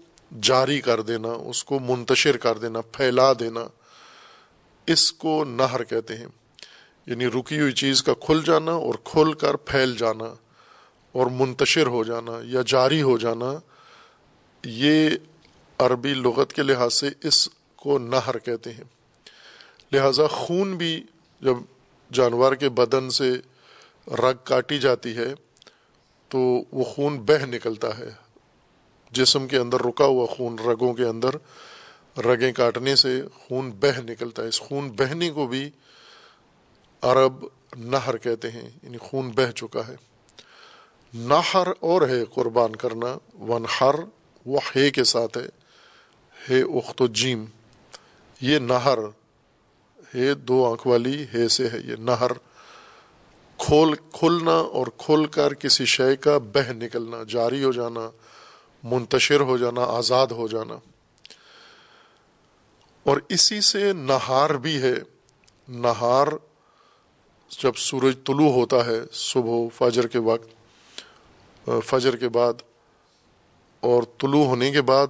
جاری 0.42 0.82
کر 0.82 1.02
دینا، 1.02 1.30
اس 1.30 1.64
کو 1.64 1.80
منتشر 1.80 2.38
کر 2.38 2.58
دینا، 2.58 2.82
پھیلا 2.82 3.34
دینا، 3.34 3.60
اس 4.88 5.14
کو 5.14 5.44
نہر 5.44 5.84
کہتے 5.84 6.18
ہیں۔ 6.18 6.28
یعنی 7.06 7.28
رکی 7.28 7.60
ہوئی 7.60 7.72
چیز 7.72 8.04
کا 8.04 8.14
کھل 8.14 8.42
جانا 8.46 8.72
اور 8.72 8.94
کھل 9.04 9.34
کر 9.34 9.56
پھیل 9.56 9.98
جانا 9.98 10.34
اور 11.12 11.28
منتشر 11.28 11.88
ہو 11.88 12.04
جانا 12.04 12.32
یا 12.44 12.62
جاری 12.66 13.02
ہو 13.02 13.18
جانا، 13.18 13.54
یہ 14.64 15.10
عربی 15.78 16.14
لغت 16.14 16.54
کے 16.54 16.64
لحاظ 16.64 16.94
سے 16.94 17.10
اس 17.24 17.50
کو 17.76 17.98
نہر 17.98 18.38
کہتے 18.38 18.74
ہیں۔ 18.74 18.84
لہذا 19.92 20.28
خون 20.28 20.78
بھی 20.78 21.04
جب 21.42 21.56
جانور 22.14 22.56
کے 22.56 22.70
بدن 22.70 23.10
سے 23.10 23.34
رگ 24.12 24.34
کاٹی 24.44 24.80
جاتی 24.80 25.18
ہے 25.18 25.34
تو 26.28 26.40
وہ 26.72 26.84
خون 26.84 27.20
بہہ 27.20 27.46
نکلتا 27.46 27.98
ہے۔ 27.98 28.10
جسم 29.12 29.48
کے 29.48 29.58
اندر 29.58 29.82
رکا 29.82 30.06
ہوا 30.06 30.26
خون 30.26 30.60
رگوں 30.60 30.94
کے 30.94 31.04
اندر، 31.04 31.30
رگیں 32.20 32.54
کاٹنے 32.54 32.96
سے 32.96 33.22
خون 33.34 33.72
بہہ 33.72 34.02
نکلتا 34.02 34.44
ہے۔ 34.44 34.48
اس 34.48 34.60
خون 34.60 34.90
بہنے 34.90 35.30
کو 35.30 35.48
بھی 35.48 35.70
عرب 37.02 37.46
نہر 37.78 38.18
کہتے 38.18 38.52
ہیں 38.52 38.70
یعنی 38.84 38.98
خون 38.98 39.30
بہہ 39.30 39.52
چکا 39.52 39.88
ہے۔ 39.88 39.96
نہر 41.14 41.68
اور 41.80 42.02
ہے 42.02 42.26
قربان 42.26 42.76
کرنا 42.76 43.18
ون 43.40 43.66
ہر 43.82 43.96
وہ 44.46 44.60
ہے 44.76 44.92
کے 44.92 45.04
ساتھ 45.04 45.38
ہے 45.38 45.48
ہے 46.50 46.62
اخت 46.62 47.02
و 47.02 47.08
جیم۔ 47.08 47.46
یہ 48.42 48.60
نہر، 48.60 48.98
ہے 50.16 50.34
دو 50.34 50.72
آنکھ 50.72 50.88
والی، 50.88 51.26
ہے 51.34 51.48
سے 51.48 51.70
ہے۔ 51.70 51.78
یہ 51.86 51.96
نہر 51.96 52.32
کھول 53.66 53.96
کھلنا 54.12 54.52
اور 54.52 54.88
کھل 54.98 55.26
کر 55.26 55.54
کسی 55.54 55.86
شے 55.86 56.16
کا 56.16 56.38
بہ 56.38 56.72
نکلنا، 56.72 57.18
جاری 57.30 57.64
ہو 57.64 57.72
جانا، 57.72 58.10
منتشر 58.84 59.40
ہو 59.40 59.58
جانا، 59.58 59.82
آزاد 59.82 60.28
ہو 60.28 60.48
جانا۔ 60.48 60.74
اور 63.04 63.18
اسی 63.30 63.62
سے 63.62 63.94
نہار 63.94 64.50
بھی 64.50 64.82
ہے۔ 64.82 64.94
نہار 65.68 66.28
جب 67.64 67.76
سورج 67.76 68.18
طلوع 68.26 68.52
ہوتا 68.52 68.86
ہے، 68.86 69.00
صبح، 69.14 69.56
فجر 69.78 70.08
کے 70.08 70.20
وقت، 70.20 70.50
فجر 71.86 72.16
کے 72.16 72.30
بعد 72.30 72.54
اور 73.80 74.04
طلوع 74.04 74.46
ہونے 74.46 74.72
کے 74.72 74.82
بعد 74.82 75.08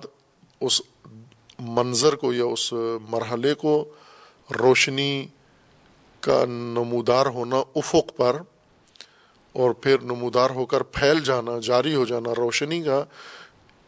اس 0.62 0.82
منظر 1.60 2.16
کو 2.16 2.34
یا 2.34 2.46
اس 2.46 2.74
مرحلے 3.10 3.54
کو 3.54 3.94
روشنی 4.60 5.28
کا 6.22 6.46
نمودار 6.46 7.26
ہونا 7.26 7.56
افق 7.76 8.16
پر 8.16 8.36
اور 9.56 9.72
پھر 9.72 10.02
نمودار 10.02 10.50
ہو 10.50 10.66
کر 10.66 10.84
پھیل 10.84 11.24
جانا، 11.24 11.58
جاری 11.64 11.96
ہو 11.96 12.06
جانا، 12.06 12.34
روشنی 12.38 12.82
کا 12.82 13.04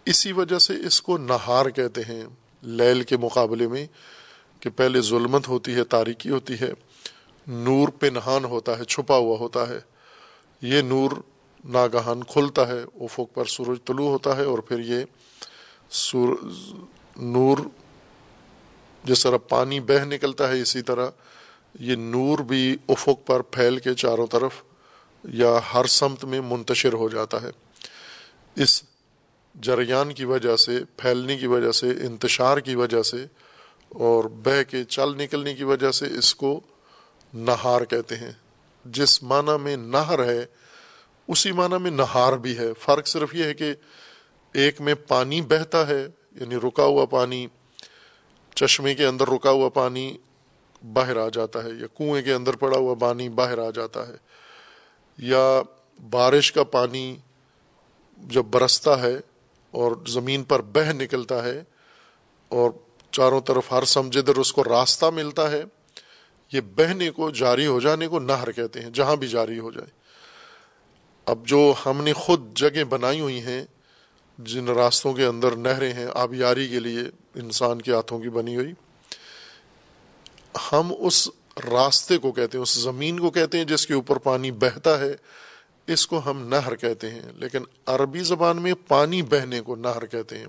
اسی 0.05 0.31
وجہ 0.31 0.59
سے 0.59 0.73
اس 0.85 1.01
کو 1.01 1.17
نہار 1.17 1.69
کہتے 1.69 2.01
ہیں 2.01 2.23
لیل 2.61 3.01
کے 3.01 3.17
مقابلے 3.17 3.67
میں 3.67 3.85
کہ 4.59 4.69
پہلے 4.69 5.01
ظلمت 5.01 5.47
ہوتی 5.47 5.75
ہے، 5.75 5.83
تاریکی 5.83 6.29
ہوتی 6.29 6.53
ہے، 6.61 6.71
نور 7.47 7.87
پہ 7.87 8.07
نہان 8.07 8.45
ہوتا 8.45 8.77
ہے، 8.79 8.83
چھپا 8.83 9.17
ہوا 9.17 9.37
ہوتا 9.37 9.67
ہے۔ 9.67 9.79
یہ 10.61 10.81
نور 10.81 11.11
ناگہان 11.63 12.23
کھلتا 12.23 12.67
ہے، 12.67 12.79
افق 12.95 13.33
پر 13.33 13.45
سورج 13.45 13.79
طلوع 13.85 14.09
ہوتا 14.09 14.37
ہے 14.37 14.43
اور 14.43 14.59
پھر 14.59 14.79
یہ 14.79 15.05
سور 15.89 16.29
نور 17.17 17.57
جس 19.03 19.23
طرح 19.23 19.37
پانی 19.37 19.79
بہہ 19.79 20.05
نکلتا 20.05 20.49
ہے، 20.49 20.61
اسی 20.61 20.81
طرح 20.81 21.09
یہ 21.79 21.95
نور 21.95 22.39
بھی 22.39 22.77
افق 22.89 23.27
پر 23.27 23.41
پھیل 23.41 23.77
کے 23.77 23.93
چاروں 23.93 24.27
طرف 24.27 24.51
یا 25.23 25.59
ہر 25.73 25.85
سمت 25.85 26.25
میں 26.25 26.41
منتشر 26.41 26.93
ہو 26.93 27.09
جاتا 27.09 27.41
ہے۔ 27.41 27.49
اس 28.55 28.83
جریان 29.55 30.13
کی 30.13 30.25
وجہ 30.25 30.55
سے، 30.55 30.79
پھیلنے 30.97 31.37
کی 31.37 31.47
وجہ 31.47 31.71
سے، 31.71 31.89
انتشار 31.89 32.57
کی 32.57 32.75
وجہ 32.75 33.01
سے 33.01 33.25
اور 33.89 34.23
بہ 34.23 34.63
کے 34.69 34.83
چل 34.83 35.15
نکلنے 35.15 35.53
کی 35.53 35.63
وجہ 35.63 35.91
سے 35.91 36.05
اس 36.07 36.35
کو 36.35 36.61
نہار 37.33 37.85
کہتے 37.85 38.15
ہیں۔ 38.15 38.31
جس 38.85 39.23
معنی 39.23 39.63
میں 39.63 39.77
نہر 39.77 40.25
ہے، 40.25 40.45
اسی 41.27 41.51
معنی 41.51 41.77
میں 41.77 41.91
نہار 41.91 42.33
بھی 42.33 42.57
ہے۔ 42.57 42.73
فرق 42.79 43.07
صرف 43.07 43.35
یہ 43.35 43.43
ہے 43.43 43.53
کہ 43.53 43.73
ایک 44.53 44.81
میں 44.81 44.93
پانی 44.93 45.41
بہتا 45.41 45.87
ہے 45.87 46.07
یعنی 46.31 46.55
رکا 46.55 46.83
ہوا 46.83 47.05
پانی، 47.05 47.47
چشمے 48.55 48.95
کے 48.95 49.05
اندر 49.05 49.27
رکا 49.27 49.49
ہوا 49.49 49.69
پانی 49.69 50.17
باہر 50.83 51.17
آ 51.17 51.27
جاتا 51.29 51.63
ہے، 51.63 51.69
یا 51.71 51.87
کنویں 51.97 52.21
کے 52.21 52.33
اندر 52.33 52.55
پڑا 52.55 52.77
ہوا 52.77 52.95
پانی 52.99 53.29
باہر 53.31 53.57
آ 53.57 53.69
جاتا 53.69 54.07
ہے، 54.07 54.15
یا 55.19 55.61
بارش 55.99 56.51
کا 56.51 56.63
پانی 56.71 57.15
جب 58.17 58.45
برستا 58.45 58.99
ہے 59.01 59.15
اور 59.73 59.91
زمین 60.07 60.43
پر 60.43 60.61
بہہ 60.73 60.91
نکلتا 60.93 61.43
ہے 61.43 61.61
اور 62.51 62.71
چاروں 63.13 63.41
طرف 63.41 63.71
ہر 63.71 63.85
سمجھے 63.85 64.21
در 64.21 64.35
اس 64.35 64.53
کو 64.53 64.63
راستہ 64.63 65.05
ملتا 65.13 65.49
ہے، 65.51 65.63
یہ 66.51 66.61
بہنے 66.75 67.09
کو، 67.11 67.29
جاری 67.31 67.67
ہو 67.67 67.79
جانے 67.79 68.07
کو 68.07 68.19
نہر 68.19 68.51
کہتے 68.51 68.81
ہیں، 68.81 68.89
جہاں 68.89 69.15
بھی 69.15 69.27
جاری 69.27 69.59
ہو 69.59 69.71
جائے۔ 69.71 69.91
اب 71.27 71.45
جو 71.47 71.73
ہم 71.85 72.03
نے 72.03 72.13
خود 72.13 72.41
جگہ 72.57 72.83
بنائی 72.83 73.19
ہوئی 73.21 73.41
ہیں، 73.41 73.63
جن 74.39 74.69
راستوں 74.69 75.13
کے 75.13 75.25
اندر 75.25 75.55
نہریں 75.57 75.93
ہیں، 75.93 76.07
آبیاری 76.13 76.67
کے 76.67 76.79
لیے 76.79 77.01
انسان 77.35 77.81
کے 77.81 77.93
ہاتھوں 77.93 78.19
کی 78.19 78.29
بنی 78.29 78.55
ہوئی 78.55 78.73
ہم 80.71 80.93
اس 80.99 81.29
راستے 81.71 82.17
کو 82.17 82.31
کہتے 82.31 82.57
ہیں، 82.57 82.63
اس 82.63 82.73
زمین 82.73 83.19
کو 83.19 83.31
کہتے 83.31 83.57
ہیں 83.57 83.65
جس 83.65 83.87
کے 83.87 83.93
اوپر 83.93 84.15
پانی 84.15 84.51
بہتا 84.51 84.99
ہے، 84.99 85.15
اس 85.87 86.07
کو 86.07 86.21
ہم 86.25 86.47
نہر 86.47 86.75
کہتے 86.75 87.09
ہیں۔ 87.09 87.21
لیکن 87.35 87.59
عربی 87.85 88.19
زبان 88.19 88.61
میں 88.61 88.73
پانی 88.87 89.21
بہنے 89.21 89.61
کو 89.61 89.75
نہر 89.75 90.05
کہتے 90.05 90.37
ہیں۔ 90.37 90.45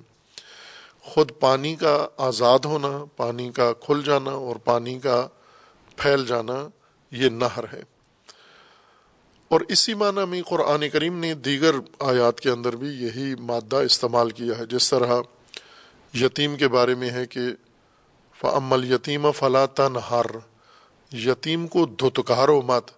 خود 1.01 1.31
پانی 1.40 1.77
کا 1.77 2.09
آزاد 2.17 2.59
ہونا، 2.59 3.05
پانی 3.17 3.53
کا 3.53 3.73
کھل 3.73 4.03
جانا 4.05 4.31
اور 4.31 4.57
پانی 4.57 4.99
کا 4.99 5.29
پھیل 5.97 6.27
جانا، 6.27 6.69
یہ 7.11 7.29
نہر 7.29 7.64
ہے۔ 7.73 7.83
اور 9.49 9.61
اسی 9.69 9.95
معنی 9.95 10.27
میں 10.27 10.43
قرآن 10.43 10.88
کریم 10.88 11.19
نے 11.19 11.35
دیگر 11.35 11.75
آیات 12.01 12.40
کے 12.40 12.51
اندر 12.51 12.77
بھی 12.77 12.88
یہی 12.88 13.35
مادہ 13.35 13.77
استعمال 13.77 14.31
کیا 14.31 14.59
ہے۔ 14.59 14.67
جس 14.67 14.90
طرح 14.90 15.21
یتیم 16.14 16.57
کے 16.57 16.69
بارے 16.69 16.95
میں 16.95 17.11
ہے 17.11 17.27
کہ 17.27 17.40
فعمل 18.40 18.92
یتیم 18.92 19.33
فلا 19.33 19.66
تنہر 19.66 20.27
یتیم 21.12 21.66
کو 21.66 21.87
دھتکارو 21.87 22.62
مت۔ 22.62 22.90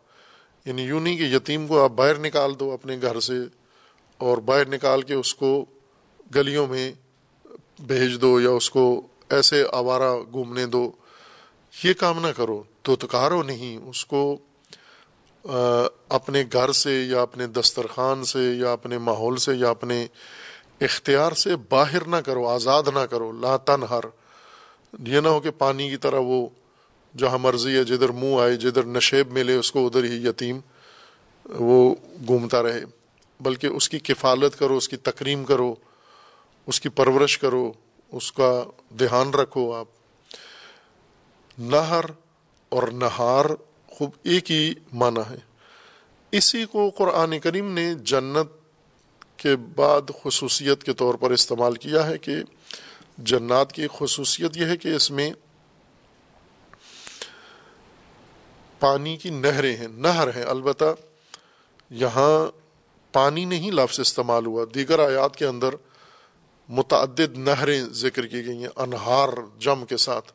یعنی 0.65 0.83
یوں 0.83 1.01
نہیں 1.01 1.17
کہ 1.17 1.23
یتیم 1.23 1.67
کو 1.67 1.85
آپ 1.85 1.91
باہر 1.91 2.19
نکال 2.19 2.61
دو 2.61 2.73
اپنے 2.73 2.99
گھر 3.03 3.21
سے 3.21 3.35
اور 4.19 4.39
باہر 4.39 4.69
نکال 4.69 5.03
کے 5.03 5.15
اس 5.15 5.35
کو 5.35 5.65
گلیوں 6.35 6.67
میں 6.67 6.93
بھیج 7.79 8.21
دو 8.21 8.41
یا 8.41 8.51
اس 8.51 8.71
کو 8.71 9.07
ایسے 9.29 9.65
آوارہ 9.73 10.17
گھومنے 10.33 10.67
دو۔ 10.67 10.93
یہ 11.85 11.93
کام 11.93 12.27
نہ 12.27 12.33
کرو۔ 12.37 12.63
دھتکارو 12.87 13.43
نہیں۔ 13.43 13.77
اس 13.77 14.07
کو 14.07 14.37
اپنے 16.09 16.45
گھر 16.53 16.73
سے 16.73 17.03
یا 17.03 17.23
اپنے 17.23 17.47
دسترخوان 17.47 18.25
سے 18.25 18.53
یا 18.55 18.73
اپنے 18.73 18.99
ماحول 18.99 19.37
سے 19.37 19.55
یا 19.55 19.71
اپنے 19.71 20.07
اختیار 20.81 21.33
سے 21.33 21.57
باہر 21.57 22.05
نہ 22.05 22.17
کرو، 22.17 22.49
آزاد 22.49 22.83
نہ 22.95 22.99
کرو۔ 22.99 23.33
لا 23.33 23.57
تنہر 23.57 24.05
یہ 24.99 25.21
نہ 25.21 25.29
ہو 25.29 25.41
کہ 25.41 25.51
پانی 25.51 25.91
کی 25.91 25.97
طرح 25.97 26.19
وہ 26.19 26.49
جہاں 27.17 27.39
مرضی 27.39 27.77
ہے 27.77 27.85
جدھر 27.85 28.09
منہ 28.09 28.41
آئے، 28.41 28.57
جدھر 28.57 28.85
نشیب 28.85 29.33
ملے، 29.33 29.55
اس 29.55 29.73
کو 29.73 29.87
ادھر 29.87 30.05
ہی 30.05 30.29
یتیم، 30.29 30.59
وہ 31.45 31.95
گھومتا 32.27 32.63
رہے۔ 32.63 32.85
بلکہ 33.41 33.67
اس 33.67 33.89
کی 33.89 33.99
کفالت 33.99 34.59
کرو، 34.59 34.77
اس 34.77 34.89
کی 34.89 34.97
تکریم 34.97 35.45
کرو، 35.45 35.75
اس 36.67 36.81
کی 36.81 36.89
پرورش 36.89 37.39
کرو، 37.39 37.73
اس 38.13 38.33
کا 38.33 38.65
دھیان 38.99 39.31
رکھو 39.31 39.73
آپ۔ 39.73 39.87
نہر 41.59 42.05
اور 42.69 42.83
نہار 42.83 43.45
خوب 43.89 44.11
ایک 44.23 44.51
ہی 44.51 44.75
معنی 44.93 45.21
ہے۔ 45.31 45.37
اسی 46.33 46.65
کو 46.65 46.91
قرآن 46.91 47.39
کریم 47.39 47.73
نے 47.73 47.95
جنت 47.95 48.67
کے 49.37 49.57
بعد 49.57 50.03
خصوصیت 50.23 50.85
کے 50.85 50.93
طور 50.93 51.15
پر 51.15 51.31
استعمال 51.31 51.75
کیا 51.75 52.07
ہے 52.07 52.19
کہ 52.19 52.37
جنات 53.19 53.73
کی 53.73 53.87
خصوصیت 53.99 54.57
یہ 54.57 54.65
ہے 54.65 54.77
کہ 54.77 54.89
اس 54.89 55.11
میں 55.11 55.31
پانی 58.81 59.17
کی 59.17 59.31
نہریں 59.31 59.77
ہیں، 59.77 59.89
نہر 59.89 60.37
ہیں۔ 60.37 60.43
البتہ 60.43 60.85
یہاں 61.91 62.47
پانی 63.13 63.45
نہیں 63.45 63.71
لفظ 63.71 64.01
استعمال 64.01 64.47
ہوا۔ 64.47 64.65
دیگر 64.75 64.99
آیات 64.99 65.37
کے 65.37 65.47
اندر 65.47 65.69
متعدد 66.69 67.39
نہریں 67.39 67.83
ذکر 67.83 68.27
کی 68.27 68.47
گئی 68.47 68.59
ہیں، 68.59 68.69
انہار 68.77 69.29
جم 69.59 69.85
کے 69.85 69.97
ساتھ۔ 69.97 70.33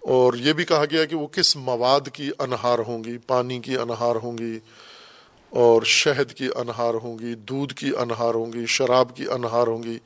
اور 0.00 0.34
یہ 0.34 0.52
بھی 0.52 0.64
کہا 0.64 0.84
گیا 0.90 1.04
کہ 1.04 1.16
وہ 1.16 1.26
کس 1.26 1.56
مواد 1.56 2.08
کی 2.12 2.30
انہار 2.38 2.78
ہوں 2.78 3.04
گی؟ 3.04 3.18
پانی 3.18 3.60
کی 3.60 3.76
انہار 3.76 4.16
ہوں 4.16 4.38
گی 4.38 4.58
اور 5.50 5.82
شہد 5.82 6.32
کی 6.32 6.48
انہار 6.56 6.94
ہوں 6.94 7.18
گی، 7.18 7.34
دودھ 7.34 7.74
کی 7.74 7.90
انہار 7.98 8.34
ہوں 8.34 8.52
گی، 8.52 8.66
شراب 8.66 9.16
کی 9.16 9.26
انہار 9.28 9.66
ہوں 9.66 9.82
گی۔ 9.82 9.98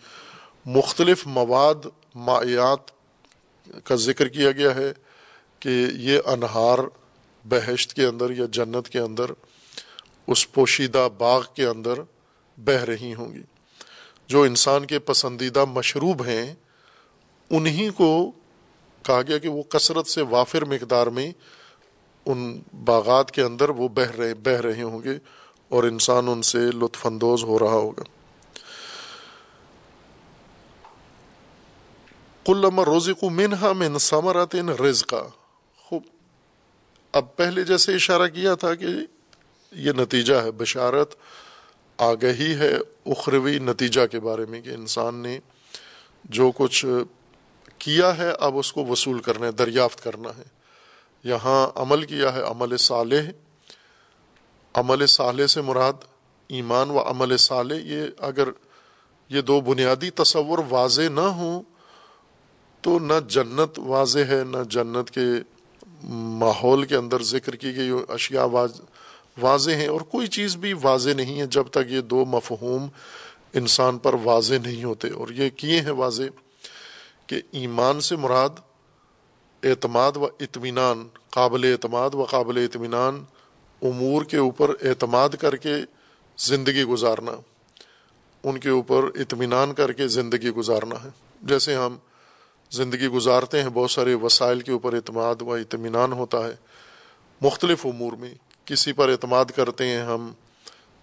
مختلف 0.66 1.26
مواد 1.26 1.86
مایات 2.14 2.90
کا 3.84 3.94
ذکر 3.94 4.28
کیا 4.28 4.52
گیا 4.52 4.74
ہے 4.74 4.92
کہ 5.60 5.86
یہ 5.94 6.18
انہار 6.26 6.78
بہشت 7.48 7.94
کے 7.94 8.04
اندر 8.04 8.30
یا 8.30 8.44
جنت 8.52 8.88
کے 8.88 8.98
اندر، 8.98 9.30
اس 10.26 10.52
پوشیدہ 10.52 11.08
باغ 11.18 11.42
کے 11.54 11.66
اندر 11.66 11.92
بہہ 12.58 12.84
رہی 12.84 13.14
ہوں 13.14 13.34
گی۔ 13.34 13.42
جو 14.28 14.42
انسان 14.42 14.86
کے 14.86 14.98
پسندیدہ 14.98 15.64
مشروب 15.64 16.26
ہیں، 16.26 16.54
انہی 17.50 17.88
کو 17.88 18.32
کہا 19.02 19.22
گیا 19.22 19.38
کہ 19.38 19.48
وہ 19.48 19.62
کثرت 19.62 20.06
سے 20.06 20.22
وافر 20.22 20.64
مقدار 20.64 21.06
میں 21.06 21.32
ان 22.26 22.62
باغات 22.84 23.30
کے 23.30 23.42
اندر 23.42 23.68
وہ 23.68 23.88
بہ 23.88 24.16
رہے 24.16 24.34
بہ 24.34 24.60
رہے 24.60 24.82
ہوں 24.82 25.02
گے 25.02 25.18
اور 25.68 25.84
انسان 25.84 26.28
ان 26.28 26.42
سے 26.42 26.58
لطف 26.58 27.06
اندوز 27.06 27.44
ہو 27.44 27.58
رہا 27.58 27.74
ہوگا۔ 27.74 28.02
کلم 32.46 32.80
روزی 32.80 33.12
کو 33.12 33.30
منہا 33.30 33.72
من 33.72 33.98
ثمرات 33.98 34.54
رزقا۔ 34.54 35.22
خوب، 35.78 36.02
اب 37.12 37.36
پہلے 37.36 37.64
جیسے 37.64 37.94
اشارہ 37.94 38.26
کیا 38.26 38.54
تھا 38.54 38.74
کہ 38.74 38.86
یہ 39.72 39.92
نتیجہ 39.92 40.34
ہے، 40.34 40.50
بشارت 40.50 41.14
آگہی 41.98 42.54
ہے 42.54 42.76
اخروی 43.06 43.58
نتیجہ 43.58 44.06
کے 44.06 44.20
بارے 44.20 44.46
میں 44.46 44.60
کہ 44.60 44.70
انسان 44.70 45.14
نے 45.14 45.38
جو 46.24 46.50
کچھ 46.56 46.86
کیا 47.78 48.18
ہے، 48.18 48.30
اب 48.40 48.58
اس 48.58 48.72
کو 48.72 48.84
وصول 48.84 49.18
کرنا 49.18 49.46
ہے، 49.46 49.52
دریافت 49.52 50.04
کرنا 50.04 50.28
ہے۔ 50.28 50.42
یہاں 51.24 51.68
عمل 51.74 52.02
کیا 52.02 52.34
ہے، 52.34 52.42
عمل 52.42 52.76
صالح۔ 52.76 53.30
عمل 54.74 55.06
صالح 55.06 55.46
سے 55.46 55.60
مراد 55.60 55.92
ایمان 56.48 56.90
و 56.90 56.98
عمل 56.98 57.36
صالح۔ 57.36 57.74
یہ 57.74 58.02
اگر 58.18 58.48
یہ 59.28 59.40
دو 59.40 59.60
بنیادی 59.60 60.10
تصور 60.10 60.58
واضح 60.68 61.02
نہ 61.02 61.20
ہوں 61.20 61.62
تو 62.86 62.98
نہ 62.98 63.14
جنت 63.28 63.78
واضح 63.78 64.18
ہے، 64.28 64.42
نہ 64.44 64.62
جنت 64.68 65.10
کے 65.10 65.24
ماحول 66.40 66.84
کے 66.84 66.96
اندر 66.96 67.22
ذکر 67.22 67.56
کی 67.56 67.74
گئی 67.76 67.90
اشیاء 68.08 68.44
واضح 69.40 69.70
ہیں 69.70 69.86
اور 69.86 70.00
کوئی 70.00 70.26
چیز 70.26 70.56
بھی 70.56 70.72
واضح 70.82 71.10
نہیں 71.16 71.40
ہے 71.40 71.46
جب 71.46 71.68
تک 71.70 71.90
یہ 71.90 72.00
دو 72.00 72.24
مفہوم 72.24 72.86
انسان 73.54 73.98
پر 73.98 74.14
واضح 74.22 74.54
نہیں 74.62 74.84
ہوتے 74.84 75.10
اور 75.10 75.28
یہ 75.28 75.50
کیے 75.56 75.80
ہیں 75.80 75.90
واضح 75.90 76.22
کہ 77.26 77.42
ایمان 77.52 78.00
سے 78.00 78.16
مراد 78.16 78.62
اعتماد 79.62 80.16
و 80.16 80.24
اطمینان، 80.24 81.06
قابل 81.30 81.64
اعتماد 81.64 82.14
و 82.14 82.24
قابل 82.24 82.64
اطمینان، 82.64 83.22
امور 83.82 84.22
کے 84.22 84.36
اوپر 84.36 84.70
اعتماد 84.82 85.28
کر 85.40 85.56
کے 85.56 85.74
زندگی 86.38 86.84
گزارنا، 86.84 87.40
ان 88.44 88.58
کے 88.58 88.68
اوپر 88.70 89.10
اطمینان 89.14 89.74
کر 89.74 89.92
کے 89.92 90.08
زندگی 90.08 90.50
گزارنا 90.50 91.04
ہے۔ 91.04 91.10
جیسے 91.42 91.74
ہم 91.74 91.96
زندگی 92.70 93.08
گزارتے 93.08 93.62
ہیں، 93.62 93.68
بہت 93.68 93.90
سارے 93.90 94.14
وسائل 94.14 94.60
کے 94.60 94.72
اوپر 94.72 94.92
اعتماد 94.92 95.42
و 95.42 95.52
اطمینان 95.52 96.12
ہوتا 96.12 96.48
ہے۔ 96.48 96.54
مختلف 97.40 97.86
امور 97.86 98.12
میں 98.12 98.34
کسی 98.64 98.92
پر 98.92 99.08
اعتماد 99.08 99.44
کرتے 99.44 99.86
ہیں 99.86 100.02
ہم، 100.02 100.32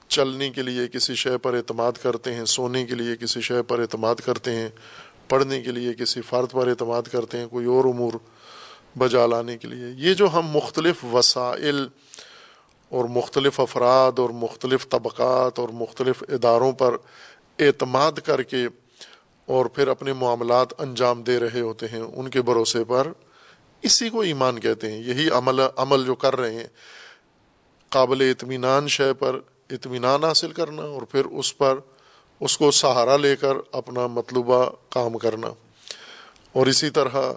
چلنے 0.08 0.50
کے 0.50 0.62
لیے 0.62 0.88
کسی 0.88 1.16
شے 1.16 1.38
پر 1.38 1.54
اعتماد 1.54 1.92
کرتے 2.02 2.34
ہیں، 2.34 2.46
سونے 2.46 2.86
کے 2.86 2.96
لیے 2.96 3.16
کسی 3.16 3.42
شے 3.42 3.62
پر 3.62 3.80
اعتماد 3.80 4.16
کرتے 4.16 4.56
ہیں، 4.56 4.70
پڑھنے 5.30 5.62
کے 5.62 5.72
لیے 5.72 5.94
کسی 5.94 6.22
فرد 6.22 6.52
پر 6.52 6.68
اعتماد 6.68 7.02
کرتے 7.04 7.38
ہیں، 7.38 7.48
کوئی 7.48 7.66
اور 7.66 7.86
امور 7.86 8.14
بجا 8.98 9.26
لانے 9.26 9.58
کے 9.58 9.68
لیے۔ 9.68 10.10
یہ 10.10 10.14
جو 10.14 10.28
ہم 10.34 10.48
مختلف 10.48 11.06
وسائل 11.14 11.88
اور 12.90 13.06
مختلف 13.06 13.60
افراد 13.60 14.20
اور 14.20 14.30
مختلف 14.30 14.90
طبقات 14.90 15.60
اور 15.60 15.70
مختلف 15.70 16.24
اداروں 16.30 16.72
پر 16.72 16.98
اعتماد 17.60 18.12
کر 18.12 18.44
کے 18.44 18.68
اور 19.46 19.66
پھر 19.66 19.88
اپنے 19.88 20.14
معاملات 20.14 20.82
انجام 20.82 21.24
دے 21.24 21.40
رہے 21.40 21.60
ہوتے 21.60 21.86
ہیں، 21.88 22.00
ان 22.00 22.30
کے 22.30 22.42
بھروسے 22.42 22.84
پر 22.84 23.08
اسی 23.82 24.10
کو 24.10 24.22
ایمان 24.22 24.60
کہتے 24.60 24.92
ہیں۔ 24.92 25.00
یہی 25.00 25.30
عمل 25.30 25.62
عمل 25.76 26.06
جو 26.06 26.16
کر 26.16 26.36
رہے 26.36 26.54
ہیں، 26.54 26.68
قابل 27.90 28.22
اطمینان 28.22 28.88
شے 28.88 29.14
پر 29.14 29.40
اطمینان 29.70 30.24
حاصل 30.24 30.52
کرنا 30.52 30.82
اور 30.82 31.02
پھر 31.02 31.26
اس 31.26 31.58
پر 31.58 31.80
اس 32.40 32.58
کو 32.58 32.72
سہارا 32.72 33.18
لے 33.18 33.36
کر 33.36 33.54
اپنا 33.72 34.08
مطلوبہ 34.08 34.70
کام 34.90 35.18
کرنا 35.18 35.48
اور 36.52 36.68
اسی 36.68 36.90
طرح 36.90 37.34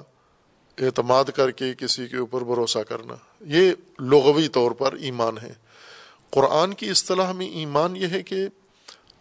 اعتماد 0.78 1.24
کر 1.24 1.50
کے 1.50 1.74
کسی 1.74 2.06
کے 2.06 2.16
اوپر 2.16 2.44
بھروسہ 2.44 2.78
کرنا۔ 2.78 3.14
یہ 3.40 3.72
لغوی 4.00 4.48
طور 4.48 4.70
پر 4.70 4.92
ایمان 4.92 5.38
ہے۔ 5.38 5.52
قرآن 6.30 6.74
کی 6.74 6.90
اصطلاح 6.90 7.32
میں 7.32 7.46
ایمان 7.46 7.96
یہ 7.96 8.06
ہے 8.06 8.22
کہ 8.22 8.46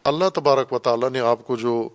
اللہ 0.03 0.29
تبارک 0.33 0.73
و 0.73 0.79
تعالیٰ 0.79 1.09
نے 1.09 1.19
آپ 1.19 1.47
کو 1.47 1.55
جو 1.55 1.89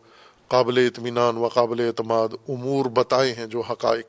قابل 0.50 0.86
اطمینان 0.86 1.36
و 1.36 1.48
قابل 1.48 1.80
اعتماد 1.80 2.28
امور 2.48 2.86
بتائے 2.86 3.32
ہیں 3.32 3.46
جو 3.46 3.60
حقائق۔ 3.60 4.06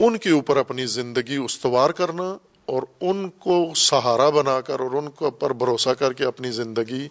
ان 0.00 0.18
کے 0.18 0.30
اوپر 0.30 0.56
اپنی 0.56 0.86
زندگی 0.86 1.36
استوار 1.36 1.90
کرنا 1.90 2.36
اور 2.64 2.82
ان 3.00 3.28
کو 3.28 3.72
سہارا 3.76 4.30
بنا 4.30 4.60
کر 4.60 4.80
اور 4.80 4.90
ان 4.90 5.10
کو 5.10 5.30
پر 5.30 5.52
بھروسہ 5.52 5.90
کر 5.90 6.12
کے 6.12 6.24
اپنی 6.24 6.50
زندگی 6.50 7.08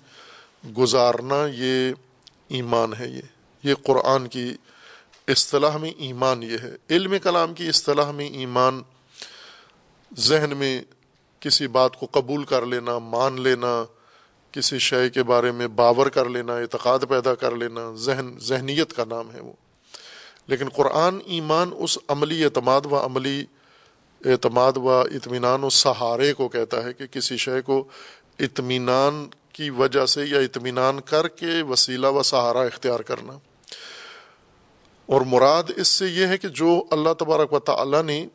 گزارنا، 0.78 1.48
یہ 1.54 1.94
ایمان 2.48 2.94
ہے 3.00 3.08
یہ۔ 3.08 3.22
یہ 3.64 3.74
قرآن 3.84 4.28
کی 4.28 4.56
اصطلاح 5.28 5.78
میں 5.78 5.92
ایمان 5.98 6.44
یہ 6.44 6.58
ہے۔ 6.64 6.76
علم 6.90 7.14
کلام 7.24 7.54
کی 7.54 7.68
اصطلاح 7.68 8.12
میں 8.12 8.26
ایمان، 8.26 8.82
ذہن 10.18 10.58
میں 10.58 10.82
کسی 11.40 11.68
بات 11.68 11.96
کو 11.96 12.08
قبول 12.12 12.44
کر 12.44 12.66
لینا، 12.66 13.00
مان 13.00 13.42
لینا 13.42 13.86
کسی 14.52 14.80
شے 14.80 15.10
کے 15.10 15.24
بارے 15.24 15.52
میں 15.52 15.68
باور 15.68 16.08
کر 16.08 16.30
لینا، 16.30 16.54
اعتقاد 16.54 17.00
پیدا 17.10 17.36
کر 17.36 17.56
لینا، 17.56 17.92
ذہن، 17.96 18.40
ذہنیت 18.40 18.94
کا 18.94 19.04
نام 19.06 19.32
ہے 19.32 19.40
وہ۔ 19.40 19.54
لیکن 20.48 20.70
قرآن 20.70 21.20
ایمان 21.26 21.70
اس 21.78 21.98
عملی 22.08 22.44
اعتماد 22.44 22.82
و 22.86 22.96
عملی 23.06 23.46
اعتماد 24.26 24.78
و 24.78 24.90
اطمینان 24.90 25.64
و 25.64 25.70
سہارے 25.70 26.34
کو 26.34 26.48
کہتا 26.48 26.84
ہے 26.84 26.94
کہ 26.94 27.08
کسی 27.08 27.38
شے 27.38 27.62
کو 27.62 27.84
اطمینان 28.40 29.28
کی 29.54 29.70
وجہ 29.70 30.06
سے 30.06 30.26
یا 30.26 30.40
اطمینان 30.40 31.00
کر 31.00 31.28
کے 31.28 31.62
وسیلہ 31.62 32.08
و 32.08 32.24
سہارا 32.24 32.62
اختیار 32.62 33.00
کرنا۔ 33.00 33.34
اور 35.06 35.22
مراد 35.22 35.64
اس 35.76 35.88
سے 35.88 36.08
یہ 36.08 36.28
ہے 36.28 36.38
کہ 36.38 36.48
جو 36.48 36.84
اللہ 36.92 37.14
تبارک 37.20 37.54
و 37.54 37.60
تعالی 37.60 38.02
نے 38.02 38.28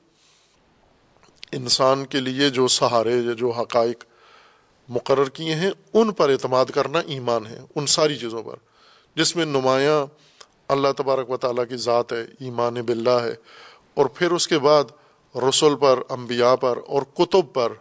انسان 1.53 2.05
کے 2.07 2.21
لیے 2.21 2.51
جو 2.51 2.69
سہارے 2.69 3.13
یا 3.13 3.33
جو 3.33 3.51
حقائق 3.51 4.05
مقرر 4.89 5.29
کیے 5.29 5.55
ہیں، 5.55 5.71
ان 5.95 6.13
پر 6.13 6.31
اعتماد 6.31 6.67
کرنا 6.67 6.99
ایمان 6.99 7.47
ہے، 7.47 7.61
ان 7.75 7.87
ساری 7.87 8.17
چیزوں 8.17 8.43
پر۔ 8.43 8.57
جس 9.15 9.37
میں 9.37 9.45
نمایاں 9.45 10.07
اللہ 10.69 10.89
تبارک 10.97 11.31
و 11.31 11.37
تعالیٰ 11.37 11.65
کی 11.69 11.77
ذات 11.77 12.13
ہے، 12.13 12.23
ایمان 12.41 12.75
باللہ 12.75 13.19
ہے۔ 13.23 13.35
اور 13.95 14.07
پھر 14.07 14.31
اس 14.31 14.49
کے 14.49 14.59
بعد 14.59 14.85
رسول 15.37 15.77
پر، 15.77 15.99
انبیاء 16.09 16.55
پر 16.55 16.79
اور 16.87 17.03
کتب 17.03 17.53
پر 17.53 17.73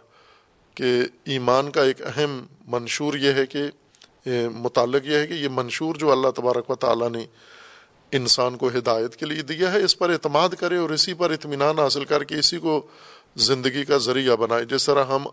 کہ 0.74 1.00
ایمان 1.24 1.70
کا 1.70 1.82
ایک 1.82 2.02
اہم 2.02 2.46
منشور 2.66 3.14
یہ 3.14 3.32
ہے 3.32 3.46
کہ 3.46 3.62
متعلق 4.48 5.06
یہ 5.06 5.16
ہے 5.16 5.26
کہ 5.26 5.32
یہ 5.32 5.48
منشور 5.52 5.94
جو 5.94 6.12
اللہ 6.12 6.28
تبارک 6.28 6.70
و 6.70 6.74
تعالیٰ 6.74 7.10
نے 7.10 7.26
انسان 8.12 8.56
کو 8.56 8.68
ہدایت 8.68 9.16
کے 9.16 9.26
لیے 9.26 9.42
دیا 9.42 9.72
ہے، 9.72 9.82
اس 9.82 9.98
پر 9.98 10.10
اعتماد 10.10 10.48
کرے 10.48 10.76
اور 10.76 10.90
اسی 10.90 11.14
پر 11.14 11.30
اطمینان 11.30 11.78
حاصل 11.78 12.04
کر 12.04 12.24
کے 12.24 12.34
اسی 12.34 12.58
کو 12.58 12.86
زندگی 13.36 13.84
کا 13.84 13.96
ذریعہ 13.96 14.36
بنائے۔ 14.36 14.64
جس 14.64 14.86
طرح 14.86 15.04
ہم 15.04 15.26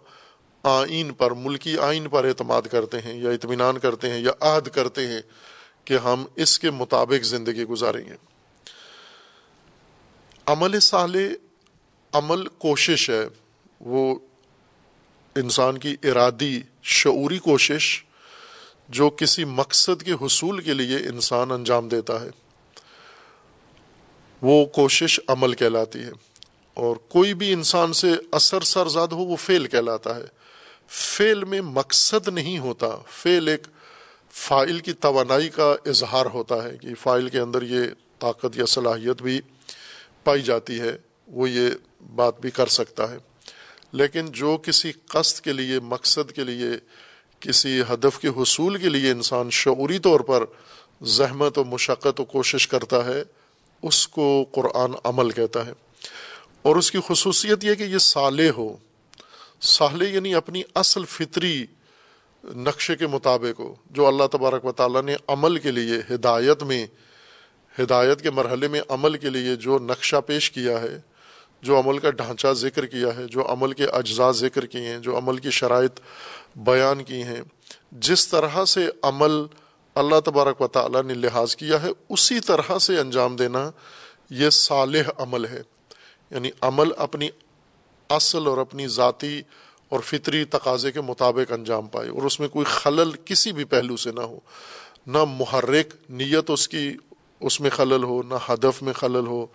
آئین 0.64 1.14
پر، 1.14 1.32
ملکی 1.32 1.78
آئین 1.78 2.08
پر 2.10 2.26
اعتماد 2.26 2.62
کرتے 2.62 3.00
ہیں 3.00 3.14
یا 3.14 3.30
اطمینان 3.30 3.78
کرتے 3.78 4.10
ہیں 4.10 4.20
یا 4.20 4.32
عہد 4.40 4.68
کرتے 4.68 5.08
ہیں 5.08 5.22
کہ 5.86 5.98
ہم 5.98 6.26
اس 6.36 6.60
کے 6.60 6.72
مطابق 6.72 7.24
زندگی 7.24 7.64
گزاریں 7.64 8.06
گے۔ 8.06 8.16
عمل 10.46 10.80
صالح، 10.80 11.34
عمل 12.14 12.48
کوشش 12.48 13.10
ہے، 13.10 13.26
وہ 13.80 14.16
انسان 15.36 15.78
کی 15.78 15.96
ارادی، 16.04 16.62
شعوری 16.84 17.38
کوشش 17.38 18.04
جو 18.90 19.10
کسی 19.10 19.46
مقصد 19.46 20.04
کے 20.04 20.12
حصول 20.12 20.62
کے 20.62 20.74
لیے 20.74 20.98
انسان 20.98 21.52
انجام 21.52 21.88
دیتا 21.88 22.22
ہے، 22.22 22.30
وہ 24.42 24.66
کوشش 24.66 25.20
عمل 25.28 25.54
کہلاتی 25.54 26.00
ہے۔ 26.00 26.12
اور 26.74 26.96
کوئی 26.96 27.34
بھی 27.34 27.54
انسان 27.54 27.94
سے 27.94 28.12
اثر 28.32 28.62
سرزاد 28.62 29.08
ہو، 29.08 29.18
وہ 29.18 29.36
فیل 29.36 29.68
کہلاتا 29.68 30.16
ہے۔ 30.16 30.43
فیل 30.96 31.44
میں 31.44 31.62
مقصد 31.62 32.28
نہیں 32.28 32.60
ہوتا۔ 32.60 32.88
فیل 33.08 33.48
ایک 33.48 33.68
فائل 34.32 34.80
کی 34.80 34.94
توانائی 34.94 35.50
کا 35.50 35.76
اظہار 35.86 36.26
ہوتا 36.26 36.64
ہے 36.64 36.78
کہ 36.78 36.88
فائل 37.02 37.30
کے 37.30 37.40
اندر 37.40 37.62
یہ 37.62 37.80
طاقت 38.20 38.58
یا 38.58 38.66
صلاحیت 38.66 39.22
بھی 39.22 39.42
پائی 40.24 40.42
جاتی 40.42 40.80
ہے، 40.80 40.98
وہ 41.28 41.50
یہ 41.50 41.70
بات 42.16 42.40
بھی 42.40 42.52
کر 42.52 42.68
سکتا 42.68 43.12
ہے۔ 43.12 43.18
لیکن 43.92 44.26
جو 44.26 44.58
کسی 44.58 44.92
قصد 44.92 45.42
کے 45.42 45.54
لیے، 45.54 45.80
مقصد 45.80 46.32
کے 46.32 46.44
لیے، 46.44 46.70
کسی 47.40 47.82
ہدف 47.82 48.20
کے 48.20 48.28
حصول 48.28 48.78
کے 48.78 48.90
لیے 48.90 49.12
انسان 49.12 49.50
شعوری 49.50 50.00
طور 50.00 50.20
پر 50.20 50.46
زحمت 51.02 51.58
و 51.58 51.64
مشقت 51.64 52.20
و 52.20 52.26
کوشش 52.26 52.68
کرتا 52.68 53.06
ہے، 53.06 53.24
اس 53.82 54.08
کو 54.08 54.46
قرآن 54.52 54.92
عمل 55.04 55.32
کہتا 55.32 55.66
ہے۔ 55.66 55.74
اور 56.62 56.76
اس 56.76 56.92
کی 56.92 56.98
خصوصیت 57.08 57.64
یہ 57.64 57.74
کہ 57.74 57.84
یہ 57.84 57.98
صالح 57.98 58.50
ہو۔ 58.58 58.78
صالح 59.64 60.06
یعنی 60.06 60.36
اپنی 60.36 60.64
اصل 60.76 61.06
فطری 61.06 61.66
نقشے 62.44 62.96
کے 62.96 63.08
مطابق 63.08 63.60
ہو، 63.60 63.76
جو 63.92 64.08
اللہ 64.08 64.24
تبارک 64.32 64.66
و 64.66 64.72
تعالیٰ 64.72 65.02
نے 65.02 65.16
عمل 65.28 65.58
کے 65.58 65.72
لیے 65.72 66.14
ہدایت 66.14 66.64
میں، 66.64 66.88
ہدایت 67.82 68.22
کے 68.22 68.32
مرحلے 68.32 68.68
میں 68.68 68.82
عمل 68.90 69.18
کے 69.18 69.30
لیے 69.30 69.56
جو 69.56 69.80
نقشہ 69.80 70.16
پیش 70.16 70.52
کیا 70.52 70.82
ہے، 70.82 71.00
جو 71.62 71.80
عمل 71.80 71.98
کا 71.98 72.10
ڈھانچہ 72.10 72.48
ذکر 72.54 72.86
کیا 72.86 73.08
ہے، 73.18 73.26
جو 73.28 73.52
عمل 73.52 73.74
کے 73.74 73.86
اجزاء 73.86 74.32
ذکر 74.32 74.66
کیے 74.66 74.88
ہیں، 74.88 74.98
جو 74.98 75.18
عمل 75.18 75.38
کی 75.38 75.50
شرائط 75.50 76.00
بیان 76.56 77.04
کی 77.04 77.24
ہیں، 77.24 77.42
جس 77.92 78.28
طرح 78.28 78.66
سے 78.66 78.88
عمل 79.02 79.32
اللہ 79.96 80.20
تبارک 80.20 80.62
و 80.62 80.68
تعالیٰ 80.68 81.04
نے 81.04 81.14
لحاظ 81.14 81.56
کیا 81.56 81.84
ہے، 81.84 81.90
اسی 82.10 82.40
طرح 82.40 82.80
سے 82.80 83.00
انجام 83.00 83.36
دینا 83.36 83.72
یہ 84.30 84.50
صالح 84.50 85.10
عمل 85.18 85.46
ہے۔ 85.46 85.62
یعنی 86.32 86.52
عمل 86.62 86.92
اپنی 86.98 87.30
اصل 88.10 88.48
اور 88.48 88.58
اپنی 88.58 88.88
ذاتی 88.88 89.42
اور 89.90 90.00
فطری 90.00 90.46
تقاضے 90.46 90.92
کے 90.92 91.02
مطابق 91.02 91.52
انجام 91.52 91.88
پائے 91.88 92.10
اور 92.10 92.22
اس 92.22 92.40
میں 92.40 92.48
کوئی 92.48 92.66
خلل 92.66 93.12
کسی 93.26 93.52
بھی 93.52 93.64
پہلو 93.64 93.98
سے 93.98 94.12
نہ 94.12 94.22
ہو۔ 94.22 94.40
نہ 95.08 95.18
محرک 95.38 95.96
نیت 96.10 96.52
اس 96.52 96.68
کی 96.68 96.94
اس 97.40 97.62
میں 97.62 97.70
خلل 97.70 98.04
ہو، 98.04 98.24
نہ 98.24 98.34
ہدف 98.50 98.84
میں 98.84 98.94
خلل 98.94 99.28
ہو، 99.28 99.46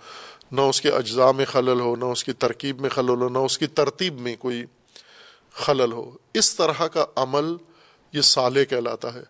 نہ 0.52 0.60
اس 0.60 0.80
کے 0.80 0.90
اجزاء 0.90 1.30
میں 1.30 1.44
خلل 1.44 1.80
ہو، 1.80 1.96
نہ 1.96 2.04
اس 2.04 2.24
کی 2.24 2.32
ترکیب 2.32 2.80
میں 2.80 2.90
خلل 2.90 3.22
ہو، 3.22 3.28
نہ 3.28 3.38
اس 3.38 3.58
کی 3.58 3.66
ترتیب 3.66 4.20
میں 4.20 4.36
کوئی 4.36 4.64
خلل 5.52 5.92
ہو۔ 5.92 6.10
اس 6.34 6.56
طرح 6.56 6.86
کا 6.86 7.06
عمل 7.16 7.56
یہ 8.12 8.20
صالح 8.20 8.62
کہلاتا 8.62 9.14
ہے۔ 9.14 9.22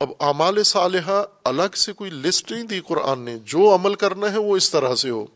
اب 0.00 0.10
اعمال 0.20 0.62
صالحہ 0.62 1.24
الگ 1.44 1.74
سے 1.76 1.92
کوئی 1.92 2.10
لسٹ 2.10 2.52
نہیں 2.52 2.62
دی 2.62 2.80
قرآن 2.80 3.20
نے، 3.20 3.38
جو 3.38 3.74
عمل 3.74 3.94
کرنا 3.94 4.32
ہے 4.32 4.38
وہ 4.38 4.56
اس 4.56 4.70
طرح 4.70 4.94
سے 4.94 5.10
ہو۔ 5.10 5.26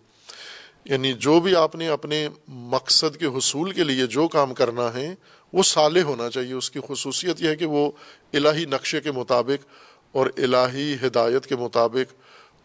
یعنی 0.85 1.13
جو 1.13 1.41
بھی 1.41 1.57
آپ 1.57 1.75
نے 1.75 1.89
اپنے 1.89 2.29
مقصد 2.49 3.17
کے 3.17 3.27
حصول 3.27 3.73
کے 3.73 3.85
لیے 3.85 4.07
جو 4.07 4.29
کام 4.29 4.55
کرنا 4.55 4.95
ہے، 4.95 5.15
وہ 5.53 5.63
صالح 5.63 6.01
ہونا 6.01 6.31
چاہیے۔ 6.31 6.53
اس 6.53 6.71
کی 6.71 6.81
خصوصیت 6.89 7.43
یہ 7.43 7.49
ہے 7.49 7.57
کہ 7.57 7.67
وہ 7.67 7.91
الہی 8.33 8.65
نقشے 8.65 9.01
کے 9.01 9.13
مطابق 9.13 9.67
اور 10.13 10.27
الہی 10.37 10.97
ہدایت 11.07 11.47
کے 11.47 11.57
مطابق، 11.57 12.15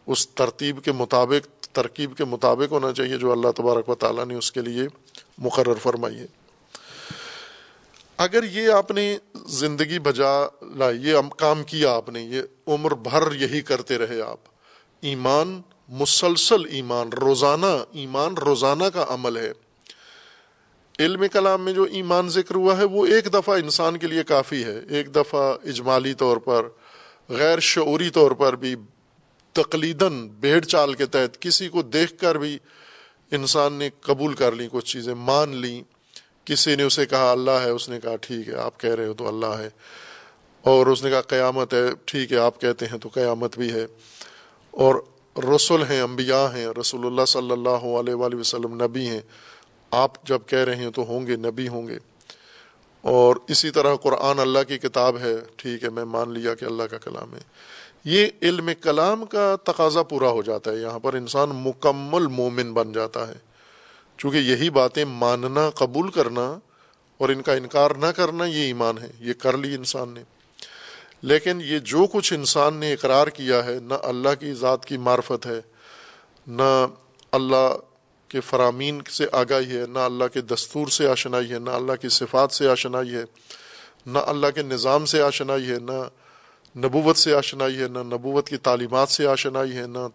اس 0.07 0.29
ترتیب 0.29 0.83
کے 0.83 0.91
مطابق، 0.91 1.63
ترکیب 1.63 2.17
کے 2.17 2.25
مطابق 2.25 2.71
ہونا 2.71 2.93
چاہیے، 2.93 3.17
جو 3.17 3.31
اللہ 3.31 3.51
تبارک 3.51 3.89
و 3.89 3.95
تعالیٰ 3.95 4.25
نے 4.25 4.35
اس 4.35 4.51
کے 4.51 4.61
لیے 4.61 4.83
مقرر 5.37 5.73
فرمائی 5.73 6.15
ہے۔ 6.15 6.25
اگر 8.17 8.43
یہ 8.43 8.71
آپ 8.71 8.91
نے 8.91 9.17
زندگی 9.45 9.99
بجا 9.99 10.45
لائی، 10.75 11.09
یہ 11.09 11.17
کام 11.37 11.63
کیا 11.63 11.91
آپ 11.91 12.09
نے، 12.09 12.21
یہ 12.21 12.41
عمر 12.67 12.93
بھر 12.93 13.33
یہی 13.33 13.61
کرتے 13.61 13.97
رہے 13.97 14.21
آپ۔ 14.21 14.37
ایمان 15.01 15.61
مسلسل 15.87 16.65
ایمان، 16.69 17.09
روزانہ 17.09 17.83
ایمان، 17.91 18.33
روزانہ 18.33 18.83
کا 18.93 19.05
عمل 19.09 19.37
ہے۔ 19.37 19.51
علم 20.99 21.23
کلام 21.33 21.61
میں 21.61 21.73
جو 21.73 21.83
ایمان 21.83 22.29
ذکر 22.29 22.55
ہوا 22.55 22.77
ہے، 22.77 22.83
وہ 22.83 23.05
ایک 23.05 23.33
دفعہ 23.33 23.55
انسان 23.55 23.97
کے 23.97 24.07
لیے 24.07 24.23
کافی 24.23 24.63
ہے۔ 24.63 24.79
ایک 24.89 25.15
دفعہ 25.15 25.53
اجمالی 25.63 26.13
طور 26.13 26.37
پر، 26.37 26.67
غیر 27.29 27.59
شعوری 27.59 28.09
طور 28.09 28.31
پر 28.31 28.55
بھی 28.55 28.75
تقلیدن 29.53 30.27
بھیڑ 30.27 30.61
چال 30.61 30.93
کے 30.93 31.05
تحت 31.05 31.41
کسی 31.41 31.69
کو 31.69 31.81
دیکھ 31.81 32.17
کر 32.17 32.35
بھی 32.35 32.57
انسان 33.31 33.73
نے 33.73 33.89
قبول 34.01 34.33
کر 34.33 34.51
لی 34.51 34.67
کچھ 34.71 34.93
چیزیں 34.93 35.13
مان 35.13 35.55
لیں۔ 35.55 35.81
کسی 36.45 36.75
نے 36.75 36.83
اسے 36.83 37.05
کہا، 37.05 37.31
اللہ 37.31 37.51
ہے، 37.51 37.69
اس 37.69 37.89
نے 37.89 37.99
کہا، 37.99 38.15
ٹھیک 38.15 38.49
ہے، 38.49 38.55
آپ 38.55 38.79
کہہ 38.79 38.95
رہے 38.95 39.07
ہو 39.07 39.13
تو 39.13 39.27
اللہ 39.27 39.45
ہے۔ 39.45 39.69
اور 40.61 40.87
اس 40.87 41.03
نے 41.03 41.09
کہا، 41.09 41.21
قیامت 41.21 41.73
ہے، 41.73 41.87
ٹھیک 42.05 42.31
ہے، 42.33 42.37
آپ 42.37 42.61
کہتے 42.61 42.85
ہیں 42.85 42.97
تو 42.97 43.09
قیامت 43.13 43.57
بھی 43.57 43.71
ہے۔ 43.71 43.85
اور 44.71 44.95
رسول 45.37 45.83
ہیں، 45.83 46.01
انبیاء 46.01 46.47
ہیں، 46.55 46.67
رسول 46.81 47.05
اللہ 47.05 47.25
صلی 47.25 47.51
اللہ 47.51 47.69
علیہ 47.69 48.13
وآلہ 48.13 48.35
وسلم 48.35 48.83
نبی 48.83 49.07
ہیں۔ 49.07 49.21
آپ 49.91 50.27
جب 50.27 50.39
کہہ 50.47 50.59
رہے 50.59 50.75
ہیں 50.75 50.91
تو 50.91 51.01
ہوں 51.01 51.27
گے، 51.27 51.35
نبی 51.35 51.67
ہوں 51.67 51.87
گے۔ 51.87 51.97
اور 53.01 53.35
اسی 53.47 53.71
طرح 53.71 53.95
قرآن 53.95 54.39
اللہ 54.39 54.59
کی 54.67 54.77
کتاب 54.77 55.17
ہے، 55.17 55.35
ٹھیک 55.55 55.83
ہے، 55.83 55.89
میں 55.89 56.05
مان 56.05 56.31
لیا 56.31 56.55
کہ 56.55 56.65
اللہ 56.65 56.83
کا 56.83 56.97
کلام 56.97 57.33
ہے۔ 57.33 57.39
یہ 58.05 58.27
علم 58.41 58.69
کلام 58.81 59.25
کا 59.25 59.55
تقاضا 59.63 60.03
پورا 60.03 60.29
ہو 60.29 60.41
جاتا 60.41 60.71
ہے۔ 60.71 60.75
یہاں 60.75 60.99
پر 60.99 61.13
انسان 61.13 61.49
مکمل 61.49 62.27
مومن 62.27 62.73
بن 62.73 62.91
جاتا 62.91 63.27
ہے۔ 63.27 63.33
چونکہ 64.17 64.37
یہی 64.37 64.69
باتیں 64.69 65.05
ماننا، 65.05 65.69
قبول 65.69 66.11
کرنا 66.11 66.59
اور 67.17 67.29
ان 67.29 67.41
کا 67.41 67.53
انکار 67.53 67.91
نہ 67.91 68.05
کرنا، 68.05 68.45
یہ 68.45 68.63
ایمان 68.63 68.97
ہے۔ 68.97 69.11
یہ 69.19 69.33
کر 69.33 69.57
لی 69.57 69.75
انسان 69.75 70.09
نے۔ 70.09 70.34
لیکن 71.25 71.61
یہ 71.65 71.79
جو 71.79 72.05
کچھ 72.11 72.33
انسان 72.33 72.73
نے 72.73 72.93
اقرار 72.93 73.27
کیا 73.27 73.65
ہے، 73.65 73.79
نہ 73.79 73.93
اللہ 74.03 74.29
کی 74.39 74.53
ذات 74.53 74.85
کی 74.85 74.97
معرفت 74.97 75.45
ہے، 75.45 75.61
نہ 76.47 76.85
اللہ 77.31 77.77
کے 78.27 78.39
فرامین 78.39 79.01
سے 79.11 79.25
آگاہی 79.31 79.77
ہے، 79.77 79.85
نہ 79.89 79.99
اللہ 79.99 80.23
کے 80.33 80.41
دستور 80.41 80.87
سے 80.87 81.07
آشنائی 81.07 81.51
ہے، 81.51 81.59
نہ 81.59 81.69
اللہ 81.69 81.93
کی 82.01 82.09
صفات 82.09 82.51
سے 82.51 82.69
آشنائی 82.69 83.15
ہے، 83.15 83.23
نہ 84.05 84.17
اللہ 84.17 84.47
کے 84.55 84.61
نظام 84.61 85.05
سے 85.05 85.21
آشنائی 85.21 85.69
ہے، 85.69 85.79
نہ 85.79 86.09
نبوت 86.77 87.17
سے 87.17 87.33
آشنائی 87.33 87.77
ہے، 87.77 87.87
نہ 87.87 87.99
نبوت 87.99 88.49
کی 88.49 88.57
تعلیمات 88.57 89.09
سے 89.09 89.27
آشنائی 89.27 89.77
ہے، 89.77 89.87
نہ 89.87 90.07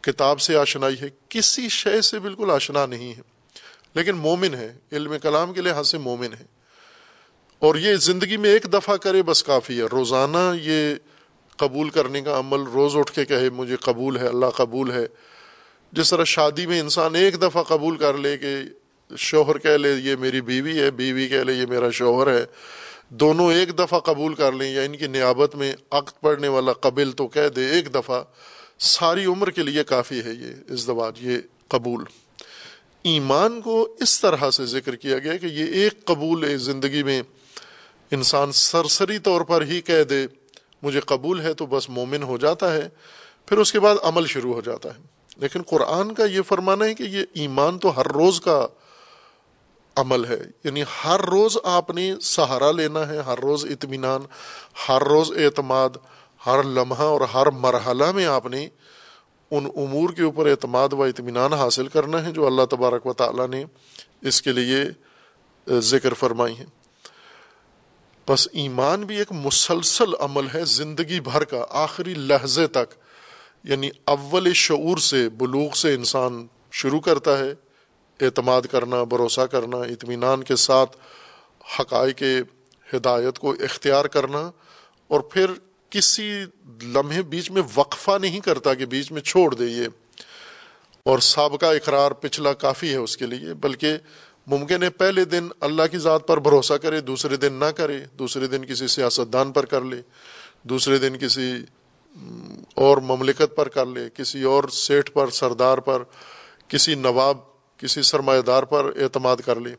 کتاب 0.00 0.40
سے 0.40 0.56
آشنائی 0.56 1.00
ہے۔ 1.00 1.08
کسی 1.28 1.68
شے 1.68 2.00
سے 2.00 2.18
بالکل 2.18 2.50
آشنا 2.50 2.86
نہیں 2.86 3.14
ہے۔ 3.14 3.22
لیکن 3.94 4.16
مومن 4.16 4.54
ہے، 4.54 4.72
علم 4.92 5.14
کلام 5.22 5.52
کے 5.52 5.60
لحاظ 5.60 5.88
سے 5.88 5.98
مومن 5.98 6.32
ہے۔ 6.40 6.51
اور 7.62 7.74
یہ 7.74 7.94
زندگی 7.94 8.36
میں 8.36 8.50
ایک 8.50 8.72
دفعہ 8.72 8.96
کرے 8.96 9.22
بس 9.22 9.42
کافی 9.42 9.78
ہے۔ 9.78 9.84
روزانہ 9.92 10.52
یہ 10.62 10.94
قبول 11.56 11.90
کرنے 11.90 12.20
کا 12.20 12.38
عمل، 12.38 12.62
روز 12.62 12.96
اٹھ 12.96 13.12
کے 13.12 13.24
کہے 13.24 13.50
مجھے 13.50 13.76
قبول 13.76 14.16
ہے، 14.16 14.26
اللہ 14.26 14.46
قبول 14.46 14.92
ہے۔ 14.92 15.06
جس 15.92 16.10
طرح 16.10 16.24
شادی 16.24 16.66
میں 16.66 16.80
انسان 16.80 17.14
ایک 17.14 17.42
دفعہ 17.42 17.62
قبول 17.62 17.96
کر 17.96 18.14
لے 18.14 18.38
کہ 18.38 18.56
شوہر 19.16 19.58
کہہ 19.58 19.70
لے 19.70 19.92
یہ 19.92 20.16
میری 20.16 20.40
بیوی 20.40 20.80
ہے، 20.80 20.90
بیوی 20.90 21.28
کہہ 21.28 21.36
لے 21.36 21.52
یہ 21.52 21.66
میرا 21.66 21.90
شوہر 21.90 22.38
ہے۔ 22.38 22.44
دونوں 23.08 23.52
ایک 23.52 23.78
دفعہ 23.78 24.00
قبول 24.00 24.34
کر 24.34 24.52
لیں 24.52 24.74
یا 24.74 24.82
ان 24.82 24.96
کی 24.96 25.06
نیابت 25.06 25.56
میں 25.56 25.72
عقد 25.90 26.20
پڑھنے 26.20 26.48
والا 26.48 26.72
قبل 26.72 27.12
تو 27.12 27.26
کہہ 27.28 27.48
دے 27.56 27.66
ایک 27.70 27.94
دفعہ۔ 27.94 28.22
ساری 28.78 29.24
عمر 29.24 29.50
کے 29.50 29.62
لیے 29.62 29.84
کافی 29.84 30.20
ہے 30.24 30.32
یہ 30.32 30.72
ازدواج 30.72 31.26
یہ 31.26 31.38
قبول۔ 31.68 32.04
ایمان 33.02 33.60
کو 33.60 33.96
اس 34.00 34.20
طرح 34.20 34.50
سے 34.50 34.66
ذکر 34.66 34.96
کیا 34.96 35.18
گیا 35.18 35.36
کہ 35.36 35.46
یہ 35.46 35.64
ایک 35.64 36.04
قبول 36.04 36.44
ہے 36.44 36.56
زندگی 36.56 37.02
میں 37.02 37.22
انسان 38.12 38.52
سرسری 38.52 39.18
طور 39.18 39.40
پر 39.40 39.62
ہی 39.62 39.80
کہہ 39.80 40.02
دے، 40.02 40.26
مجھے 40.82 41.00
قبول 41.00 41.40
ہے 41.40 41.54
تو 41.54 41.66
بس 41.66 41.90
مومن 41.90 42.22
ہو 42.22 42.38
جاتا 42.38 42.72
ہے، 42.72 42.88
پھر 43.46 43.58
اس 43.58 43.72
کے 43.72 43.80
بعد 43.80 43.94
عمل 44.02 44.26
شروع 44.26 44.54
ہو 44.54 44.60
جاتا 44.60 44.88
ہے۔ 44.88 45.00
لیکن 45.36 45.62
قرآن 45.62 46.14
کا 46.14 46.24
یہ 46.24 46.42
فرمانا 46.42 46.84
ہے 46.84 46.94
کہ 46.94 47.02
یہ 47.02 47.22
ایمان 47.34 47.78
تو 47.78 48.00
ہر 48.00 48.06
روز 48.06 48.40
کا 48.40 48.66
عمل 49.96 50.24
ہے۔ 50.24 50.40
یعنی 50.64 50.82
ہر 51.04 51.20
روز 51.20 51.56
آپ 51.64 51.90
نے 51.90 52.14
سہارا 52.22 52.72
لینا 52.72 53.08
ہے، 53.08 53.18
ہر 53.18 53.38
روز 53.38 53.64
اطمینان، 53.64 54.20
ہر 54.88 55.02
روز 55.02 55.32
اعتماد، 55.32 55.88
ہر 56.46 56.62
لمحہ 56.62 57.02
اور 57.02 57.20
ہر 57.20 57.46
مرحلہ 57.46 58.12
میں 58.12 58.26
آپ 58.26 58.46
نے 58.46 58.68
ان 59.50 59.66
امور 59.76 60.10
کے 60.10 60.22
اوپر 60.22 60.46
اعتماد 60.46 60.92
و 60.92 61.02
اطمینان 61.02 61.52
حاصل 61.52 61.86
کرنا 61.86 62.24
ہے 62.24 62.30
جو 62.30 62.46
اللہ 62.46 62.62
تبارک 62.70 63.06
و 63.06 63.12
تعالیٰ 63.12 63.48
نے 63.48 63.64
اس 64.20 64.42
کے 64.42 64.52
لیے 64.52 64.84
ذکر 65.78 66.14
فرمائی 66.14 66.54
ہیں۔ 66.56 66.81
بس 68.28 68.48
ایمان 68.52 69.02
بھی 69.02 69.16
ایک 69.16 69.32
مسلسل 69.32 70.10
عمل 70.20 70.46
ہے 70.54 70.64
زندگی 70.64 71.20
بھر 71.20 71.44
کا، 71.44 71.64
آخری 71.70 72.14
لہجے 72.14 72.66
تک۔ 72.66 72.94
یعنی 73.64 73.90
اول 74.04 74.52
شعور 74.52 74.98
سے، 74.98 75.28
بلوغ 75.28 75.70
سے 75.70 75.94
انسان 75.94 76.46
شروع 76.72 77.00
کرتا 77.00 77.38
ہے، 77.38 77.54
اعتماد 78.20 78.62
کرنا، 78.62 79.04
بھروسہ 79.04 79.40
کرنا، 79.40 79.76
اطمینان 79.76 80.42
کے 80.42 80.56
ساتھ 80.56 80.96
حقائق 81.80 82.22
ہدایت 82.94 83.38
کو 83.38 83.52
اختیار 83.52 84.04
کرنا، 84.04 84.50
اور 85.08 85.20
پھر 85.20 85.46
کسی 85.90 86.44
لمحے 86.82 87.22
بیچ 87.22 87.50
میں 87.50 87.62
وقفہ 87.74 88.18
نہیں 88.20 88.40
کرتا 88.40 88.74
کہ 88.74 88.86
بیچ 88.86 89.12
میں 89.12 89.20
چھوڑ 89.20 89.54
دے 89.54 89.64
یہ۔ 89.64 89.84
اور 91.04 91.18
سابقہ 91.18 91.66
اقرار 91.66 92.10
پچھلا 92.10 92.52
کافی 92.52 92.90
ہے 92.90 92.96
اس 92.96 93.16
کے 93.16 93.26
لیے، 93.26 93.54
بلکہ 93.54 93.96
ممکن 94.46 94.82
ہے 94.82 94.90
پہلے 94.90 95.24
دن 95.24 95.48
اللہ 95.60 95.82
کی 95.90 95.98
ذات 95.98 96.26
پر 96.26 96.38
بھروسہ 96.38 96.74
کرے، 96.74 97.00
دوسرے 97.00 97.36
دن 97.36 97.52
نہ 97.52 97.64
کرے، 97.64 98.04
دوسرے 98.18 98.46
دن 98.46 98.64
کسی 98.64 98.86
سیاست 98.86 99.32
دان 99.32 99.52
پر 99.52 99.66
کر 99.66 99.80
لے، 99.80 100.02
دوسرے 100.62 100.98
دن 100.98 101.16
کسی 101.20 101.64
اور 102.74 102.96
مملکت 102.96 103.56
پر 103.56 103.68
کر 103.68 103.86
لے، 103.86 104.08
کسی 104.14 104.42
اور 104.42 104.64
سیٹ 104.68 105.12
پر، 105.12 105.30
سردار 105.30 105.78
پر، 105.78 106.02
کسی 106.68 106.94
نواب، 106.94 107.36
کسی 107.76 108.02
سرمایہ 108.02 108.40
دار 108.40 108.62
پر 108.62 108.84
اعتماد 108.84 109.36
کر 109.36 109.60
لے۔ 109.60 109.74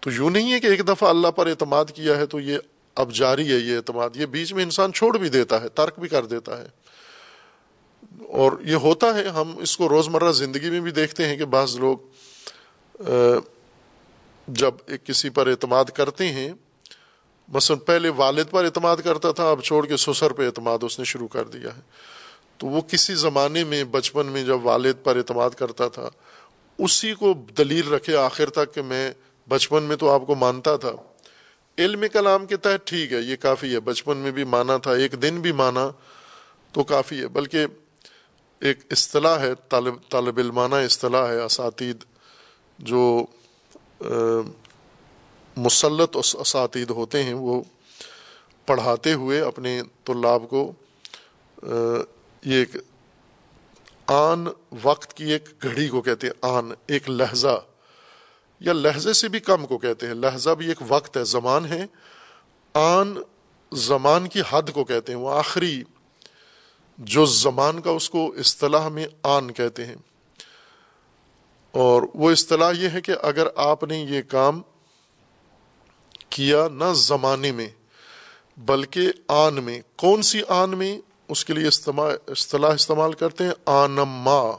تو 0.00 0.10
یوں 0.10 0.30
نہیں 0.30 0.52
ہے 0.52 0.60
کہ 0.60 0.66
ایک 0.66 0.88
دفعہ 0.88 1.08
اللہ 1.08 1.28
پر 1.28 1.46
اعتماد 1.46 1.84
کیا 1.84 2.16
ہے 2.16 2.26
تو 2.26 2.40
یہ 2.40 2.58
اب 2.94 3.12
جاری 3.12 3.52
ہے، 3.52 3.56
یہ 3.56 3.76
اعتماد، 3.76 4.10
یہ 4.14 4.26
بیچ 4.26 4.52
میں 4.52 4.64
انسان 4.64 4.92
چھوڑ 4.92 5.18
بھی 5.18 5.28
دیتا 5.28 5.62
ہے، 5.62 5.68
ترک 5.68 5.98
بھی 5.98 6.08
کر 6.08 6.24
دیتا 6.24 6.62
ہے۔ 6.62 6.66
اور 8.28 8.52
یہ 8.64 8.74
ہوتا 8.74 9.14
ہے، 9.14 9.28
ہم 9.28 9.58
اس 9.58 9.76
کو 9.76 9.88
روزمرہ 9.88 10.32
زندگی 10.32 10.70
میں 10.70 10.80
بھی 10.80 10.90
دیکھتے 10.90 11.26
ہیں 11.26 11.36
کہ 11.36 11.44
بعض 11.44 11.76
لوگ 11.76 11.98
جب 14.48 14.74
ایک 14.86 15.06
کسی 15.06 15.30
پر 15.30 15.46
اعتماد 15.46 15.84
کرتے 15.84 16.28
ہیں، 16.28 16.52
مثلا 17.48 17.76
پہلے 17.76 18.08
والد 18.08 18.44
پر 18.50 18.64
اعتماد 18.64 18.96
کرتا 19.04 19.32
تھا، 19.32 19.50
اب 19.50 19.62
چھوڑ 19.62 19.86
کے 19.86 19.96
سسر 19.96 20.30
پہ 20.30 20.46
اعتماد 20.46 20.78
اس 20.82 20.98
نے 20.98 21.04
شروع 21.04 21.28
کر 21.28 21.44
دیا 21.44 21.76
ہے۔ 21.76 21.80
تو 22.58 22.66
وہ 22.66 22.80
کسی 22.80 23.14
زمانے 23.14 23.64
میں، 23.64 23.84
بچپن 23.84 24.26
میں 24.26 24.44
جب 24.44 24.66
والد 24.66 24.92
پر 25.04 25.16
اعتماد 25.16 25.50
کرتا 25.50 25.88
تھا، 25.88 26.08
اسی 26.78 27.14
کو 27.14 27.34
دلیل 27.58 27.92
رکھے 27.92 28.16
آخر 28.16 28.50
تک 28.50 28.74
کہ 28.74 28.82
میں 28.82 29.12
بچپن 29.48 29.82
میں 29.82 29.96
تو 29.96 30.10
آپ 30.10 30.26
کو 30.26 30.34
مانتا 30.34 30.76
تھا۔ 30.76 30.92
علم 31.78 32.04
کلام 32.12 32.46
کے 32.46 32.56
تحت 32.56 32.86
ٹھیک 32.86 33.12
ہے، 33.12 33.20
یہ 33.20 33.36
کافی 33.36 33.74
ہے۔ 33.74 33.80
بچپن 33.80 34.16
میں 34.16 34.30
بھی 34.30 34.44
مانا 34.44 34.76
تھا، 34.76 34.92
ایک 34.92 35.22
دن 35.22 35.40
بھی 35.40 35.52
مانا 35.52 35.90
تو 36.72 36.84
کافی 36.84 37.20
ہے۔ 37.20 37.28
بلکہ 37.28 37.66
ایک 38.60 38.78
اصطلاح 38.90 39.38
ہے، 39.38 39.54
طالب 39.68 39.94
طالب 40.08 40.38
علمانہ 40.38 40.74
اصطلاح 40.74 41.28
ہے، 41.28 41.40
اساتید 41.40 42.04
جو 42.78 43.26
مسلط 45.56 46.16
اساتید 46.34 46.90
ہوتے 46.90 47.22
ہیں، 47.22 47.34
وہ 47.34 47.62
پڑھاتے 48.66 49.12
ہوئے 49.12 49.40
اپنے 49.40 49.82
طلاب 50.04 50.42
کو 50.50 50.72
یہ 52.42 52.54
ایک 52.54 52.76
آن 54.06 54.44
وقت 54.82 55.14
کی 55.14 55.24
ایک 55.24 55.48
گھڑی 55.62 55.88
کو 55.88 56.02
کہتے 56.02 56.26
ہیں، 56.26 56.34
آن، 56.42 56.72
ایک 56.86 57.10
لہجہ، 57.10 57.60
یا 58.60 58.72
لہجے 58.72 59.12
سے 59.12 59.28
بھی 59.28 59.40
کم 59.40 59.66
کو 59.66 59.78
کہتے 59.78 60.06
ہیں۔ 60.06 60.14
لہجہ 60.14 60.50
بھی 60.50 60.68
ایک 60.68 60.78
وقت 60.88 61.16
ہے، 61.16 61.24
زمان 61.24 61.66
ہے۔ 61.66 61.86
آن 62.74 63.18
زمان 63.72 64.28
کی 64.28 64.42
حد 64.50 64.62
کو 64.72 64.84
کہتے 64.84 65.12
ہیں، 65.12 65.20
وہ 65.20 65.30
آخری 65.30 65.82
جو 66.98 67.26
زمان 67.26 67.80
کا 67.80 67.90
اس 67.90 68.10
کو 68.10 68.34
اصطلاح 68.38 68.88
میں 68.88 69.06
آن 69.22 69.50
کہتے 69.50 69.86
ہیں۔ 69.86 69.96
اور 71.72 72.02
وہ 72.14 72.30
اصطلاح 72.30 72.72
یہ 72.78 72.88
ہے 72.88 73.00
کہ 73.00 73.12
اگر 73.22 73.46
آپ 73.56 73.84
نے 73.84 73.98
یہ 73.98 74.22
کام 74.22 74.62
کیا 76.30 76.68
نہ 76.72 76.92
زمانے 76.94 77.52
میں، 77.52 77.68
بلکہ 78.56 79.12
آن 79.28 79.64
میں۔ 79.64 79.80
کون 79.96 80.22
سی 80.22 80.40
آن 80.48 80.70
میں؟ 80.70 80.98
اس 81.28 81.44
کے 81.44 81.52
لیے 81.52 81.66
اصطلاح 82.26 82.70
استعمال 82.70 83.12
کرتے 83.12 83.44
ہیں 83.44 83.52
آنما 83.66 84.56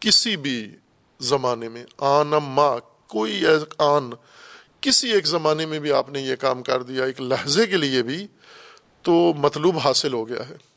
کسی 0.00 0.36
بھی 0.36 0.76
زمانے 1.20 1.68
میں 1.68 1.84
آنما 1.98 2.78
کوئی 3.06 3.42
آن، 3.78 4.10
کسی 4.80 5.12
ایک 5.12 5.26
زمانے 5.26 5.66
میں 5.66 5.78
بھی 5.78 5.92
آپ 5.92 6.10
نے 6.10 6.20
یہ 6.20 6.36
کام 6.36 6.62
کر 6.62 6.82
دیا 6.82 7.04
ایک 7.04 7.20
لہجے 7.20 7.66
کے 7.66 7.76
لیے 7.76 8.02
بھی 8.02 8.26
تو 9.02 9.32
مطلوب 9.36 9.78
حاصل 9.78 10.12
ہو 10.12 10.28
گیا 10.28 10.48
ہے۔ 10.48 10.67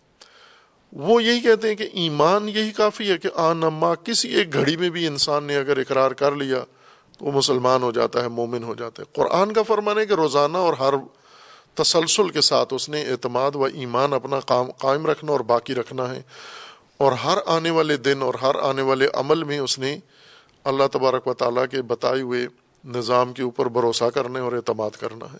وہ 0.94 1.24
یہی 1.24 1.40
کہتے 1.40 1.68
ہیں 1.68 1.76
کہ 1.76 1.90
ایمان 1.94 2.50
یہی 2.50 2.72
کافی 2.72 3.12
ہے 3.12 3.18
کہ 3.18 3.30
آن 3.36 3.64
اما 3.64 3.96
کسی 3.96 4.28
ایک 4.28 4.54
گھڑی 4.54 4.78
میں 4.78 4.90
بھی 4.90 5.08
انسان 5.08 5.44
نے 5.44 5.56
اگر 5.56 5.78
اقرار 5.78 6.12
کر 6.12 6.32
لیا 6.32 6.64
تو 7.18 7.26
وہ 7.26 7.32
مسلمان 7.32 7.84
ہو 7.84 7.92
جاتا 7.92 8.24
ہے، 8.24 8.28
مومن 8.28 8.64
ہو 8.64 8.76
جاتا 8.76 9.04
ہے۔ 9.04 9.14
قرآن 9.14 9.54
کا 9.54 9.64
فرمان 9.64 9.98
ہے 9.98 10.06
کہ 10.06 10.14
روزانہ 10.14 10.58
اور 10.58 10.74
ہر 10.74 10.94
تسلسل 11.74 12.30
کے 12.30 12.42
ساتھ 12.42 12.74
اس 12.74 12.90
نے 12.90 13.02
اعتماد 13.02 13.52
و 13.56 13.64
ایمان 13.64 14.14
اپنا 14.14 14.40
قائم 14.78 15.08
رکھنا 15.08 15.32
اور 15.32 15.40
باقی 15.40 15.76
رکھنا 15.76 16.16
ہے۔ 16.16 16.22
اور 16.98 17.12
ہر 17.12 17.38
آنے 17.46 17.70
والے 17.70 17.98
دن 17.98 18.22
اور 18.22 18.34
ہر 18.34 18.56
آنے 18.56 18.82
والے 18.82 19.08
عمل 19.14 19.44
میں 19.44 19.60
اس 19.60 19.80
نے 19.80 20.00
اللہ 20.64 20.84
تبارک 20.92 21.28
و 21.28 21.34
تعالیٰ 21.34 21.66
کے 21.72 21.82
بتائے 21.82 22.22
ہوئے 22.22 22.48
نظام 22.86 23.34
کے 23.34 23.44
اوپر 23.44 23.66
بھروسہ 23.66 24.06
کرنا 24.06 24.42
اور 24.42 24.52
اعتماد 24.52 24.90
کرنا 24.90 25.26
ہے۔ 25.34 25.38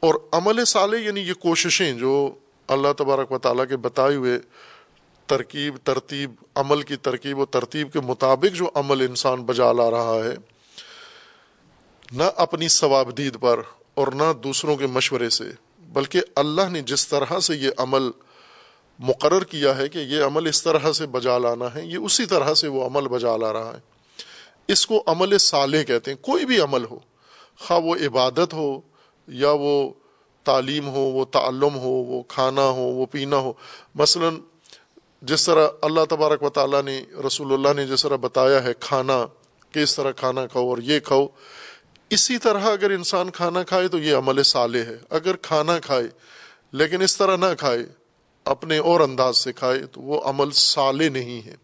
اور 0.00 0.14
عمل 0.32 0.64
صالح 0.64 0.96
یعنی 0.96 1.20
یہ 1.20 1.34
کوششیں 1.34 1.92
جو 1.92 2.34
اللہ 2.68 2.92
تبارک 2.92 3.32
و 3.32 3.38
تعالیٰ 3.38 3.68
کے 3.68 3.76
بتائے 3.76 4.14
ہوئے 4.16 4.38
ترکیب، 5.26 5.76
ترتیب، 5.84 6.30
عمل 6.54 6.82
کی 6.82 6.96
ترکیب 6.96 7.38
و 7.38 7.44
ترتیب 7.44 7.92
کے 7.92 8.00
مطابق 8.00 8.54
جو 8.54 8.70
عمل 8.74 9.00
انسان 9.00 9.42
بجا 9.42 9.72
لا 9.72 9.90
رہا 9.90 10.18
ہے، 10.24 10.34
نہ 12.12 12.22
اپنی 12.36 12.68
ثوابدید 12.68 13.40
پر 13.40 13.60
اور 13.94 14.06
نہ 14.06 14.32
دوسروں 14.44 14.76
کے 14.76 14.86
مشورے 14.86 15.30
سے، 15.30 15.44
بلکہ 15.80 16.20
اللہ 16.36 16.68
نے 16.70 16.80
جس 16.82 17.08
طرح 17.08 17.40
سے 17.40 17.56
یہ 17.56 17.70
عمل 17.76 18.10
مقرر 18.98 19.44
کیا 19.44 19.76
ہے 19.76 19.88
کہ 19.88 19.98
یہ 19.98 20.24
عمل 20.24 20.46
اس 20.46 20.62
طرح 20.62 20.92
سے 20.92 21.06
بجا 21.06 21.38
لانا 21.38 21.74
ہے، 21.74 21.84
یہ 21.84 21.98
اسی 21.98 22.26
طرح 22.26 22.54
سے 22.54 22.68
وہ 22.68 22.86
عمل 22.86 23.08
بجا 23.08 23.36
لا 23.36 23.52
رہا 23.52 23.72
ہے۔ 23.74 23.80
اس 24.68 24.86
کو 24.86 25.02
عمل 25.06 25.38
صالح 25.38 25.82
کہتے 25.82 26.10
ہیں، 26.10 26.18
کوئی 26.18 26.44
بھی 26.44 26.60
عمل 26.60 26.84
ہو، 26.84 26.98
خواہ 27.58 27.80
وہ 27.80 27.96
عبادت 28.06 28.54
ہو 28.54 28.80
یا 29.28 29.50
وہ 29.50 29.90
تعلیم 30.44 30.88
ہو، 30.88 31.00
وہ 31.00 31.24
تعلم 31.24 31.74
ہو، 31.74 31.90
وہ 31.90 32.22
کھانا 32.22 32.64
ہو، 32.64 32.82
وہ 32.82 33.06
پینا 33.06 33.36
ہو۔ 33.36 33.52
مثلا 33.94 34.28
جس 35.22 35.46
طرح 35.46 35.68
اللہ 35.82 36.00
تبارک 36.08 36.42
و 36.42 36.50
تعالیٰ 36.50 36.82
نے، 36.82 37.04
رسول 37.26 37.52
اللہ 37.52 37.72
نے 37.76 37.86
جس 37.86 38.02
طرح 38.02 38.16
بتایا 38.16 38.64
ہے 38.64 38.72
کھانا، 38.80 39.26
کس 39.72 39.96
طرح 39.96 40.12
کھانا 40.12 40.46
کھاؤ 40.46 40.68
اور 40.68 40.78
یہ 40.78 41.00
کھاؤ۔ 41.00 41.26
اسی 42.10 42.38
طرح 42.38 42.60
اگر 42.60 42.90
انسان 42.90 43.30
کھانا 43.30 43.62
کھائے 43.62 43.88
تو 43.88 43.98
یہ 43.98 44.14
عمل 44.14 44.42
صالح 44.42 44.78
ہے۔ 44.78 44.96
اگر 45.10 45.36
کھانا 45.36 45.78
کھائے 45.78 46.04
لیکن 46.72 47.02
اس 47.02 47.16
طرح 47.16 47.36
نہ 47.36 47.46
کھائے، 47.58 47.78
اپنے 48.44 48.78
اور 48.78 49.00
انداز 49.00 49.36
سے 49.36 49.52
کھائے، 49.52 49.78
تو 49.78 50.00
وہ 50.00 50.20
عمل 50.24 50.50
صالح 50.50 51.08
نہیں 51.08 51.46
ہے۔ 51.46 51.54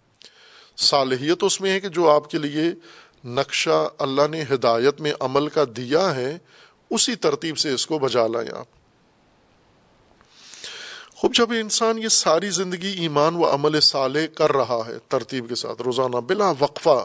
صالحیت 0.77 1.39
اس 1.43 1.61
میں 1.61 1.71
ہے 1.71 1.81
کہ 1.81 1.89
جو 1.89 2.11
آپ 2.11 2.31
کے 2.31 2.39
لیے 2.39 2.63
نقشہ 3.25 3.89
اللہ 3.99 4.23
نے 4.31 4.43
ہدایت 4.55 5.01
میں 5.01 5.13
عمل 5.21 5.49
کا 5.49 5.65
دیا 5.77 6.17
ہے 6.17 6.39
اسی 6.91 7.15
ترتیب 7.15 7.59
سے 7.59 7.73
اس 7.73 7.87
کو 7.87 7.99
بجا 7.99 8.27
لائیں 8.27 8.51
آپ۔ 8.57 8.67
خوب، 11.15 11.35
جب 11.35 11.51
انسان 11.51 11.99
یہ 11.99 12.09
ساری 12.09 12.51
زندگی 12.51 12.89
ایمان 12.89 13.37
و 13.37 13.55
عمل 13.55 13.81
صالح 13.81 14.27
کر 14.35 14.53
رہا 14.53 14.83
ہے، 14.87 14.93
ترتیب 15.09 15.49
کے 15.49 15.55
ساتھ، 15.55 15.83
روزانہ 15.83 16.17
بلا 16.17 16.53
وقفہ، 16.61 17.05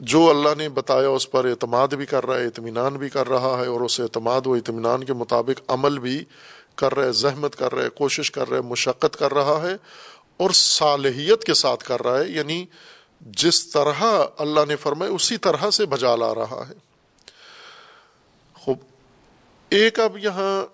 جو 0.00 0.30
اللہ 0.30 0.48
نے 0.58 0.68
بتایا، 0.68 1.08
اس 1.08 1.30
پر 1.30 1.44
اعتماد 1.44 1.88
بھی 1.88 2.06
کر 2.06 2.26
رہا 2.26 2.38
ہے، 2.38 2.46
اطمینان 2.46 2.96
بھی 2.96 3.08
کر 3.08 3.28
رہا 3.28 3.58
ہے، 3.60 3.66
اور 3.66 3.80
اس 3.80 4.00
اعتماد 4.00 4.46
و 4.46 4.52
اطمینان 4.52 5.04
کے 5.04 5.12
مطابق 5.12 5.60
عمل 5.68 5.98
بھی 5.98 6.24
کر 6.74 6.94
رہا 6.94 7.06
ہے، 7.06 7.12
زحمت 7.12 7.56
کر 7.56 7.74
رہا 7.74 7.84
ہے، 7.84 7.88
کوشش 7.88 8.30
کر 8.30 8.48
رہا 8.48 8.56
ہے، 8.56 8.62
مشقت 8.62 9.16
کر 9.18 9.34
رہا 9.34 9.62
ہے، 9.62 9.76
اور 10.36 10.50
صالحیت 10.50 11.44
کے 11.44 11.54
ساتھ 11.54 11.84
کر 11.84 12.02
رہا 12.02 12.18
ہے۔ 12.18 12.28
یعنی 12.28 12.66
جس 13.20 13.70
طرح 13.70 14.04
اللہ 14.38 14.60
نے 14.68 14.76
فرمائے 14.76 15.10
اسی 15.10 15.36
طرح 15.36 15.70
سے 15.70 15.86
بجا 15.86 16.16
لا 16.16 16.34
رہا 16.34 16.64
ہے۔ 16.68 16.85
ایک 19.70 20.00
اب 20.00 20.18
یہاں 20.18 20.66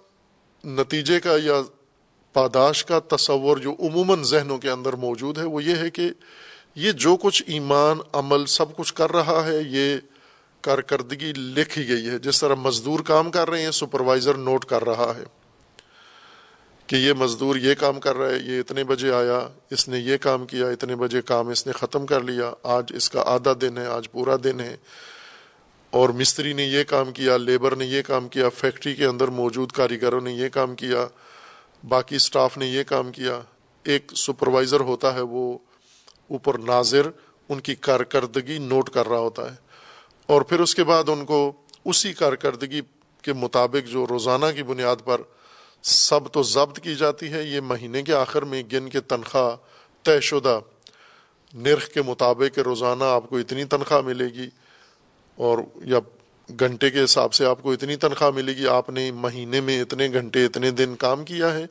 نتیجے 0.66 1.20
کا 1.20 1.36
یا 1.43 1.61
پاداش 2.32 2.84
کا 2.84 2.99
تصور 3.16 3.57
جو 3.57 3.72
عموماً 3.78 4.22
ذہنوں 4.22 4.59
کے 4.59 4.70
اندر 4.70 4.93
موجود 4.93 5.38
ہے 5.38 5.45
وہ 5.45 5.64
یہ 5.64 5.76
ہے 5.76 5.90
کہ 5.90 6.11
یہ 6.74 6.93
جو 6.93 7.16
کچھ 7.16 7.43
ایمان، 7.47 7.99
عمل 8.12 8.47
سب 8.47 8.76
کچھ 8.76 8.95
کر 8.95 9.12
رہا 9.12 9.47
ہے، 9.47 9.59
یہ 9.66 9.97
کارکردگی 10.61 11.32
لکھی 11.32 11.88
گئی 11.88 12.09
ہے۔ 12.09 12.18
جس 12.18 12.40
طرح 12.40 12.55
مزدور 12.55 13.01
کام 13.01 13.30
کر 13.30 13.51
رہے 13.51 13.62
ہیں، 13.62 13.70
سپروائزر 13.70 14.34
نوٹ 14.34 14.64
کر 14.64 14.84
رہا 14.84 15.12
ہے 15.16 15.24
کہ 16.86 16.97
یہ 16.97 17.12
مزدور 17.12 17.57
یہ 17.57 17.74
کام 17.74 18.01
کر 18.01 18.16
رہا 18.16 18.30
ہے، 18.30 18.38
یہ 18.38 18.61
اتنے 18.61 18.84
بجے 18.84 19.12
آیا، 19.12 19.49
اس 19.70 19.88
نے 19.88 19.99
یہ 19.99 20.16
کام 20.16 20.47
کیا، 20.47 20.68
اتنے 20.68 20.97
بجے 20.97 21.22
کام 21.22 21.49
اس 21.49 21.66
نے 21.66 21.72
ختم 21.72 22.07
کر 22.07 22.20
لیا، 22.20 22.53
آج 22.62 22.93
اس 22.95 23.11
کا 23.11 23.22
آدھا 23.26 23.53
دن 23.61 23.78
ہے، 23.78 23.86
آج 23.86 24.11
پورا 24.11 24.36
دن 24.45 24.61
ہے۔ 24.61 24.76
اور 25.93 26.09
مستری 26.09 26.53
نے 26.53 26.64
یہ 26.64 26.84
کام 26.84 27.12
کیا، 27.12 27.36
لیبر 27.36 27.76
نے 27.76 27.84
یہ 27.84 28.03
کام 28.03 28.28
کیا، 28.28 28.49
فیکٹری 28.49 28.95
کے 28.95 29.05
اندر 29.05 29.28
موجود 29.28 29.72
کاریگروں 29.72 30.20
نے 30.20 30.32
یہ 30.32 30.49
کام 30.49 30.74
کیا، 30.74 31.07
باقی 31.88 32.18
سٹاف 32.18 32.59
نے 32.59 32.66
یہ 32.66 32.82
کام 32.82 33.12
کیا۔ 33.12 33.40
ایک 33.84 34.12
سپروائزر 34.16 34.80
ہوتا 34.80 35.14
ہے، 35.14 35.20
وہ 35.20 35.59
اوپر 36.30 36.59
ناظر 36.59 37.07
ان 37.49 37.61
کی 37.61 37.74
کارکردگی 37.74 38.59
نوٹ 38.59 38.90
کر 38.90 39.09
رہا 39.09 39.18
ہوتا 39.18 39.51
ہے۔ 39.51 39.57
اور 40.26 40.43
پھر 40.43 40.61
اس 40.61 40.74
کے 40.74 40.84
بعد 40.84 41.09
ان 41.09 41.24
کو 41.24 41.53
اسی 41.84 42.12
کارکردگی 42.12 42.80
کے 43.22 43.32
مطابق 43.32 43.88
جو 43.88 44.07
روزانہ 44.11 44.47
کی 44.55 44.62
بنیاد 44.62 44.97
پر 45.05 45.20
سب 45.82 46.20
تو 46.32 46.43
ضبط 46.43 46.80
کی 46.80 46.95
جاتی 46.95 47.32
ہے، 47.32 47.43
یہ 47.43 47.61
مہینے 47.61 48.03
کے 48.03 48.14
آخر 48.14 48.43
میں 48.43 48.62
گن 48.72 48.88
کے 48.88 49.01
تنخواہ 49.01 49.57
طے 50.03 50.20
شدہ 50.20 50.61
نرخ 51.55 51.88
کے 51.88 52.03
مطابق 52.03 52.59
روزانہ 52.59 53.05
آپ 53.05 53.28
کو 53.28 53.38
اتنی 53.38 53.64
تنخواہ 53.64 54.01
ملے 54.01 54.24
گی 54.24 54.49
اور 55.37 55.59
یا 55.85 55.99
گھنٹے 56.61 56.91
کے 56.91 57.05
حساب 57.05 57.35
سے 57.35 57.47
آپ 57.47 57.62
کو 57.62 57.72
اتنی 57.72 57.97
تنخواہ 57.97 58.30
ملے 58.30 58.53
گی، 58.53 58.66
آپ 58.66 58.91
نے 58.91 59.12
مہینے 59.12 59.61
میں 59.61 59.83
اتنے 59.83 60.09
گھنٹے، 60.12 60.45
اتنے 60.45 60.70
دن 60.70 60.95
کام 60.97 61.24
کیا 61.24 61.55
ہے، 61.55 61.66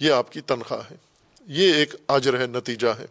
یہ 0.00 0.12
آپ 0.12 0.32
کی 0.32 0.40
تنخواہ 0.40 0.80
ہے۔ 0.90 0.96
یہ 1.46 1.74
ایک 1.74 1.94
اجر 2.08 2.40
ہے، 2.40 2.46
نتیجہ 2.46 2.88
ہے۔ 2.98 3.06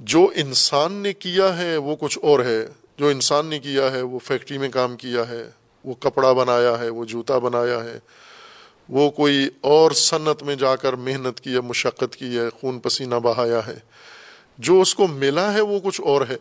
جو 0.00 0.28
انسان 0.34 0.92
نے 0.92 1.12
کیا 1.12 1.58
ہے، 1.58 1.76
وہ 1.76 1.96
کچھ 2.00 2.18
اور 2.22 2.40
ہے۔ 2.40 2.66
جو 2.98 3.08
انسان 3.08 3.46
نے 3.46 3.58
کیا 3.58 3.92
ہے، 3.92 4.02
وہ 4.02 4.18
فیکٹری 4.18 4.58
میں 4.58 4.68
کام 4.68 4.96
کیا 4.96 5.28
ہے، 5.28 5.50
وہ 5.84 5.94
کپڑا 5.94 6.32
بنایا 6.32 6.78
ہے، 6.78 6.88
وہ 6.88 7.04
جوتا 7.04 7.38
بنایا 7.38 7.84
ہے۔ 7.84 7.98
وہ 8.88 9.10
کوئی 9.10 9.48
اور 9.60 9.92
صنعت 9.92 10.42
میں 10.42 10.56
جا 10.56 10.76
کر 10.76 10.92
محنت 10.92 11.40
کی 11.40 11.54
ہے، 11.54 11.60
مشقت 11.60 12.16
کی 12.16 12.38
ہے، 12.38 12.50
خون 12.50 12.80
پسینہ 12.80 13.14
بہایا 13.14 13.66
ہے۔ 13.66 13.76
جو 14.58 14.80
اس 14.80 14.94
کو 14.94 15.06
ملا 15.06 15.52
ہے، 15.54 15.60
وہ 15.60 15.78
کچھ 15.84 16.00
اور 16.00 16.20
ہے۔ 16.28 16.36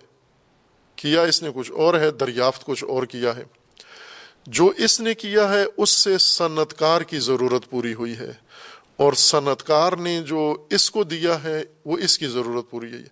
کیا 0.95 1.21
اس 1.21 1.43
نے 1.43 1.49
کچھ 1.55 1.71
اور 1.71 1.93
ہے، 1.93 2.11
دریافت 2.11 2.65
کچھ 2.65 2.83
اور 2.83 3.03
کیا 3.03 3.35
ہے۔ 3.35 3.43
جو 4.47 4.71
اس 4.77 5.01
نے 5.01 5.13
کیا 5.13 5.53
ہے، 5.53 5.65
اس 5.77 5.89
سے 5.89 6.17
صنعت 6.17 6.77
کار 6.77 7.01
کی 7.01 7.19
ضرورت 7.19 7.69
پوری 7.69 7.93
ہوئی 7.93 8.17
ہے۔ 8.17 8.31
اور 8.97 9.13
صنعت 9.13 9.63
کار 9.63 9.93
نے 9.93 10.21
جو 10.21 10.67
اس 10.69 10.91
کو 10.91 11.03
دیا 11.03 11.43
ہے، 11.43 11.63
وہ 11.85 11.97
اس 11.97 12.17
کی 12.17 12.27
ضرورت 12.27 12.69
پوری 12.69 12.91
ہے۔ 12.91 13.03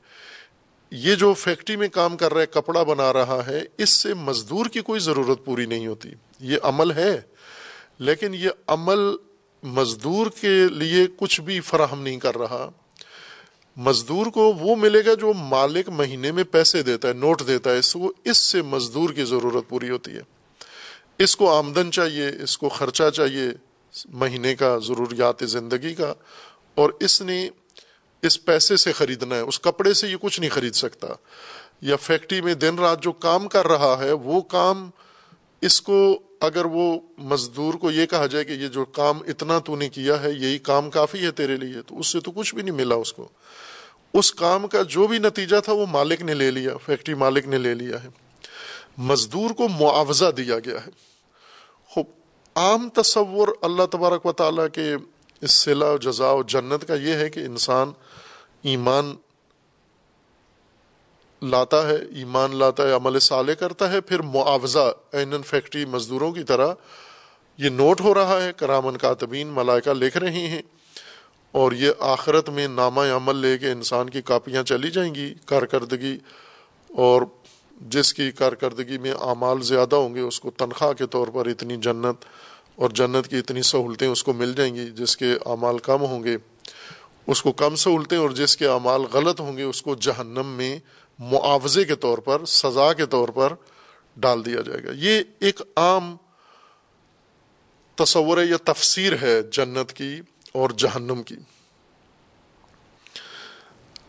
یہ 0.91 1.15
جو 1.15 1.34
فیکٹری 1.34 1.75
میں 1.75 1.88
کام 1.88 2.17
کر 2.17 2.34
رہا 2.34 2.41
ہے، 2.41 2.45
کپڑا 2.45 2.84
بنا 2.84 3.13
رہا 3.13 3.41
ہے، 3.47 3.61
اس 3.77 3.89
سے 3.89 4.13
مزدور 4.13 4.65
کی 4.65 4.81
کوئی 4.81 4.99
ضرورت 4.99 5.45
پوری 5.45 5.65
نہیں 5.65 5.88
ہوتی۔ 5.88 6.09
یہ 6.39 6.57
عمل 6.63 6.91
ہے، 6.91 7.21
لیکن 7.99 8.34
یہ 8.34 8.49
عمل 8.67 8.99
مزدور 9.63 10.27
کے 10.41 10.67
لیے 10.71 11.07
کچھ 11.17 11.41
بھی 11.41 11.59
فراہم 11.59 12.01
نہیں 12.01 12.19
کر 12.19 12.38
رہا۔ 12.38 12.69
مزدور 13.76 14.26
کو 14.26 14.53
وہ 14.53 14.76
ملے 14.76 15.05
گا 15.05 15.13
جو 15.13 15.34
مالک 15.34 15.89
مہینے 15.89 16.32
میں 16.32 16.43
پیسے 16.43 16.84
دیتا 16.84 17.07
ہے، 17.07 17.13
نوٹ 17.13 17.47
دیتا 17.47 17.71
ہے، 17.71 17.78
اس 17.78 17.93
کو، 17.93 18.13
اس 18.24 18.38
سے 18.38 18.61
مزدور 18.61 19.09
کی 19.09 19.24
ضرورت 19.24 19.69
پوری 19.69 19.89
ہوتی 19.89 20.11
ہے۔ 20.11 20.21
اس 21.19 21.36
کو 21.36 21.57
آمدن 21.57 21.91
چاہیے، 21.91 22.32
اس 22.43 22.57
کو 22.57 22.69
خرچہ 22.69 23.09
چاہیے، 23.09 23.43
مہینے 24.05 24.55
کا، 24.55 24.78
ضروریات 24.88 25.36
زندگی 25.41 25.95
کا۔ 25.95 26.13
اور 26.76 26.89
اس 26.99 27.21
نے 27.21 27.49
اس 28.21 28.45
پیسے 28.45 28.78
سے 28.78 28.91
خریدنا 28.91 29.36
ہے، 29.36 29.39
اس 29.39 29.59
کپڑے 29.59 29.93
سے 29.93 30.07
یہ 30.07 30.15
کچھ 30.21 30.39
نہیں 30.39 30.49
خرید 30.49 30.74
سکتا۔ 30.74 31.07
یا 31.82 31.95
فیکٹری 31.95 32.41
میں 32.41 32.53
دن 32.53 32.80
رات 32.80 33.03
جو 33.03 33.11
کام 33.11 33.47
کر 33.47 33.67
رہا 33.67 33.97
ہے، 33.99 34.11
وہ 34.11 34.41
کام 34.41 34.89
اس 35.61 35.82
کو 35.82 36.19
اگر 36.41 36.65
وہ 36.65 36.99
مزدور 37.17 37.74
کو 37.74 37.91
یہ 37.91 38.05
کہا 38.05 38.26
جائے 38.26 38.45
کہ 38.45 38.51
یہ 38.51 38.67
جو 38.67 38.86
کام 38.86 39.19
اتنا 39.28 39.59
تو 39.59 39.76
نے 39.76 39.89
کیا 39.89 40.24
ہے، 40.24 40.32
یہی 40.32 40.57
کام 40.57 40.89
کافی 40.89 41.19
ہے 41.26 41.32
تیرے 41.32 41.55
لیے، 41.55 41.82
تو 41.82 41.99
اس 41.99 42.07
سے 42.07 42.19
تو 42.19 42.32
کچھ 42.32 42.55
بھی 42.55 42.63
نہیں 42.63 42.76
ملا 42.76 42.95
اس 42.95 43.13
کو۔ 43.13 43.30
اس 44.14 44.34
کام 44.34 44.68
کا 44.68 44.82
جو 44.82 45.07
بھی 45.07 45.18
نتیجہ 45.18 45.55
تھا 45.59 45.74
وہ 45.74 45.86
مالک 45.86 46.22
نے 46.22 46.34
لے 46.34 46.51
لیا، 46.51 46.78
فیکٹری 46.78 47.16
مالک 47.16 47.45
نے 47.45 47.57
لے 47.57 47.74
لیا 47.74 48.03
ہے۔ 48.03 48.09
مزدور 48.97 49.49
کو 49.49 49.68
معاوضہ 49.68 50.32
دیا 50.32 50.59
گیا 50.59 50.86
ہے۔ 50.86 50.91
خوب، 51.89 52.05
عام 52.55 52.89
تصور 52.89 53.47
اللہ 53.61 53.84
تبارک 53.91 54.26
و 54.26 54.32
تعالیٰ 54.32 54.66
کے 54.74 54.95
اس 55.41 55.51
سلا 55.51 55.91
و 55.91 55.97
جزا 55.97 56.32
و 56.32 56.43
جنت 56.43 56.88
کا 56.88 56.93
یہ 56.93 57.14
ہے 57.14 57.30
کہ 57.30 57.39
انسان 57.39 57.91
ایمان 58.61 59.16
لاتا 61.41 61.89
ہے، 61.89 61.95
ایمان 61.95 62.55
لاتا 62.55 62.88
ہے، 62.88 62.93
عمل 62.93 63.20
صالح 63.20 63.53
کرتا 63.53 63.91
ہے، 63.91 64.01
پھر 64.01 64.20
معاوضہ 64.20 64.93
این 65.11 65.34
فیکٹری 65.45 65.86
مزدوروں 65.86 66.32
کی 66.32 66.43
طرح 66.43 66.74
یہ 67.57 67.70
نوٹ 67.70 68.01
ہو 68.01 68.14
رہا 68.14 68.43
ہے۔ 68.43 68.51
کرامن 68.57 68.97
کاتبین، 68.97 69.47
ملائکہ 69.47 69.89
لکھ 69.89 70.18
رہے 70.18 70.47
ہیں۔ 70.47 70.61
اور 71.53 71.71
یہ 71.71 71.91
آخرت 71.99 72.49
میں 72.49 72.67
نامہ 72.67 73.01
عمل 73.01 73.35
لے 73.35 73.57
کے 73.57 73.71
انسان 73.71 74.09
کی 74.09 74.21
کاپیاں 74.21 74.63
چلی 74.63 74.91
جائیں 74.91 75.15
گی، 75.15 75.33
کارکردگی، 75.45 76.17
اور 76.89 77.21
جس 77.81 78.13
کی 78.13 78.31
کارکردگی 78.31 78.97
میں 78.97 79.11
اعمال 79.11 79.61
زیادہ 79.61 79.95
ہوں 79.95 80.15
گے، 80.15 80.19
اس 80.19 80.39
کو 80.39 80.51
تنخواہ 80.51 80.93
کے 80.93 81.05
طور 81.05 81.27
پر 81.27 81.45
اتنی 81.45 81.77
جنت 81.77 82.25
اور 82.75 82.89
جنت 82.89 83.27
کی 83.27 83.37
اتنی 83.37 83.61
سہولتیں 83.61 84.07
اس 84.07 84.23
کو 84.23 84.33
مل 84.33 84.53
جائیں 84.53 84.75
گی 84.75 84.89
جس 84.89 85.17
کے 85.17 85.33
اعمال 85.45 85.77
کم 85.77 86.01
ہوں 86.01 86.23
گے۔ 86.23 86.37
اس 87.27 87.41
کو 87.41 87.51
کم 87.51 87.75
سہولتیں 87.75 88.17
اور 88.17 88.29
جس 88.29 88.57
کے 88.57 88.67
اعمال 88.67 89.01
غلط 89.01 89.39
ہوں 89.39 89.57
گے، 89.57 89.63
اس 89.63 89.81
کو 89.81 89.95
جہنم 89.95 90.45
میں 90.45 90.79
معاوضے 91.19 91.83
کے 91.83 91.95
طور 91.95 92.17
پر، 92.17 92.45
سزا 92.45 92.93
کے 92.93 93.05
طور 93.05 93.29
پر 93.29 93.53
ڈال 94.17 94.45
دیا 94.45 94.61
جائے 94.61 94.83
گا۔ 94.83 94.91
یہ 94.95 95.21
ایک 95.39 95.61
عام 95.75 96.15
تصور 97.95 98.43
یا 98.43 98.57
تفسیر 98.63 99.13
ہے 99.21 99.41
جنت 99.41 99.93
کی۔ 99.93 100.21
اور 100.53 100.69
جہنم 100.69 101.23
کی۔ 101.23 101.35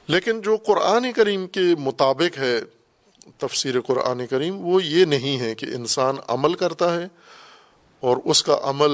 لیکن 0.07 0.41
جو 0.41 0.57
قرآن 0.57 1.13
کریم 1.13 1.47
کے 1.47 1.61
مطابق 1.79 2.39
ہے، 2.39 2.61
تفسیر 3.39 3.81
قرآن 3.81 4.27
کریم، 4.27 4.67
وہ 4.67 4.85
یہ 4.85 5.05
نہیں 5.05 5.41
ہے 5.41 5.55
کہ 5.55 5.67
انسان 5.67 6.17
عمل 6.29 6.55
کرتا 6.55 6.95
ہے 6.95 7.09
اور 8.01 8.17
اس 8.25 8.43
کا 8.43 8.59
عمل 8.63 8.93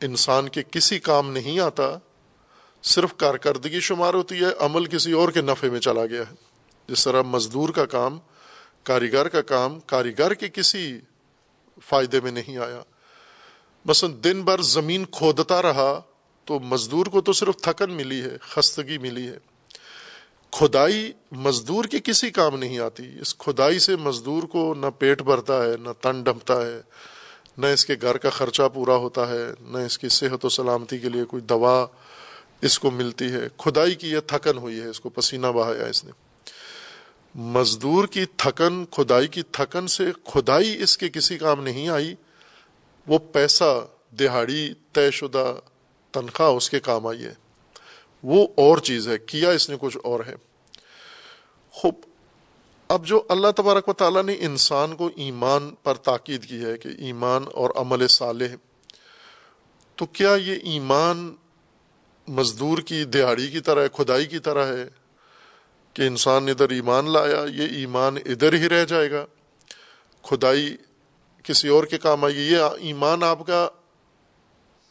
انسان 0.00 0.48
کے 0.48 0.62
کسی 0.70 0.98
کام 0.98 1.32
نہیں 1.32 1.60
آتا، 1.60 1.98
صرف 2.82 3.14
کارکردگی 3.16 3.80
شمار 3.80 4.14
ہوتی 4.14 4.40
ہے، 4.40 4.50
عمل 4.58 4.84
کسی 4.84 5.12
اور 5.12 5.28
کے 5.28 5.40
نفع 5.40 5.66
میں 5.66 5.80
چلا 5.80 6.06
گیا 6.06 6.20
ہے۔ 6.20 6.34
جس 6.86 7.04
طرح 7.04 7.22
مزدور 7.22 7.68
کا 7.68 7.86
کام، 7.86 8.18
کاریگر 8.82 9.28
کا 9.28 9.42
کام، 9.42 9.80
کاریگر 9.80 10.34
کے 10.34 10.48
کسی 10.48 11.00
فائدے 11.82 12.20
میں 12.20 12.32
نہیں 12.32 12.58
آیا۔ 12.58 12.80
مثلا 13.84 14.10
دن 14.24 14.42
بھر 14.42 14.62
زمین 14.62 15.04
کھودتا 15.04 15.62
رہا 15.62 16.00
تو 16.44 16.58
مزدور 16.58 17.06
کو 17.06 17.20
تو 17.20 17.32
صرف 17.32 17.56
تھکن 17.56 17.90
ملی 17.90 18.22
ہے، 18.22 18.36
خستگی 18.40 18.98
ملی 18.98 19.28
ہے۔ 19.28 19.38
کھدائی 20.50 21.12
مزدور 21.32 21.84
کے 21.84 21.98
کسی 22.04 22.30
کام 22.30 22.58
نہیں 22.58 22.78
آتی۔ 22.78 23.02
اس 23.20 23.34
کھدائی 23.34 23.78
سے 23.78 23.96
مزدور 23.96 24.42
کو 24.42 24.74
نہ 24.74 24.86
پیٹ 24.98 25.22
بھرتا 25.22 25.64
ہے، 25.64 25.76
نہ 25.80 25.88
تن 26.00 26.22
ڈھمتا 26.22 26.66
ہے، 26.66 26.80
نہ 27.58 27.66
اس 27.66 27.86
کے 27.86 27.94
گھر 28.02 28.16
کا 28.16 28.30
خرچہ 28.30 28.62
پورا 28.74 28.94
ہوتا 28.94 29.28
ہے، 29.28 29.44
نہ 29.60 29.78
اس 29.78 29.98
کی 29.98 30.08
صحت 30.08 30.44
و 30.44 30.48
سلامتی 30.48 30.98
کے 30.98 31.08
لیے 31.08 31.24
کوئی 31.24 31.42
دوا 31.42 31.86
اس 32.60 32.78
کو 32.78 32.90
ملتی 32.90 33.24
ہے۔ 33.24 33.48
کھدائی 33.58 33.94
کی 33.94 34.10
یہ 34.10 34.18
تھکن 34.26 34.58
ہوئی 34.58 34.80
ہے، 34.80 34.86
اس 34.86 35.00
کو 35.00 35.08
پسینہ 35.08 35.46
بہایا 35.46 35.86
اس 35.86 36.04
نے۔ 36.04 36.12
مزدور 37.34 38.06
کی 38.06 38.24
تھکن، 38.36 38.84
کھدائی 38.90 39.28
کی 39.28 39.42
تھکن 39.42 39.86
سے 39.86 40.04
کھدائی 40.24 40.82
اس 40.82 40.98
کے 40.98 41.08
کسی 41.08 41.38
کام 41.38 41.62
نہیں 41.62 41.88
آئی۔ 41.88 42.14
وہ 43.06 43.18
پیسہ، 43.18 43.86
دہاڑی، 44.18 44.72
طے 44.92 45.10
شدہ 45.10 45.54
تنخواہ 46.12 46.48
اس 46.48 46.70
کے 46.70 46.80
کام 46.80 47.06
آئی 47.06 47.24
ہے۔ 47.24 47.34
وہ 48.24 48.46
اور 48.56 48.78
چیز 48.78 49.08
ہے، 49.08 49.18
کیا 49.18 49.50
اس 49.50 49.68
نے 49.70 49.76
کچھ 49.80 49.96
اور 50.04 50.20
ہے؟ 50.26 50.34
خوب، 51.74 51.94
اب 52.88 53.06
جو 53.06 53.22
اللہ 53.28 53.50
تبارک 53.56 53.88
و 53.88 53.92
تعالیٰ 53.92 54.22
نے 54.22 54.36
انسان 54.40 54.96
کو 54.96 55.10
ایمان 55.16 55.70
پر 55.82 55.94
تاکید 55.94 56.44
کی 56.44 56.64
ہے 56.64 56.76
کہ 56.78 56.88
ایمان 56.98 57.44
اور 57.52 57.70
عمل 57.76 58.06
صالح، 58.08 58.54
تو 59.98 60.06
کیا 60.06 60.34
یہ 60.34 60.58
ایمان 60.64 61.34
مزدور 62.28 62.78
کی 62.78 63.04
دیہڑی 63.04 63.48
کی 63.48 63.60
طرح 63.60 63.82
ہے، 63.82 63.88
کھدائی 63.92 64.26
کی 64.26 64.38
طرح 64.38 64.66
ہے 64.66 64.84
کہ 65.94 66.02
انسان 66.02 66.48
ادھر 66.48 66.70
ایمان 66.70 67.10
لایا، 67.10 67.44
یہ 67.54 67.76
ایمان 67.76 68.16
ادھر 68.26 68.52
ہی 68.52 68.68
رہ 68.68 68.84
جائے 68.84 69.10
گا؟ 69.10 69.24
کھدائی 70.22 70.76
کسی 71.44 71.68
اور 71.68 71.84
کے 71.84 71.98
کام 71.98 72.24
آئے 72.24 72.34
گی 72.34 72.42
یہ 72.42 72.58
ایمان 72.78 73.22
آپ 73.22 73.46
کا 73.46 73.68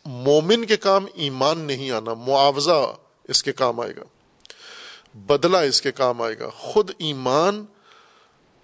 مومن 0.05 0.65
کے 0.65 0.77
کام 0.77 1.05
ایمان 1.13 1.59
نہیں 1.59 1.91
آنا، 1.91 2.13
معاوضہ 2.13 2.95
اس 3.23 3.43
کے 3.43 3.51
کام 3.51 3.79
آئے 3.79 3.95
گا، 3.95 4.03
بدلہ 5.17 5.57
اس 5.57 5.81
کے 5.81 5.91
کام 5.91 6.21
آئے 6.21 6.39
گا۔ 6.39 6.49
خود 6.49 6.91
ایمان، 6.97 7.65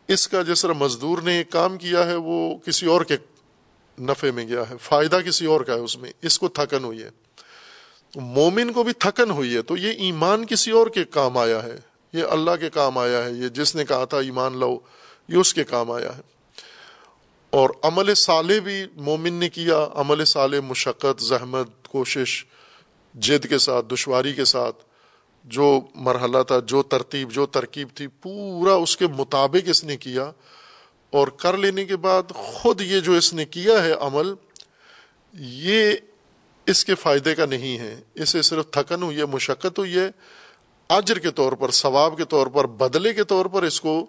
اس 0.08 0.28
کا 0.28 0.42
جس 0.42 0.62
طرح 0.62 0.74
مزدور 0.74 1.18
نے 1.18 1.38
ایک 1.38 1.50
کام 1.50 1.78
کیا 1.78 2.06
ہے، 2.06 2.16
وہ 2.16 2.58
کسی 2.58 2.86
اور 2.86 3.02
کے 3.02 3.18
نفے 3.98 4.32
میں 4.32 4.48
گیا 4.48 4.64
ہے، 4.70 4.76
فائدہ 4.82 5.20
کسی 5.26 5.46
اور 5.46 5.62
کا 5.62 5.74
ہے 5.74 5.80
اس 5.80 5.98
میں، 5.98 6.12
اس 6.22 6.40
کو 6.40 6.48
تھکن 6.48 6.84
ہوئی 6.84 7.04
ہے۔ 7.04 7.10
مومن 8.16 8.72
کو 8.74 8.84
بھی 8.84 8.94
تھکن 8.94 9.32
ہوئی 9.32 9.56
ہے، 9.56 9.62
تو 9.62 9.78
یہ 9.78 9.90
ایمان 9.90 10.46
کسی 10.46 10.72
اور 10.72 10.88
کے 10.88 11.04
کام 11.04 11.38
آیا 11.38 11.64
ہے، 11.64 11.76
یہ 12.14 12.24
اللہ 12.24 12.52
کے 12.60 12.70
کام 12.70 12.98
آیا 12.98 13.24
ہے، 13.26 13.32
یہ 13.32 13.48
جس 13.48 13.76
نے 13.76 13.86
کہا 13.86 14.06
تھا 14.06 14.18
ایمان 14.18 14.58
لو 14.58 14.80
یہ 15.28 15.38
اس 15.38 15.54
کے 15.54 15.64
کام 15.64 15.92
آیا 15.92 16.18
ہے۔ 16.18 16.22
اور 17.50 17.70
عمل 17.84 18.16
صالح 18.16 18.60
بھی 18.60 18.86
مومن 18.96 19.34
نے 19.34 19.50
کیا، 19.50 19.88
عمل 19.96 20.26
صالح 20.26 20.58
مشقت، 20.60 21.22
زحمت، 21.22 21.88
کوشش، 21.88 22.46
جد 23.16 23.48
کے 23.50 23.58
ساتھ، 23.58 23.86
دشواری 23.94 24.34
کے 24.34 24.46
ساتھ، 24.46 24.84
جو 25.44 25.80
مرحلہ 25.96 26.44
تھا، 26.44 26.60
جو 26.60 26.84
ترتیب، 26.84 27.32
جو 27.32 27.46
ترکیب 27.46 27.88
تھی، 27.96 28.08
پورا 28.08 28.74
اس 28.74 28.98
کے 28.98 29.08
مطابق 29.08 29.70
اس 29.70 29.84
نے 29.84 29.98
کیا۔ 29.98 30.32
اور 31.12 31.28
کر 31.28 31.58
لینے 31.58 31.86
کے 31.86 31.96
بعد 31.96 32.24
خود 32.30 32.82
یہ 32.82 33.00
جو 33.00 33.12
اس 33.12 33.34
نے 33.34 33.46
کیا 33.46 33.84
ہے 33.84 33.92
عمل، 34.00 34.34
یہ 35.34 35.94
اس 36.66 36.86
کے 36.86 36.96
فائدے 36.96 37.36
کا 37.36 37.46
نہیں 37.46 37.78
ہے۔ 37.78 38.02
اسے 38.16 38.42
صرف 38.42 38.66
تھکن 38.72 39.04
ہوئی 39.04 39.18
ہے، 39.18 39.26
مشقت 39.26 39.80
ہوئی 39.80 39.98
ہے، 39.98 40.10
اجر 40.90 41.20
کے 41.20 41.32
طور 41.32 41.52
پر، 41.52 41.72
ثواب 41.72 42.18
کے 42.18 42.26
طور 42.26 42.48
پر، 42.48 42.68
بدلے 42.68 43.14
کے 43.14 43.24
طور 43.24 43.46
پر 43.46 43.64
اس 43.64 43.82
کو 43.82 44.06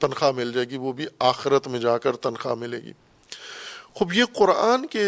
تنخواہ 0.00 0.32
مل 0.32 0.52
جائے 0.52 0.68
گی، 0.70 0.76
وہ 0.76 0.92
بھی 0.92 1.06
آخرت 1.18 1.68
میں 1.68 1.80
جا 1.80 1.98
کر 1.98 2.16
تنخواہ 2.16 2.54
ملے 2.54 2.78
گی۔ 2.78 2.92
خوب 3.94 4.12
یہ 4.12 4.24
قرآن 4.32 4.86
کے 4.86 5.04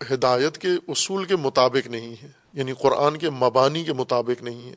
ہدایت 0.00 0.58
کے 0.58 0.68
اصول 0.88 1.24
کے 1.24 1.36
مطابق 1.36 1.86
نہیں 1.86 2.14
ہے 2.22 2.28
یعنی 2.52 2.72
قرآن 2.72 3.16
کے 3.16 3.30
مبانی 3.30 3.84
کے 3.84 3.92
مطابق 3.92 4.42
نہیں 4.42 4.68
ہے 4.70 4.74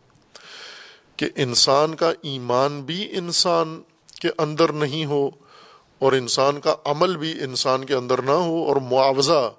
کہ 1.16 1.30
انسان 1.36 1.96
کا 1.96 2.12
ایمان 2.22 2.82
بھی 2.82 3.08
انسان 3.18 3.82
کے 4.22 4.30
اندر 4.38 4.72
نہیں 4.74 5.06
ہو 5.06 5.30
اور 6.02 6.14
انسان 6.14 6.60
کا 6.60 6.76
عمل 6.86 7.18
بھی 7.18 7.32
انسان 7.44 7.86
کے 7.86 7.94
اندر 7.94 8.22
نہ 8.22 8.32
ہو، 8.32 8.64
اور 8.66 8.76
معاوضہ، 8.76 9.52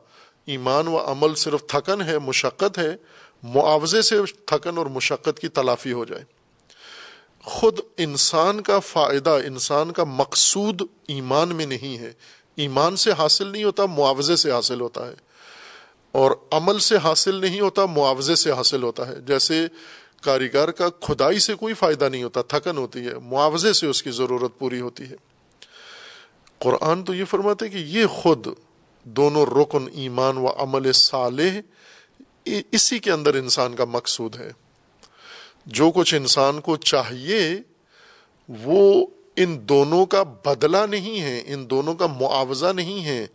ایمان 0.46 0.88
و 0.88 0.98
عمل 0.98 1.34
صرف 1.34 1.66
تھکن 1.66 2.02
ہے، 2.02 2.18
مشقت 2.18 2.78
ہے، 2.78 2.96
معاوضے 3.42 4.02
سے 4.02 4.16
تھکن 4.46 4.78
اور 4.78 4.86
مشقت 4.86 5.40
کی 5.40 5.48
تلافی 5.48 5.92
ہو 5.92 6.04
جائے۔ 6.04 6.24
خود 7.48 7.78
انسان 7.96 8.60
کا 8.60 8.78
فائدہ، 8.78 9.38
انسان 9.46 9.92
کا 9.92 10.04
مقصود 10.04 10.82
ایمان 11.08 11.48
میں 11.48 11.66
نہیں 11.66 11.98
ہے۔ 11.98 12.12
ایمان 12.56 12.96
سے 12.96 13.12
حاصل 13.12 13.46
نہیں 13.46 13.64
ہوتا، 13.64 13.86
معاوضے 13.86 14.36
سے 14.36 14.52
حاصل 14.52 14.80
ہوتا 14.80 15.08
ہے۔ 15.08 15.14
اور 16.12 16.30
عمل 16.50 16.78
سے 16.78 16.96
حاصل 16.96 17.34
نہیں 17.34 17.60
ہوتا، 17.60 17.86
معاوضے 17.86 18.34
سے 18.34 18.52
حاصل 18.52 18.82
ہوتا 18.82 19.08
ہے۔ 19.08 19.20
جیسے 19.20 19.66
کاریگر 20.22 20.70
کا 20.70 20.88
کھدائی 20.88 21.38
سے 21.38 21.54
کوئی 21.54 21.74
فائدہ 21.74 22.08
نہیں 22.08 22.22
ہوتا، 22.22 22.42
تھکن 22.42 22.76
ہوتی 22.76 23.06
ہے، 23.06 23.14
معاوضے 23.18 23.72
سے 23.72 23.86
اس 23.86 24.02
کی 24.02 24.10
ضرورت 24.10 24.58
پوری 24.58 24.80
ہوتی 24.80 25.04
ہے۔ 25.04 25.16
قرآن 26.58 27.04
تو 27.04 27.14
یہ 27.14 27.24
فرماتے 27.24 27.68
کہ 27.68 27.76
یہ 27.76 28.06
خود 28.06 28.46
دونوں 29.04 29.46
رکن 29.46 29.88
ایمان 29.92 30.38
و 30.38 30.46
عمل 30.56 30.92
صالح، 30.92 31.60
اسی 32.44 32.98
کے 32.98 33.12
اندر 33.12 33.34
انسان 33.34 33.74
کا 33.74 33.84
مقصود 33.84 34.36
ہے۔ 34.36 34.67
جو 35.68 35.90
کچھ 35.94 36.14
انسان 36.14 36.60
کو 36.60 36.76
چاہیے، 36.76 37.40
وہ 38.48 39.06
ان 39.36 39.68
دونوں 39.68 40.06
کا 40.06 40.22
بدلہ 40.22 40.86
نہیں 40.90 41.20
ہے، 41.20 41.42
ان 41.46 41.70
دونوں 41.70 41.94
کا 41.94 42.06
معاوضہ 42.06 42.72
نہیں 42.72 43.04
ہے، 43.04 43.26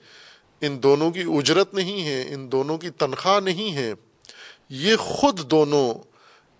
ان 0.61 0.83
دونوں 0.83 1.11
کی 1.11 1.23
اجرت 1.27 1.73
نہیں 1.73 2.05
ہے، 2.05 2.33
ان 2.33 2.51
دونوں 2.51 2.77
کی 2.77 2.89
تنخواہ 2.89 3.39
نہیں 3.39 3.73
ہے۔ 3.73 3.93
یہ 4.69 4.95
خود 4.95 5.51
دونوں 5.51 5.93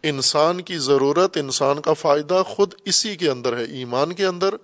انسان 0.04 0.62
کی 0.62 0.78
ضرورت، 0.78 1.38
انسان 1.38 1.82
کا 1.82 1.94
فائدہ 1.94 2.44
خود 2.48 2.74
اسی 2.86 3.16
کے 3.16 3.30
اندر 3.30 3.58
ہے، 3.58 3.64
ایمان 3.64 4.14
کے 4.14 4.26
اندر 4.26 4.56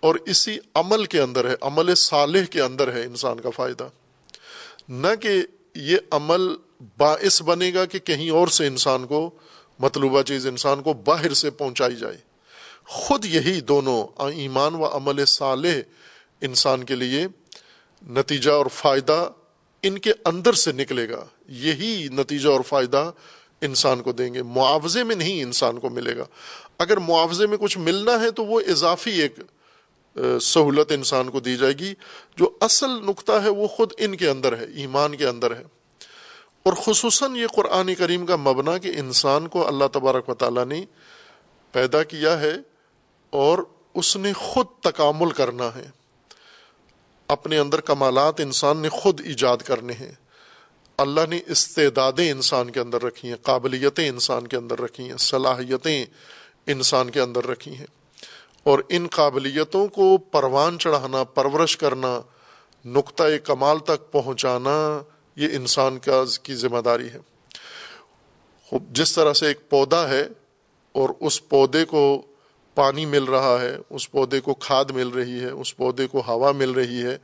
اور 0.00 0.14
اسی 0.26 0.58
عمل 0.74 1.04
کے 1.04 1.20
اندر 1.20 1.50
ہے، 1.50 1.54
عمل 1.60 1.94
صالح 1.94 2.44
کے 2.50 2.60
اندر 2.60 2.92
ہے 2.92 3.04
انسان 3.04 3.40
کا 3.40 3.50
فائدہ۔ 3.50 3.88
نہ 4.88 5.14
کہ 5.20 5.30
یہ 5.74 5.96
عمل 6.10 6.42
باعث 6.98 7.42
بنے 7.42 7.74
گا 7.74 7.84
کہ 7.84 7.98
کہیں 7.98 8.30
اور 8.30 8.48
سے 8.48 8.66
انسان 8.66 9.06
کو 9.06 9.30
مطلوبہ 9.82 10.22
چیز 10.22 10.46
انسان 10.46 10.82
کو 10.82 10.92
باہر 10.92 11.34
سے 11.34 11.50
پہنچائی 11.50 11.96
جائے۔ 11.96 12.16
خود 12.84 13.24
یہی 13.24 13.60
دونوں 13.60 14.22
ایمان 14.22 14.74
و 14.74 14.84
عمل 14.96 15.24
صالح 15.24 15.80
انسان 16.40 16.84
کے 16.84 16.94
لیے 16.94 17.26
نتیجہ 18.10 18.50
اور 18.50 18.66
فائدہ 18.66 19.30
ان 19.82 19.98
کے 19.98 20.12
اندر 20.24 20.52
سے 20.52 20.72
نکلے 20.72 21.08
گا۔ 21.08 21.24
یہی 21.48 22.08
نتیجہ 22.12 22.48
اور 22.48 22.60
فائدہ 22.60 23.10
انسان 23.60 24.02
کو 24.02 24.12
دیں 24.12 24.34
گے۔ 24.34 24.42
معاوضے 24.42 25.04
میں 25.04 25.16
نہیں 25.16 25.42
انسان 25.42 25.78
کو 25.78 25.90
ملے 25.90 26.16
گا۔ 26.16 26.24
اگر 26.78 26.96
معاوضے 26.96 27.46
میں 27.46 27.58
کچھ 27.58 27.78
ملنا 27.78 28.20
ہے 28.20 28.30
تو 28.30 28.44
وہ 28.44 28.60
اضافی 28.60 29.22
ایک 29.22 29.34
سہولت 30.40 30.92
انسان 30.92 31.30
کو 31.30 31.40
دی 31.40 31.56
جائے 31.56 31.72
گی۔ 31.72 31.94
جو 32.36 32.50
اصل 32.60 32.90
نقطہ 32.90 33.32
ہے 33.32 33.48
وہ 33.48 33.66
خود 33.66 33.92
ان 33.98 34.16
کے 34.16 34.28
اندر 34.28 34.56
ہے، 34.56 34.64
ایمان 34.64 35.16
کے 35.16 35.26
اندر 35.26 35.56
ہے۔ 35.56 35.62
اور 36.62 36.72
خصوصاً 36.72 37.36
یہ 37.36 37.46
قرآن 37.46 37.94
کریم 37.94 38.26
کا 38.26 38.36
مبنا 38.36 38.78
کہ 38.78 38.92
انسان 38.96 39.48
کو 39.48 39.68
اللہ 39.68 39.84
تبارک 39.92 40.28
و 40.28 40.34
تعالیٰ 40.34 40.64
نے 40.64 40.84
پیدا 41.72 42.02
کیا 42.02 42.40
ہے 42.40 42.52
اور 43.30 43.58
اس 43.94 44.16
نے 44.16 44.32
خود 44.32 44.66
تکامل 44.82 45.30
کرنا 45.30 45.74
ہے۔ 45.74 45.90
اپنے 47.28 47.58
اندر 47.58 47.80
کمالات 47.80 48.40
انسان 48.40 48.78
نے 48.78 48.88
خود 48.88 49.20
ایجاد 49.24 49.56
کرنے 49.56 49.92
ہیں۔ 49.92 50.12
اللہ 50.98 51.20
نے 51.28 51.40
استعدادیں 51.46 52.30
انسان 52.30 52.70
کے 52.70 52.80
اندر 52.80 53.02
رکھی 53.02 53.28
ہیں، 53.28 53.36
قابلیتیں 53.42 54.08
انسان 54.08 54.46
کے 54.46 54.56
اندر 54.56 54.80
رکھی 54.80 55.10
ہیں، 55.10 55.16
صلاحیتیں 55.16 56.06
انسان 56.66 57.10
کے 57.10 57.20
اندر 57.20 57.46
رکھی 57.46 57.76
ہیں۔ 57.76 57.86
اور 58.62 58.78
ان 58.88 59.06
قابلیتوں 59.10 59.88
کو 59.88 60.18
پروان 60.18 60.78
چڑھانا، 60.78 61.24
پرورش 61.24 61.76
کرنا، 61.76 62.20
نقطۂ 62.84 63.24
کمال 63.44 63.78
تک 63.78 64.12
پہنچانا 64.12 65.02
یہ 65.36 65.48
انسان 65.52 65.98
کا 65.98 66.24
کی 66.42 66.54
ذمہ 66.54 66.78
داری 66.78 67.08
ہے۔ 67.08 67.18
جس 68.90 69.14
طرح 69.14 69.32
سے 69.32 69.46
ایک 69.46 69.70
پودا 69.70 70.08
ہے 70.08 70.28
اور 70.92 71.08
اس 71.20 71.48
پودے 71.48 71.84
کو 71.84 72.22
پانی 72.74 73.06
مل 73.06 73.24
رہا 73.24 73.60
ہے، 73.60 73.76
اس 73.90 74.10
پودے 74.10 74.40
کو 74.40 74.54
کھاد 74.54 74.90
مل 74.90 75.08
رہی 75.08 75.40
ہے، 75.40 75.50
اس 75.50 75.76
پودے 75.76 76.06
کو 76.06 76.22
ہوا 76.26 76.52
مل 76.52 76.70
رہی 76.70 77.02
ہے، 77.02 77.18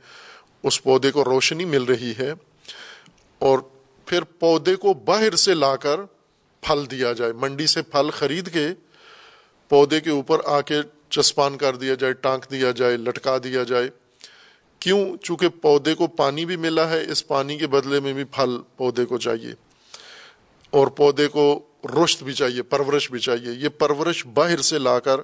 اس 0.63 0.83
پودے 0.83 1.11
کو 1.11 1.25
روشنی 1.25 1.65
مل 1.65 1.83
رہی 1.83 2.13
ہے 2.19 2.33
اور 3.39 3.59
پھر 4.05 4.21
پودے 4.21 4.75
کو 4.75 4.93
باہر 4.93 5.35
سے 5.35 5.53
لا 5.53 5.75
کر 5.75 5.99
پھل 6.61 6.85
دیا 6.91 7.13
جائے، 7.13 7.33
منڈی 7.33 7.67
سے 7.67 7.81
پھل 7.81 8.09
خرید 8.09 8.53
کے 8.53 8.67
پودے 9.69 9.99
کے 9.99 10.09
اوپر 10.09 10.37
آ 10.45 10.61
کے 10.61 10.81
چسپان 11.09 11.57
کر 11.57 11.75
دیا 11.75 11.93
جائے، 11.93 12.13
ٹانک 12.13 12.51
دیا 12.51 12.71
جائے، 12.71 12.97
لٹکا 12.97 13.37
دیا 13.43 13.63
جائے۔ 13.63 13.89
کیوں؟ 14.79 15.17
چونکہ 15.23 15.49
پودے 15.49 15.95
کو 15.95 16.07
پانی 16.07 16.45
بھی 16.45 16.55
ملا 16.55 16.89
ہے، 16.89 17.11
اس 17.11 17.27
پانی 17.27 17.57
کے 17.57 17.67
بدلے 17.67 17.99
میں 17.99 18.13
بھی 18.13 18.23
پھل 18.23 18.57
پودے 18.77 19.05
کو 19.05 19.17
چاہیے۔ 19.17 19.53
اور 20.69 20.87
پودے 20.87 21.27
کو 21.27 21.65
رشت 21.83 22.23
بھی 22.23 22.33
چاہیے، 22.33 22.61
پرورش 22.61 23.11
بھی 23.11 23.19
چاہیے۔ 23.19 23.51
یہ 23.51 23.69
پرورش 23.69 24.25
باہر 24.25 24.57
سے 24.57 24.79
لا 24.79 24.99
کر 24.99 25.15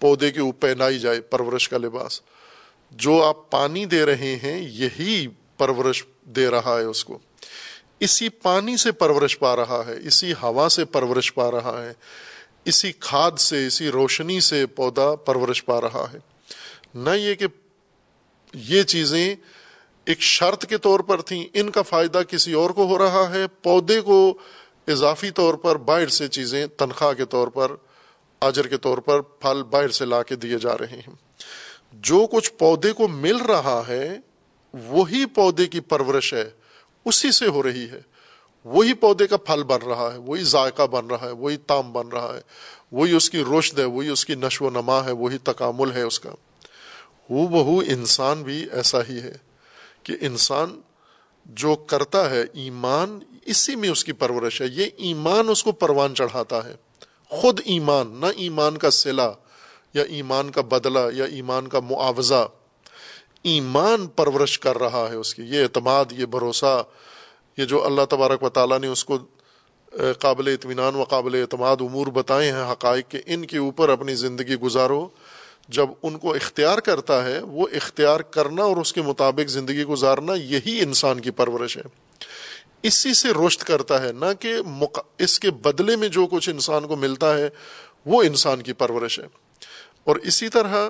پودے 0.00 0.30
کے 0.30 0.40
اوپر 0.40 0.60
پہنائی 0.60 0.98
جائے، 0.98 1.20
پرورش 1.20 1.68
کا 1.68 1.78
لباس۔ 1.78 2.20
جو 2.90 3.24
آپ 3.24 3.50
پانی 3.50 3.84
دے 3.84 4.06
رہے 4.06 4.36
ہیں، 4.42 4.68
یہی 4.68 5.26
پرورش 5.56 6.04
دے 6.22 6.50
رہا 6.50 6.76
ہے 6.78 6.84
اس 6.84 7.04
کو۔ 7.04 7.18
اسی 8.00 8.28
پانی 8.28 8.76
سے 8.76 8.92
پرورش 8.92 9.38
پا 9.38 9.56
رہا 9.56 9.82
ہے، 9.86 9.96
اسی 10.06 10.32
ہوا 10.32 10.68
سے 10.68 10.84
پرورش 10.84 11.34
پا 11.34 11.50
رہا 11.50 11.84
ہے۔ 11.84 11.92
اسی 12.64 12.92
کھاد 12.92 13.32
سے، 13.32 13.66
اسی 13.66 13.88
روشنی 13.88 14.40
سے 14.40 14.66
پودا 14.66 15.14
پرورش 15.14 15.64
پا 15.64 15.80
رہا 15.80 16.06
ہے۔ 16.12 16.18
نہ 16.94 17.10
یہ 17.10 17.34
کہ 17.34 17.46
یہ 18.54 18.82
چیزیں 18.82 19.34
ایک 20.04 20.20
شرط 20.20 20.66
کے 20.66 20.78
طور 20.78 21.00
پر 21.00 21.20
تھیں، 21.20 21.46
ان 21.52 21.70
کا 21.70 21.82
فائدہ 21.82 22.22
کسی 22.28 22.52
اور 22.52 22.70
کو 22.70 22.86
ہو 22.86 22.98
رہا 22.98 23.30
ہے۔ 23.30 23.46
پودے 23.46 24.00
کو 24.00 24.38
اضافی 24.88 25.30
طور 25.30 25.54
پر 25.54 25.76
باہر 25.76 26.08
سے 26.08 26.28
چیزیں 26.28 26.66
تنخواہ 26.66 27.12
کے 27.12 27.24
طور 27.24 27.48
پر، 27.48 27.72
اجر 28.40 28.66
کے 28.66 28.76
طور 28.76 28.98
پر 28.98 29.20
پھل 29.20 29.62
باہر 29.62 29.88
سے 29.88 30.04
لا 30.04 30.22
کے 30.22 30.36
دیے 30.36 30.58
جا 30.58 30.78
رہے 30.78 30.96
ہیں۔ 30.96 31.14
جو 31.92 32.26
کچھ 32.32 32.52
پودے 32.52 32.92
کو 32.92 33.08
مل 33.08 33.36
رہا 33.36 33.82
ہے، 33.88 34.18
وہی 34.74 35.26
پودے 35.26 35.66
کی 35.66 35.80
پرورش 35.80 36.34
ہے، 36.34 36.50
اسی 37.04 37.30
سے 37.30 37.46
ہو 37.46 37.62
رہی 37.62 37.90
ہے۔ 37.90 38.00
وہی 38.64 38.94
پودے 38.94 39.26
کا 39.26 39.36
پھل 39.36 39.62
بن 39.62 39.82
رہا 39.86 40.10
ہے، 40.12 40.18
وہی 40.18 40.42
ذائقہ 40.42 40.82
بن 40.82 41.06
رہا 41.06 41.26
ہے، 41.26 41.30
وہی 41.30 41.56
تام 41.56 41.92
بن 41.92 42.08
رہا 42.08 42.34
ہے، 42.34 42.40
وہی 42.92 43.12
اس 43.12 43.30
کی 43.30 43.40
روشد 43.40 43.78
ہے، 43.78 43.84
وہی 43.84 44.08
اس 44.08 44.24
کی 44.24 44.34
نشو 44.34 44.64
و 44.64 44.70
نما 44.70 45.04
ہے، 45.04 45.12
وہی 45.12 45.38
تکامل 45.38 45.92
ہے 45.92 46.02
اس 46.02 46.20
کا۔ 46.20 46.30
ہو 47.30 47.46
بہو 47.46 47.78
انسان 47.78 48.42
بھی 48.42 48.66
ایسا 48.72 48.98
ہی 49.10 49.18
ہے 49.18 49.32
کہ 50.02 50.16
انسان 50.20 50.80
جو 51.46 51.74
کرتا 51.74 52.30
ہے 52.30 52.42
ایمان، 52.52 53.18
اسی 53.46 53.76
میں 53.76 53.88
اس 53.88 54.04
کی 54.04 54.12
پرورش 54.12 54.62
ہے۔ 54.62 54.66
یہ 54.66 54.86
ایمان 54.96 55.48
اس 55.48 55.64
کو 55.64 55.72
پروان 55.72 56.14
چڑھاتا 56.14 56.64
ہے۔ 56.64 56.74
خود 57.28 57.60
ایمان، 57.64 58.16
نہ 58.20 58.26
ایمان 58.36 58.78
کا 58.78 58.90
سلا 58.90 59.32
یا 59.94 60.02
ایمان 60.02 60.50
کا 60.50 60.60
بدلہ 60.60 60.98
یا 61.14 61.24
ایمان 61.24 61.68
کا 61.68 61.80
معاوضہ۔ 61.80 62.48
ایمان 63.42 64.06
پرورش 64.06 64.58
کر 64.58 64.78
رہا 64.78 65.06
ہے 65.10 65.14
اس 65.14 65.34
کی۔ 65.34 65.42
یہ 65.42 65.62
اعتماد، 65.62 66.04
یہ 66.12 66.26
بھروسہ، 66.26 66.82
یہ 67.58 67.64
جو 67.64 67.84
اللہ 67.84 68.02
تبارک 68.10 68.42
و 68.42 68.48
تعالیٰ 68.48 68.78
نے 68.78 68.86
اس 68.86 69.04
کو 69.04 69.18
قابل 70.20 70.48
اطمینان 70.48 70.94
و 70.94 71.04
قابل 71.04 71.34
اعتماد 71.34 71.76
امور 71.80 72.06
بتائے 72.06 72.52
ہیں، 72.52 72.72
حقائق 72.72 73.08
کہ 73.08 73.18
ان 73.26 73.46
کے 73.46 73.58
اوپر 73.58 73.88
اپنی 73.88 74.14
زندگی 74.14 74.56
گزارو۔ 74.56 75.08
جب 75.68 75.86
ان 76.02 76.18
کو 76.18 76.34
اختیار 76.34 76.78
کرتا 76.78 77.24
ہے، 77.24 77.40
وہ 77.40 77.68
اختیار 77.72 78.20
کرنا 78.20 78.62
اور 78.62 78.76
اس 78.76 78.92
کے 78.92 79.02
مطابق 79.02 79.48
زندگی 79.48 79.84
گزارنا 79.84 80.34
یہی 80.34 80.80
انسان 80.80 81.20
کی 81.20 81.30
پرورش 81.30 81.76
ہے۔ 81.76 81.82
اسی 82.82 83.14
سے 83.14 83.28
رشت 83.46 83.64
کرتا 83.64 84.02
ہے، 84.02 84.12
نہ 84.12 84.24
کہ 84.40 84.54
اس 85.18 85.40
کے 85.40 85.50
بدلے 85.50 85.96
میں 85.96 86.08
جو 86.08 86.26
کچھ 86.26 86.50
انسان 86.50 86.86
کو 86.86 86.96
ملتا 86.96 87.38
ہے، 87.38 87.48
وہ 88.06 88.22
انسان 88.22 88.62
کی 88.62 88.72
پرورش 88.72 89.20
ہے۔ 89.20 89.24
اور 90.04 90.16
اسی 90.16 90.48
طرح 90.48 90.88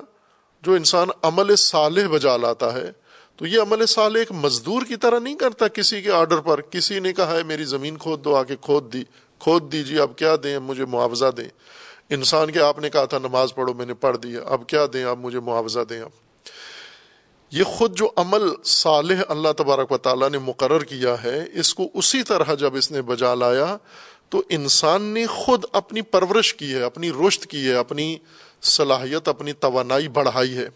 جو 0.61 0.73
انسان 0.73 1.07
عمل 1.21 1.55
صالح 1.55 2.07
بجا 2.07 2.37
لاتا 2.37 2.73
ہے، 2.73 2.91
تو 3.35 3.45
یہ 3.45 3.61
عمل 3.61 3.85
صالح 3.85 4.19
ایک 4.19 4.31
مزدور 4.31 4.81
کی 4.81 4.95
طرح 4.95 5.19
نہیں 5.19 5.35
کرتا 5.35 5.67
کسی 5.67 6.01
کے 6.01 6.11
آرڈر 6.11 6.37
پر، 6.37 6.61
کسی 6.61 6.99
نے 6.99 7.13
کہا 7.13 7.35
ہے، 7.37 7.43
میری 7.43 7.63
زمین 7.63 7.97
کھود 7.97 8.25
دو 8.25 8.35
آ 8.35 8.43
کے 8.43 8.55
کھود 8.61 8.93
دی، 8.93 9.03
کھود 9.39 9.71
دیجیے، 9.71 10.01
اب 10.01 10.15
کیا 10.15 10.35
دیں 10.43 10.59
مجھے 10.59 10.85
معاوضہ 10.85 11.31
دیں۔ 11.37 11.49
انسان 12.09 12.51
کے، 12.51 12.59
آپ 12.59 12.79
نے 12.79 12.89
کہا 12.89 13.05
تھا 13.05 13.19
نماز 13.19 13.55
پڑھو، 13.55 13.73
میں 13.73 13.85
نے 13.85 13.93
پڑھ 13.93 14.17
دی، 14.17 14.35
اب 14.45 14.67
کیا 14.67 14.85
دیں؟ 14.93 15.03
آپ 15.03 15.17
مجھے 15.17 15.39
معاوضہ 15.39 15.79
دیں۔ 15.89 16.01
اب 16.01 16.09
یہ 17.51 17.63
خود 17.63 17.97
جو 17.97 18.09
عمل 18.15 18.41
صالح 18.63 19.15
اللہ 19.29 19.47
تبارک 19.57 19.91
و 19.91 19.97
تعالیٰ 19.97 20.29
نے 20.29 20.37
مقرر 20.37 20.83
کیا 20.83 21.23
ہے، 21.23 21.45
اس 21.53 21.75
کو 21.75 21.83
اسی 21.93 22.23
طرح 22.23 22.53
جب 22.53 22.75
اس 22.75 22.91
نے 22.91 23.01
بجا 23.01 23.35
لایا، 23.35 23.77
تو 24.29 24.41
انسان 24.49 25.01
نے 25.01 25.27
خود 25.27 25.65
اپنی 25.71 26.01
پرورش 26.01 26.53
کی 26.53 26.73
ہے، 26.73 26.81
اپنی 26.81 27.11
رشت 27.27 27.45
کی 27.45 27.67
ہے، 27.67 27.73
اپنی 27.73 28.17
صلاحیت، 28.61 29.27
اپنی 29.27 29.53
توانائی 29.53 30.07
بڑھائی 30.07 30.57
ہے 30.57 30.69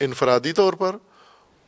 انفرادی 0.00 0.52
طور 0.52 0.72
پر۔ 0.72 0.96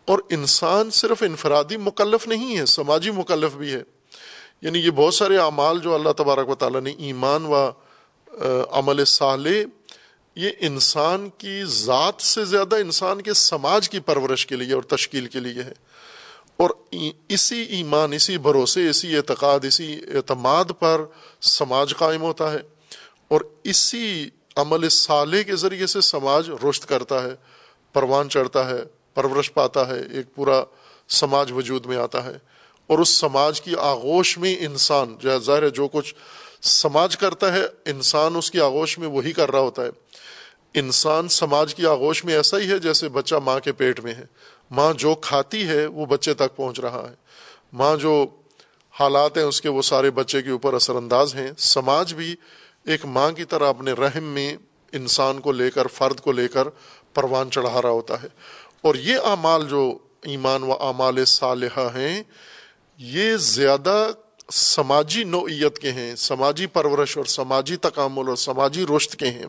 اور 0.04 0.18
انسان 0.30 0.90
صرف 0.90 1.22
انفرادی 1.22 1.76
مکلف 1.76 2.28
نہیں 2.28 2.58
ہے، 2.58 2.66
سماجی 2.66 3.10
مکلف 3.10 3.56
بھی 3.56 3.72
ہے۔ 3.72 3.82
یعنی 4.62 4.78
یہ 4.78 4.90
بہت 4.90 5.14
سارے 5.14 5.36
اعمال 5.36 5.78
جو 5.78 5.94
اللہ 5.94 6.10
تبارک 6.16 6.48
و 6.48 6.54
تعالیٰ 6.54 6.80
نے 6.80 6.90
ایمان 6.90 7.44
و 7.46 7.70
عمل 8.70 9.04
صالح، 9.04 9.50
یہ 10.36 10.50
انسان 10.60 11.28
کی 11.38 11.64
ذات 11.64 12.22
سے 12.22 12.44
زیادہ 12.44 12.76
انسان 12.76 13.22
کے 13.22 13.34
سماج 13.34 13.90
کی 13.90 14.00
پرورش 14.00 14.46
کے 14.46 14.56
لیے 14.56 14.74
اور 14.74 14.82
تشکیل 14.82 15.26
کے 15.26 15.40
لیے 15.40 15.62
ہے۔ 15.62 15.72
اور 16.56 16.70
اسی 17.28 17.62
ایمان، 17.62 18.12
اسی 18.12 18.38
بھروسے، 18.38 18.88
اسی 18.88 19.16
اعتقاد، 19.16 19.60
اسی 19.62 20.00
اعتماد 20.14 20.64
پر 20.78 21.04
سماج 21.40 21.94
قائم 21.96 22.22
ہوتا 22.22 22.52
ہے۔ 22.52 22.58
اور 23.28 23.40
اسی 23.64 24.28
عمل 24.56 24.88
صالح 24.88 25.42
کے 25.42 25.56
ذریعے 25.56 25.86
سے 25.86 26.00
سماج 26.00 26.50
رشت 26.50 26.88
کرتا 26.88 27.22
ہے، 27.22 27.34
پروان 27.92 28.28
چڑھتا 28.28 28.70
ہے، 28.70 28.80
پرورش 29.14 29.54
پاتا 29.54 29.88
ہے، 29.88 30.00
ایک 30.10 30.34
پورا 30.34 30.64
سماج 31.08 31.52
وجود 31.52 31.86
میں 31.86 31.96
آتا 31.96 32.24
ہے۔ 32.24 32.38
اور 32.86 32.98
اس 32.98 33.08
سماج 33.08 33.60
کی 33.60 33.74
آغوش 33.78 34.38
میں 34.38 34.56
انسان 34.60 35.16
ظاہر 35.38 35.62
ہے، 35.62 35.70
جو 35.70 35.88
کچھ 35.88 36.14
سماج 36.62 37.16
کرتا 37.16 37.52
ہے، 37.52 37.62
انسان 37.84 38.36
اس 38.36 38.50
کی 38.50 38.60
آغوش 38.60 38.98
میں 38.98 39.08
وہی 39.08 39.32
کر 39.32 39.50
رہا 39.50 39.60
ہوتا 39.60 39.84
ہے۔ 39.84 39.90
انسان 40.74 41.28
سماج 41.28 41.74
کی 41.74 41.86
آغوش 41.86 42.24
میں 42.24 42.34
ایسا 42.34 42.58
ہی 42.58 42.70
ہے 42.70 42.78
جیسے 42.78 43.08
بچہ 43.08 43.34
ماں 43.34 43.60
کے 43.60 43.72
پیٹ 43.72 44.00
میں 44.00 44.14
ہے۔ 44.14 44.24
ماں 44.70 44.92
جو 44.92 45.14
کھاتی 45.14 45.68
ہے، 45.68 45.86
وہ 45.86 46.06
بچے 46.06 46.34
تک 46.34 46.56
پہنچ 46.56 46.80
رہا 46.80 47.06
ہے۔ 47.10 47.14
ماں 47.72 47.96
جو 47.96 48.26
حالات 48.90 49.36
ہیں، 49.36 49.44
اس 49.44 49.60
کے 49.60 49.68
وہ 49.68 49.82
سارے 49.82 50.10
بچے 50.10 50.42
کے 50.42 50.50
اوپر 50.50 50.74
اثر 50.74 50.94
انداز 50.94 51.34
ہیں۔ 51.34 51.50
سماج 51.58 52.14
بھی 52.14 52.36
ایک 52.84 53.04
ماں 53.04 53.32
کی 53.32 53.44
طرح 53.44 53.68
اپنے 53.68 53.92
رحم 53.92 54.24
میں 54.24 54.56
انسان 54.92 55.40
کو 55.40 55.52
لے 55.52 55.70
کر، 55.70 55.86
فرد 55.86 56.20
کو 56.20 56.32
لے 56.32 56.48
کر 56.48 56.68
پروان 57.14 57.50
چڑھا 57.50 57.82
رہا 57.82 57.90
ہوتا 57.90 58.22
ہے۔ 58.22 58.28
اور 58.82 58.94
یہ 58.94 59.16
اعمال 59.24 59.68
جو 59.68 59.98
ایمان 60.22 60.62
و 60.62 60.72
اعمال 60.72 61.24
صالحہ 61.24 61.88
ہیں، 61.94 62.22
یہ 62.98 63.36
زیادہ 63.36 64.10
سماجی 64.52 65.24
نوعیت 65.24 65.78
کے 65.78 65.92
ہیں، 65.92 66.16
سماجی 66.16 66.66
پرورش 66.66 67.16
اور 67.16 67.24
سماجی 67.24 67.76
تکامل 67.76 68.28
اور 68.28 68.36
سماجی 68.36 68.84
رشت 68.96 69.16
کے 69.16 69.26
ہیں۔ 69.26 69.46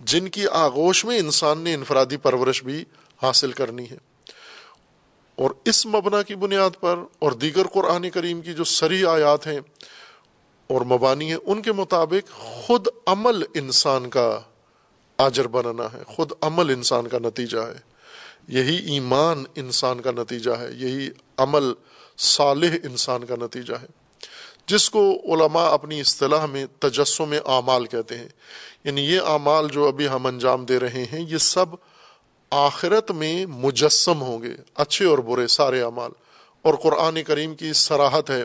جن 0.00 0.28
کی 0.28 0.48
آغوش 0.48 1.04
میں 1.04 1.18
انسان 1.18 1.58
نے 1.58 1.74
انفرادی 1.74 2.16
پرورش 2.16 2.64
بھی 2.64 2.84
حاصل 3.22 3.52
کرنی 3.52 3.90
ہے۔ 3.90 3.96
اور 5.36 5.50
اس 5.64 5.86
مبنا 5.86 6.22
کی 6.22 6.34
بنیاد 6.34 6.70
پر 6.80 6.98
اور 7.18 7.32
دیگر 7.32 7.66
قرآن 7.66 8.10
کریم 8.10 8.40
کی 8.40 8.52
جو 8.52 8.64
سری 8.64 9.06
آیات 9.06 9.46
ہیں 9.46 9.60
اور 10.66 10.80
مبانی 10.80 11.28
ہیں، 11.28 11.38
ان 11.44 11.62
کے 11.62 11.72
مطابق 11.72 12.30
خود 12.32 12.86
عمل 13.06 13.42
انسان 13.54 14.10
کا 14.10 14.40
آجر 15.18 15.46
بنانا 15.46 15.98
ہے، 15.98 16.04
خود 16.06 16.32
عمل 16.40 16.70
انسان 16.70 17.08
کا 17.08 17.18
نتیجہ 17.18 17.58
ہے۔ 17.58 17.78
یہی 18.48 18.92
ایمان 18.92 19.44
انسان 19.54 20.00
کا 20.00 20.10
نتیجہ 20.10 20.50
ہے، 20.50 20.68
یہی 20.72 21.08
عمل 21.36 21.72
صالح 22.18 22.70
انسان 22.84 23.24
کا 23.24 23.34
نتیجہ 23.36 23.74
ہے۔ 23.82 23.99
جس 24.70 24.90
کو 24.90 25.16
علماء 25.24 25.70
اپنی 25.70 26.00
اصطلاح 26.00 26.46
میں 26.46 26.66
تجسم 26.78 27.34
اعمال 27.46 27.86
کہتے 27.86 28.18
ہیں۔ 28.18 28.28
یعنی 28.84 29.00
یہ 29.00 29.20
اعمال 29.20 29.68
جو 29.68 29.88
ابھی 29.88 30.08
ہم 30.08 30.26
انجام 30.26 30.64
دے 30.64 30.78
رہے 30.80 31.04
ہیں، 31.12 31.24
یہ 31.28 31.38
سب 31.38 31.66
آخرت 32.50 33.10
میں 33.10 33.46
مجسم 33.46 34.20
ہوں 34.20 34.42
گے، 34.42 34.54
اچھے 34.74 35.04
اور 35.04 35.18
برے، 35.18 35.46
سارے 35.46 35.82
اعمال۔ 35.82 36.10
اور 36.62 36.74
قرآن 36.74 37.22
کریم 37.22 37.54
کی 37.54 37.72
سراحت 37.72 38.30
ہے، 38.30 38.44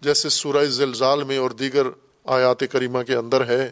جیسے 0.00 0.28
سورہ 0.28 0.64
زلزال 0.64 1.24
میں 1.24 1.38
اور 1.38 1.50
دیگر 1.50 1.86
آیات 2.24 2.62
کریمہ 2.72 3.02
کے 3.02 3.14
اندر 3.14 3.46
ہے 3.46 3.70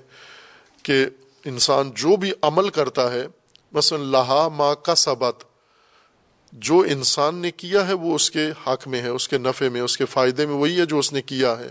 کہ 0.82 1.06
انسان 1.44 1.90
جو 1.94 2.16
بھی 2.16 2.32
عمل 2.42 2.68
کرتا 2.68 3.12
ہے، 3.12 3.26
مثلا 3.72 3.98
لہا 3.98 4.48
ما 4.48 4.74
کا 4.74 4.94
سبت 4.94 5.44
جو 6.53 6.78
انسان 6.78 7.34
نے 7.34 7.50
کیا 7.50 7.88
ہے 7.88 7.92
وہ 7.92 8.14
اس 8.14 8.30
کے 8.30 8.50
حق 8.66 8.88
میں 8.88 9.03
ہے، 9.03 9.09
اس 9.09 9.28
کے 9.28 9.38
نفع 9.38 9.68
میں، 9.68 9.80
اس 9.80 9.96
کے 9.96 10.05
فائدے 10.05 10.46
میں، 10.46 10.55
وہی 10.55 10.80
ہے 10.80 10.86
جو 10.86 10.98
اس 10.98 11.12
نے 11.12 11.22
کیا 11.22 11.59
ہے۔ 11.59 11.68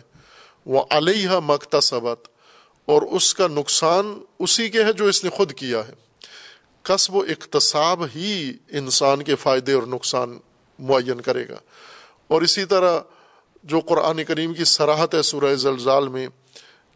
وہ 0.66 0.84
علیہ 0.90 1.30
مکتا 1.46 1.82
سبت 1.82 2.28
اور 2.86 3.02
اس 3.02 3.34
کا 3.34 3.48
نقصان 3.48 4.20
اسی 4.40 4.70
کے 4.70 4.84
ہے 4.84 4.94
جو 4.94 5.06
اس 5.06 5.24
نے 5.24 5.30
خود 5.30 5.54
کیا 5.54 5.88
ہے۔ 5.88 5.94
قصب 6.82 7.16
و 7.16 7.22
اقتصاب 7.22 8.04
ہی 8.16 8.54
انسان 8.70 9.24
کے 9.24 9.36
فائدے 9.36 9.74
اور 9.74 9.84
نقصان 9.84 10.40
معین 10.80 11.22
کرے 11.22 11.48
گا۔ 11.50 11.58
اور 12.28 12.42
اسی 12.42 12.66
طرح 12.66 13.00
جو 13.64 13.80
قرآن 13.80 14.24
کریم 14.24 14.54
کی 14.54 14.64
سراحت 14.64 15.16
ہے 15.16 15.22
سورہ 15.22 15.56
زلزال 15.56 16.08
میں 16.08 16.28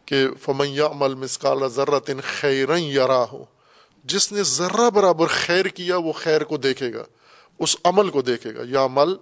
کہ 0.04 0.26
فمیہ 0.42 0.82
عمل 0.82 1.14
مسکال 1.14 1.68
ذرت 1.68 2.10
خیرن 2.24 2.80
یارا 2.80 3.24
ہو 3.32 3.44
جس 4.04 4.32
نے 4.32 4.42
ذرہ 4.42 4.90
برابر 4.90 5.26
خیر 5.26 5.66
کیا 5.66 5.96
وہ 5.96 6.12
خیر 6.12 6.44
کو 6.44 6.56
دیکھے 6.56 6.94
گا۔ 6.94 7.04
اس 7.58 7.76
عمل 7.84 8.10
کو 8.10 8.22
دیکھے 8.22 8.54
گا، 8.54 8.60
یا 8.68 8.84
عمل 8.84 9.14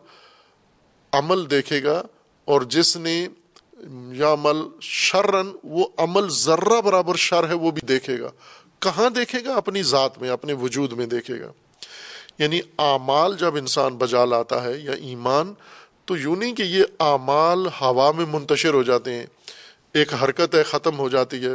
عمل 1.13 1.51
دیکھے 1.51 1.83
گا 1.83 2.03
اور 2.45 2.61
جس 2.61 2.97
نے 2.97 3.29
یا 4.13 4.33
عمل 4.33 4.57
شرن، 4.81 5.47
وہ 5.65 5.87
عمل 5.97 6.29
ذرہ 6.29 6.81
برابر 6.81 7.15
شر 7.15 7.49
ہے، 7.49 7.55
وہ 7.55 7.71
بھی 7.71 7.87
دیکھے 7.87 8.21
گا۔ 8.21 8.31
کہاں 8.79 9.11
دیکھے 9.11 9.45
گا؟ 9.45 9.55
اپنی 9.55 9.83
ذات 9.83 10.19
میں، 10.19 10.31
اپنے 10.31 10.53
وجود 10.53 10.93
میں 10.93 11.07
دیکھے 11.07 11.41
گا۔ 11.41 11.53
یعنی 12.39 12.61
اعمال 12.79 13.37
جب 13.39 13.57
انسان 13.57 13.97
بجا 13.97 14.25
لاتا 14.25 14.65
ہے 14.65 14.79
یا 14.79 14.93
ایمان، 14.93 15.55
تو 16.05 16.17
یوں 16.17 16.37
نہیں 16.37 16.55
کہ 16.55 16.63
یہ 16.63 16.85
اعمال 17.01 17.67
ہوا 17.67 18.13
میں 18.13 18.27
منتشر 18.27 18.75
ہو 18.75 18.83
جاتے 18.83 19.15
ہیں، 19.15 19.27
ایک 19.93 20.15
حرکت 20.15 20.55
ہے، 20.55 20.63
ختم 20.63 20.99
ہو 20.99 21.09
جاتی 21.09 21.45
ہے۔ 21.45 21.53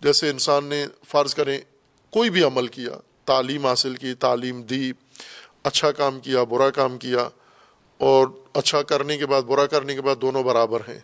جیسے 0.00 0.30
انسان 0.30 0.64
نے 0.64 0.86
فرض 1.08 1.34
کریں، 1.34 1.58
کوئی 2.10 2.30
بھی 2.30 2.42
عمل 2.42 2.66
کیا، 2.66 2.90
تعلیم 3.24 3.66
حاصل 3.66 3.94
کی، 3.94 4.14
تعلیم 4.14 4.62
دی 4.62 4.92
اچھا 5.68 5.92
کام 5.92 6.20
کیا، 6.20 6.42
برا 6.42 6.70
کام 6.70 6.98
کیا 6.98 7.28
اور 7.98 8.28
اچھا 8.54 8.82
کرنے 8.82 9.16
کے 9.16 9.26
بعد، 9.26 9.42
برا 9.42 9.66
کرنے 9.66 9.94
کے 9.94 10.00
بعد 10.00 10.16
دونوں 10.20 10.42
برابر 10.42 10.80
ہیں۔ 10.88 10.98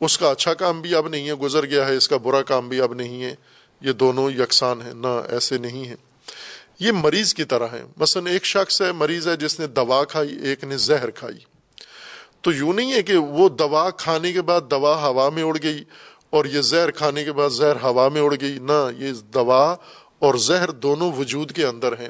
اس 0.00 0.18
کا 0.18 0.30
اچھا 0.30 0.54
کام 0.54 0.80
بھی 0.80 0.94
اب 0.94 1.08
نہیں 1.08 1.28
ہے، 1.28 1.32
گزر 1.32 1.66
گیا 1.66 1.88
ہے، 1.88 1.96
اس 1.96 2.08
کا 2.08 2.16
برا 2.16 2.42
کام 2.42 2.68
بھی 2.68 2.80
اب 2.80 2.94
نہیں 2.94 3.24
ہے۔ 3.24 3.34
یہ 3.80 3.92
دونوں 3.92 4.30
یکساں 4.30 4.74
ہیں، 4.86 4.94
نہ 4.94 5.22
ایسے 5.30 5.58
نہیں 5.58 5.84
ہیں۔ 5.84 5.96
یہ 6.80 6.92
مریض 6.92 7.34
کی 7.34 7.44
طرح 7.44 7.66
ہے 7.66 7.82
مثلا 7.96 8.30
ایک 8.30 8.44
شخص 8.44 8.82
ہے، 8.82 8.92
مریض 8.92 9.28
ہے، 9.28 9.36
جس 9.36 9.60
نے 9.60 9.66
دوا 9.66 10.04
کھائی، 10.04 10.36
ایک 10.42 10.64
نے 10.64 10.76
زہر 10.76 11.10
کھائی۔ 11.10 11.38
تو 12.40 12.52
یوں 12.52 12.72
نہیں 12.72 12.92
ہے 12.92 13.02
کہ 13.02 13.16
وہ 13.16 13.48
دوا 13.48 13.90
کھانے 13.90 14.32
کے 14.32 14.42
بعد 14.42 14.60
دوا 14.70 15.06
ہوا 15.06 15.28
میں 15.28 15.42
اڑ 15.42 15.58
گئی 15.62 15.84
اور 16.30 16.44
یہ 16.44 16.60
زہر 16.60 16.90
کھانے 16.90 17.24
کے 17.24 17.32
بعد 17.32 17.50
زہر 17.50 17.82
ہوا 17.82 18.08
میں 18.08 18.20
اڑ 18.20 18.34
گئی۔ 18.40 18.58
نہ، 18.58 18.90
یہ 18.98 19.12
دوا 19.12 19.76
اور 20.18 20.34
زہر 20.34 20.70
دونوں 20.70 21.12
وجود 21.12 21.52
کے 21.52 21.66
اندر 21.66 21.92
ہیں۔ 21.92 22.08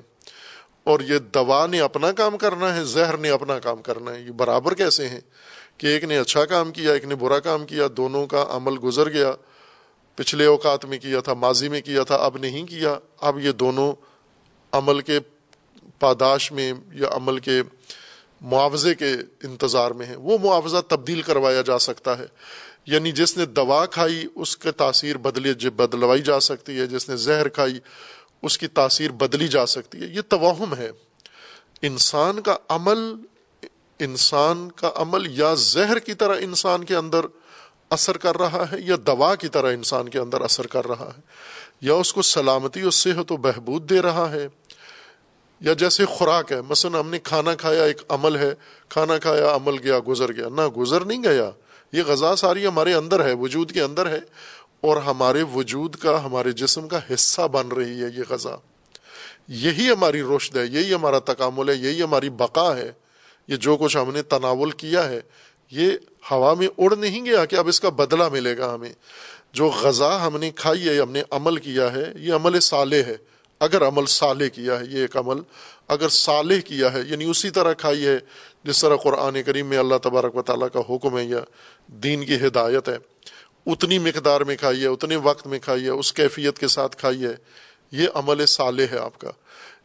اور 0.85 1.01
یہ 1.01 1.19
دوا 1.19 1.67
نے 1.67 1.81
اپنا 1.81 2.13
کام 2.13 2.39
کرنا 2.39 2.75
ہے، 2.75 2.85
زہر 2.85 3.17
نے 3.17 3.31
اپنا 3.31 3.59
کام 3.59 3.83
کرنا 3.83 4.15
ہے، 4.15 4.21
یہ 4.21 4.31
برابر 4.31 4.75
کیسے 4.75 5.09
ہیں؟ 5.09 5.21
کہ 5.77 5.87
ایک 5.87 6.05
نے 6.05 6.19
اچھا 6.19 6.45
کام 6.45 6.73
کیا، 6.73 6.93
ایک 6.93 7.05
نے 7.05 7.15
برا 7.15 7.39
کام 7.39 7.67
کیا، 7.67 7.87
دونوں 7.97 8.27
کا 8.27 8.45
عمل 8.49 8.75
گزر 8.85 9.11
گیا۔ 9.11 9.33
پچھلے 10.17 10.45
اوقات 10.45 10.85
میں 10.85 10.99
کیا 10.99 11.21
تھا، 11.21 11.35
ماضی 11.35 11.69
میں 11.69 11.81
کیا 11.81 12.03
تھا، 12.03 12.15
اب 12.15 12.39
نہیں 12.39 12.67
کیا۔ 12.67 12.99
اب 13.21 13.39
یہ 13.39 13.53
دونوں 13.53 13.93
عمل 14.73 15.01
کے 15.01 15.21
پاداش 15.99 16.53
میں 16.53 16.73
یا 16.93 17.09
عمل 17.11 17.39
کے 17.39 17.63
معاوضے 18.41 18.95
کے 18.95 19.13
انتظار 19.43 19.91
میں 19.91 20.07
ہیں۔ 20.07 20.17
وہ 20.17 20.39
معاوضہ 20.39 20.77
تبدیل 20.89 21.23
کروایا 21.23 21.61
جا 21.61 21.79
سکتا 21.79 22.19
ہے۔ 22.19 22.27
یعنی 22.87 23.13
جس 23.13 23.37
نے 23.37 23.47
دوا 23.47 23.87
کھائی، 23.87 24.27
اس 24.35 24.57
کے 24.57 24.73
تاثیر 24.73 25.17
بدلی 25.17 25.71
بدلوائی 25.71 26.23
جا 26.23 26.41
سکتی 26.41 26.81
ہے۔ 26.81 26.87
جس 26.87 27.09
نے 27.09 27.17
زہر 27.17 27.49
کھائی 27.49 27.79
اس 28.43 28.59
کی 28.59 28.67
تاثیر 28.67 29.11
بدلی 29.11 29.49
جا 29.49 29.67
سکتی 29.67 30.01
ہے۔ 30.01 30.07
یہ 30.07 30.21
توہم 30.29 30.75
ہے۔ 30.75 30.91
انسان 31.83 32.41
کا 32.41 32.57
عمل، 32.69 32.99
انسان 33.99 34.71
کا 34.73 34.91
عمل 34.95 35.39
یا 35.39 35.55
زہر 35.55 35.99
کی 35.99 36.15
طرح 36.15 36.37
انسان 36.41 36.85
کے 36.85 36.97
اندر 36.97 37.21
اثر 37.91 38.17
کر 38.17 38.39
رہا 38.39 38.65
ہے 38.73 38.77
یا 38.81 38.97
دوا 39.07 39.35
کی 39.35 39.49
طرح 39.49 39.73
انسان 39.73 40.09
کے 40.09 40.19
اندر 40.19 40.41
اثر 40.41 40.67
کر 40.67 40.87
رہا 40.87 41.11
ہے۔ 41.17 41.21
یا 41.81 41.95
اس 41.95 42.13
کو 42.13 42.23
سلامتی 42.23 42.83
اور 42.83 42.91
صحت 42.91 43.33
و 43.33 43.37
بہبود 43.37 43.91
دے 43.91 44.03
رہا 44.03 44.31
ہے۔ 44.31 44.49
یا 45.61 45.73
جیسے 45.73 46.05
خوراک 46.05 46.53
ہے۔ 46.53 46.61
مثلا 46.61 47.01
ہم 47.01 47.11
نے 47.11 47.19
کھانا 47.19 47.55
کھایا، 47.55 47.85
ایک 47.85 48.03
عمل 48.09 48.37
ہے۔ 48.37 48.55
کھانا 48.89 49.19
کھایا، 49.19 49.55
عمل 49.55 49.79
گیا، 49.79 49.99
گزر 50.09 50.33
گیا۔ 50.33 50.49
نہ 50.49 50.67
گزر 50.69 51.05
نہیں 51.05 51.23
گیا۔ 51.23 51.51
یہ 51.93 52.03
غذا 52.03 52.37
ساری 52.37 52.67
ہمارے 52.67 52.95
اندر 52.95 53.25
ہے، 53.25 53.33
وجود 53.33 53.73
کے 53.73 53.81
اندر 53.81 54.07
ہے۔ 54.07 54.21
اور 54.81 54.97
ہمارے 54.97 55.43
وجود 55.43 55.97
کا، 55.97 56.25
ہمارے 56.25 56.53
جسم 56.53 56.89
کا 56.89 57.01
حصہ 57.15 57.43
بن 57.43 57.69
رہی 57.69 58.03
ہے 58.03 58.09
یہ 58.17 58.23
غذا۔ 58.29 58.57
یہی 59.49 59.91
ہماری 59.93 60.21
روشد 60.21 60.57
ہے، 60.57 60.67
یہی 60.67 60.95
ہمارا 60.95 61.19
تکامل 61.19 61.69
ہے، 61.69 61.75
یہی 61.75 62.03
ہماری 62.03 62.31
بقا 62.31 62.77
ہے۔ 62.77 62.93
یہ 63.49 63.57
جو 63.57 63.77
کچھ 63.77 63.97
ہم 63.97 64.13
نے 64.13 64.23
تناول 64.23 64.71
کیا 64.71 65.09
ہے، 65.09 65.21
یہ 65.71 65.91
ہوا 66.31 66.55
میں 66.55 66.69
اڑ 66.79 66.97
نہیں 66.97 67.25
گیا 67.25 67.45
کہ 67.45 67.57
اب 67.57 67.69
اس 67.69 67.81
کا 67.81 67.89
بدلہ 67.89 68.29
ملے 68.29 68.59
گا 68.59 68.75
ہمیں۔ 68.75 68.93
جو 69.53 69.67
غذا 69.69 70.27
ہم 70.27 70.37
نے 70.37 70.51
کھائی 70.51 70.89
ہے، 70.89 71.01
ہم 71.01 71.11
نے 71.11 71.23
عمل 71.31 71.57
کیا 71.57 71.93
ہے، 71.93 72.13
یہ 72.17 72.35
عمل 72.35 72.61
صالح 72.61 72.97
ہے۔ 72.97 73.17
اگر 73.61 73.89
عمل 73.89 74.07
صالح 74.07 74.47
کیا 74.47 74.81
ہے، 74.81 74.85
یہ 74.91 75.01
ایک 75.01 75.17
عمل 75.17 75.37
اگر 75.89 76.09
صالح 76.09 76.61
کیا 76.65 76.93
ہے 76.93 77.01
یعنی 77.07 77.25
اسی 77.25 77.51
طرح 77.51 77.73
کھائی 77.73 78.07
ہے، 78.07 78.19
جس 78.65 78.81
طرح 78.81 78.97
قرآن 78.97 79.43
کریم 79.43 79.67
میں 79.67 79.79
اللہ 79.79 79.95
تبارک 80.03 80.37
و 80.37 80.43
تعالیٰ 80.43 80.69
کا 80.73 80.95
حکم 80.95 81.19
ہے، 81.19 81.25
یا 81.25 81.41
دین 81.87 82.27
کی 82.27 82.35
ہدایت 82.47 82.89
ہے۔ 82.89 82.99
اتنی 83.69 83.99
مقدار 83.99 84.41
میں 84.41 84.57
کھائی 84.57 84.83
ہے، 84.83 84.87
اتنے 84.87 85.17
وقت 85.17 85.47
میں 85.47 85.59
کھائی 85.59 85.85
ہے، 85.85 85.89
اس 85.89 86.13
کیفیت 86.13 86.59
کے 86.59 86.69
ساتھ 86.69 86.97
کھائی 86.97 87.25
ہے، 87.25 87.35
یہ 87.93 88.09
عمل 88.15 88.47
صالح 88.47 88.85
ہے 88.93 88.99
آپ 88.99 89.19
کا۔ 89.19 89.31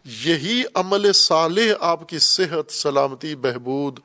یہی 0.05 0.63
عمل 0.73 1.13
صالح 1.13 1.73
آپ 1.79 2.09
کی 2.09 2.19
صحت، 2.19 2.71
سلامتی، 2.71 3.35
بہبود، 3.35 3.99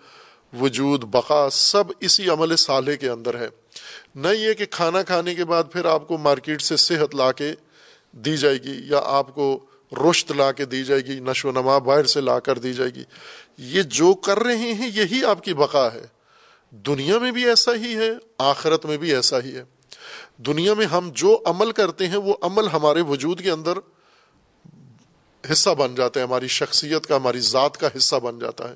وجود، 0.61 1.05
بقا 1.05 1.51
سب 1.51 1.85
اسی 2.01 2.29
عمل 2.29 2.57
صالح 2.57 2.95
کے 2.95 3.09
اندر 3.09 3.41
ہے۔ 3.41 3.49
نہ 4.15 4.29
یہ 4.29 4.55
کہ 4.55 4.67
کھانا 4.67 5.03
کھانے 5.03 5.35
کے 5.35 5.45
بعد 5.45 5.65
پھر 5.73 5.85
آپ 5.85 6.09
کو 6.09 6.19
مارکیٹ 6.19 6.63
سے 6.63 6.77
صحت 6.77 7.15
لا 7.15 7.33
کے 7.33 7.53
دی 8.13 8.37
جائے 8.37 8.57
گی 8.57 8.81
یا 8.85 9.01
آپ 9.05 9.35
کو 9.35 9.67
رشت 9.93 10.33
لا 10.33 10.53
کے 10.53 10.65
دی 10.65 10.85
جائے 10.85 11.01
گی، 11.01 11.21
نشو 11.21 11.49
و 11.49 11.53
نما 11.53 11.79
باہر 11.79 12.05
سے 12.05 12.21
لا 12.21 12.39
کر 12.39 12.59
دی 12.59 12.73
جائے 12.73 12.91
گی۔ 12.95 13.03
یہ 13.59 13.83
جو 13.83 14.15
کر 14.15 14.39
رہے 14.39 14.73
ہیں، 14.73 14.91
یہی 14.95 15.25
آپ 15.25 15.45
کی 15.45 15.55
بقا 15.55 15.93
ہے۔ 15.93 16.18
دنیا 16.71 17.19
میں 17.19 17.33
بھی 17.33 17.49
ایسا 17.49 17.75
ہی 17.75 17.97
ہے، 17.97 18.11
آخرت 18.39 18.87
میں 18.87 18.97
بھی 18.97 19.15
ایسا 19.15 19.41
ہی 19.41 19.57
ہے۔ 19.57 19.65
دنیا 20.37 20.75
میں 20.75 20.87
ہم 20.87 21.11
جو 21.15 21.43
عمل 21.45 21.73
کرتے 21.73 22.09
ہیں، 22.09 22.17
وہ 22.17 22.35
عمل 22.43 22.69
ہمارے 22.69 23.01
وجود 23.01 23.41
کے 23.41 23.51
اندر 23.51 23.79
حصہ 25.53 25.71
بن 25.71 25.95
جاتا 25.95 26.21
ہے۔ 26.21 26.25
ہماری 26.25 26.49
شخصیت 26.49 27.07
کا، 27.07 27.17
ہماری 27.17 27.41
ذات 27.41 27.77
کا 27.77 27.89
حصہ 27.97 28.17
بن 28.17 28.39
جاتا 28.39 28.69
ہے۔ 28.69 28.75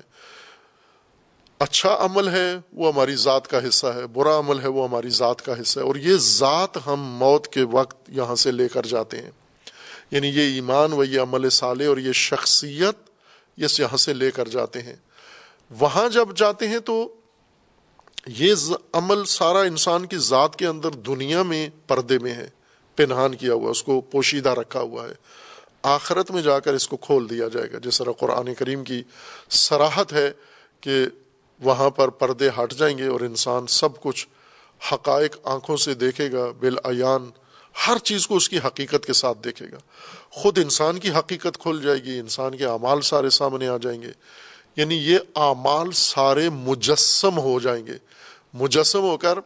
اچھا 1.59 1.97
عمل 1.99 2.27
ہے، 2.27 2.55
وہ 2.73 2.93
ہماری 2.93 3.15
ذات 3.15 3.47
کا 3.47 3.67
حصہ 3.67 3.87
ہے۔ 3.87 4.07
برا 4.07 4.39
عمل 4.39 4.59
ہے، 4.59 4.67
وہ 4.67 4.87
ہماری 4.87 5.09
ذات 5.09 5.41
کا 5.41 5.61
حصہ 5.61 5.79
ہے۔ 5.79 5.85
اور 5.85 5.95
یہ 5.95 6.15
ذات 6.19 6.87
ہم 6.87 7.01
موت 7.01 7.47
کے 7.47 7.63
وقت 7.63 8.09
یہاں 8.09 8.35
سے 8.35 8.51
لے 8.51 8.67
کر 8.67 8.85
جاتے 8.85 9.21
ہیں۔ 9.21 9.31
یعنی 10.11 10.27
یہ 10.27 10.41
ایمان 10.41 10.93
و 10.93 11.03
یہ 11.03 11.21
عمل 11.21 11.49
صالح 11.49 11.87
اور 11.87 11.97
یہ 11.97 12.11
شخصیت 12.11 13.09
یہ 13.57 13.67
یہاں 13.79 13.97
سے 13.97 14.13
لے 14.13 14.31
کر 14.31 14.47
جاتے 14.47 14.81
ہیں۔ 14.81 14.95
وہاں 15.79 16.09
جب 16.09 16.27
جاتے 16.35 16.67
ہیں 16.67 16.79
تو 16.79 17.15
یہ 18.27 18.55
عمل 18.93 19.25
سارا 19.25 19.59
انسان 19.59 20.05
کی 20.05 20.17
ذات 20.17 20.55
کے 20.55 20.67
اندر 20.67 20.89
دنیا 20.89 21.43
میں 21.43 21.69
پردے 21.87 22.19
میں 22.19 22.33
ہے، 22.33 22.49
پنہان 22.95 23.35
کیا 23.35 23.53
ہوا، 23.53 23.69
اس 23.69 23.83
کو 23.83 24.01
پوشیدہ 24.01 24.49
رکھا 24.49 24.79
ہوا 24.79 25.05
ہے۔ 25.09 25.13
آخرت 25.83 26.31
میں 26.31 26.41
جا 26.41 26.59
کر 26.59 26.73
اس 26.73 26.87
کو 26.87 26.97
کھول 26.97 27.29
دیا 27.29 27.47
جائے 27.47 27.71
گا۔ 27.71 27.77
جس 27.83 27.97
طرح 27.97 28.11
قرآن 28.11 28.53
کریم 28.53 28.83
کی 28.83 29.03
سراحت 29.49 30.13
ہے 30.13 30.31
کہ 30.81 31.05
وہاں 31.59 31.89
پر 31.89 32.07
پردے 32.07 32.49
ہٹ 32.49 32.73
جائیں 32.73 32.97
گے 32.97 33.07
اور 33.07 33.21
انسان 33.21 33.67
سب 33.67 34.01
کچھ 34.01 34.27
حقائق 34.93 35.37
آنکھوں 35.43 35.77
سے 35.77 35.93
دیکھے 35.93 36.31
گا، 36.31 36.51
بالعیان، 36.59 37.29
ہر 37.87 37.97
چیز 37.97 38.27
کو 38.27 38.35
اس 38.35 38.49
کی 38.49 38.57
حقیقت 38.57 39.05
کے 39.05 39.13
ساتھ 39.13 39.37
دیکھے 39.43 39.65
گا۔ 39.71 39.77
خود 40.29 40.57
انسان 40.57 40.99
کی 40.99 41.09
حقیقت 41.09 41.57
کھل 41.59 41.81
جائے 41.83 42.03
گی، 42.03 42.19
انسان 42.19 42.57
کے 42.57 42.65
اعمال 42.65 43.01
سارے 43.01 43.29
سامنے 43.29 43.67
آ 43.67 43.77
جائیں 43.77 44.01
گے۔ 44.01 44.11
یعنی 44.75 44.95
یہ 44.95 45.19
اعمال 45.35 45.91
سارے 45.91 46.49
مجسم 46.49 47.39
ہو 47.39 47.59
جائیں 47.59 47.87
گے۔ 47.87 47.93
مجسم 48.53 49.01
ہو 49.01 49.17
کر 49.17 49.39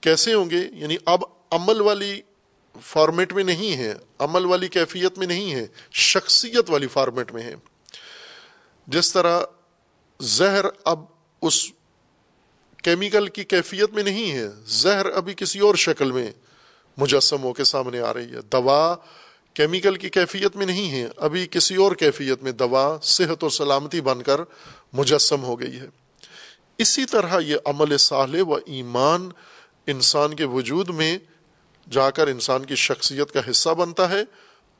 کیسے 0.00 0.34
ہوں 0.34 0.50
گے؟ 0.50 0.68
یعنی 0.72 0.96
اب 1.04 1.22
عمل 1.50 1.80
والی 1.80 2.20
فارمیٹ 2.80 3.32
میں 3.32 3.44
نہیں 3.44 3.76
ہے 3.76 3.94
عمل 4.18 4.44
والی 4.44 4.68
کیفیت 4.68 5.18
میں 5.18 5.26
نہیں 5.26 5.54
ہے 5.54 5.66
شخصیت 5.92 6.70
والی 6.70 6.86
فارمیٹ 6.86 7.32
میں 7.32 7.42
ہے 7.42 7.54
جس 8.86 9.12
طرح 9.12 9.42
زہر 10.20 10.64
اب 10.84 11.04
اس 11.42 11.66
کیمیکل 12.82 13.28
کی 13.28 13.44
کیفیت 13.44 13.94
میں 13.94 14.02
نہیں 14.02 14.32
ہے، 14.32 14.48
زہر 14.66 15.06
ابھی 15.06 15.34
کسی 15.34 15.58
اور 15.58 15.74
شکل 15.74 16.12
میں 16.12 16.32
مجسم 16.96 17.42
ہو 17.42 17.52
کے 17.52 17.64
سامنے 17.64 18.00
آ 18.00 18.14
رہی 18.14 18.32
ہے۔ 18.34 18.40
دوا 18.52 18.96
کیمیکل 19.54 19.96
کی 19.96 20.08
کیفیت 20.08 20.56
میں 20.56 20.66
نہیں 20.66 20.90
ہے، 20.90 21.08
ابھی 21.16 21.46
کسی 21.50 21.74
اور 21.74 21.92
کیفیت 21.92 22.42
میں 22.42 22.52
دوا، 22.52 22.98
صحت 23.02 23.44
و 23.44 23.48
سلامتی 23.48 24.00
بن 24.00 24.22
کر 24.22 24.40
مجسم 24.92 25.42
ہو 25.42 25.60
گئی 25.60 25.80
ہے۔ 25.80 25.86
اسی 26.78 27.04
طرح 27.04 27.40
یہ 27.40 27.56
عمل 27.64 27.98
صالح 27.98 28.42
و 28.42 28.54
ایمان 28.54 29.30
انسان 29.86 30.34
کے 30.34 30.44
وجود 30.44 30.88
میں 30.88 31.18
جا 31.90 32.10
کر 32.10 32.26
انسان 32.26 32.64
کی 32.64 32.74
شخصیت 32.74 33.32
کا 33.32 33.40
حصہ 33.50 33.70
بنتا 33.70 34.10
ہے 34.10 34.22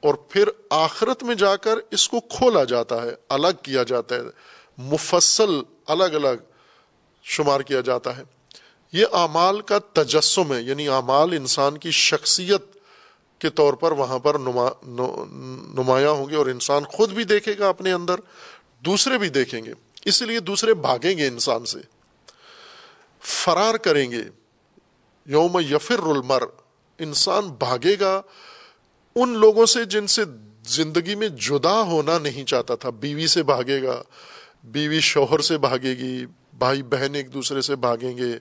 اور 0.01 0.15
پھر 0.15 0.49
آخرت 0.71 1.23
میں 1.23 1.35
جا 1.35 1.57
کر 1.57 1.79
اس 1.91 2.09
کو 2.09 2.21
کھولا 2.21 2.65
جاتا 2.65 3.03
ہے، 3.03 3.11
الگ 3.29 3.63
کیا 3.63 3.83
جاتا 3.83 4.15
ہے، 4.15 4.21
مفصل، 4.79 5.51
الگ 5.87 6.05
الگ 6.05 6.43
شمار 7.23 7.61
کیا 7.61 7.81
جاتا 7.81 8.17
ہے۔ 8.17 8.23
یہ 8.93 9.07
اعمال 9.13 9.61
کا 9.61 9.79
تجسم 9.79 10.55
ہے 10.55 10.63
یعنی 10.63 10.89
اعمال 10.89 11.33
انسان 11.33 11.79
کی 11.79 11.91
شخصیت 11.91 12.74
کے 13.39 13.51
طور 13.51 13.73
پر 13.73 13.93
وہاں 13.93 14.19
پر 14.19 14.39
نما 14.39 14.69
نمایاں 15.83 16.11
ہوں 16.11 16.31
گے 16.31 16.37
اور 16.37 16.47
انسان 16.47 16.85
خود 16.85 17.13
بھی 17.13 17.25
دیکھے 17.25 17.59
گا 17.59 17.69
اپنے 17.69 17.93
اندر، 17.93 18.15
دوسرے 18.85 19.19
بھی 19.19 19.29
دیکھیں 19.29 19.65
گے۔ 19.65 19.73
اس 20.05 20.23
لیے 20.23 20.41
دوسرے 20.41 20.75
بھاگیں 20.75 21.19
گے 21.19 21.27
انسان 21.27 21.65
سے۔ 21.65 21.79
فرار 23.21 23.75
کریں 23.75 24.11
گے۔ 24.11 24.23
یوم 25.27 25.61
یفر 25.71 25.99
المر 25.99 26.43
انسان 26.99 27.49
بھاگے 27.49 27.97
گا 28.01 28.23
ان 29.15 29.29
لوگوں 29.29 29.67
سے 29.67 29.85
جن 29.85 30.07
سے 30.07 30.23
زندگی 30.67 31.15
میں 31.15 31.29
جدا 31.29 31.83
ہونا 31.83 32.19
نہیں 32.19 32.45
چاہتا 32.45 32.75
تھا۔ 32.75 32.91
بیوی 32.91 33.27
سے 33.27 33.43
بھاگے 33.43 33.83
گا، 33.83 34.03
بیوی 34.65 35.01
شوہر 35.01 35.39
سے 35.39 35.59
بھاگے 35.59 35.91
گی، 35.91 36.27
بھائی 36.59 36.83
بہن 36.83 37.15
ایک 37.15 37.35
دوسرے 37.35 37.61
سے 37.61 37.77
بھاگیں 37.77 38.17
گے، 38.17 38.39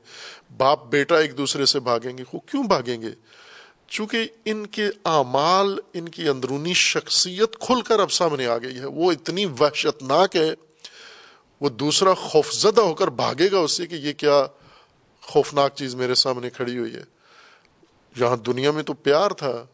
باپ 0.57 0.85
بیٹا 0.85 1.19
ایک 1.19 1.37
دوسرے 1.37 1.65
سے 1.65 1.79
بھاگیں 1.79 2.17
گے۔ 2.17 2.23
وہ 2.33 2.39
کیوں 2.39 2.63
بھاگیں 2.63 3.01
گے؟ 3.01 3.11
چونکہ 3.93 4.27
ان 4.45 4.67
کے 4.67 4.85
اعمال، 5.05 5.79
ان 5.93 6.09
کی 6.09 6.29
اندرونی 6.29 6.73
شخصیت 6.73 7.57
کھل 7.59 7.81
کر 7.81 7.99
اب 7.99 8.11
سامنے 8.11 8.47
آ 8.47 8.57
گئی 8.57 8.79
ہے۔ 8.79 8.85
وہ 8.85 9.11
اتنی 9.11 9.45
وحشتناک 9.45 10.35
ہے، 10.35 10.53
وہ 11.61 11.69
دوسرا 11.69 12.13
خوفزدہ 12.13 12.81
ہو 12.81 12.93
کر 12.93 13.07
بھاگے 13.07 13.51
گا 13.51 13.59
اس 13.59 13.71
سے 13.71 13.87
کہ 13.87 13.95
یہ 13.95 14.13
کیا 14.13 14.45
خوفناک 15.21 15.75
چیز 15.75 15.95
میرے 15.95 16.15
سامنے 16.15 16.49
کھڑی 16.49 16.77
ہوئی 16.77 16.95
ہے۔ 16.95 17.03
یہاں 18.15 18.37
دنیا 18.37 18.71
میں 18.71 18.83
تو 18.83 18.93
پیار 18.93 19.31
تھا، 19.31 19.65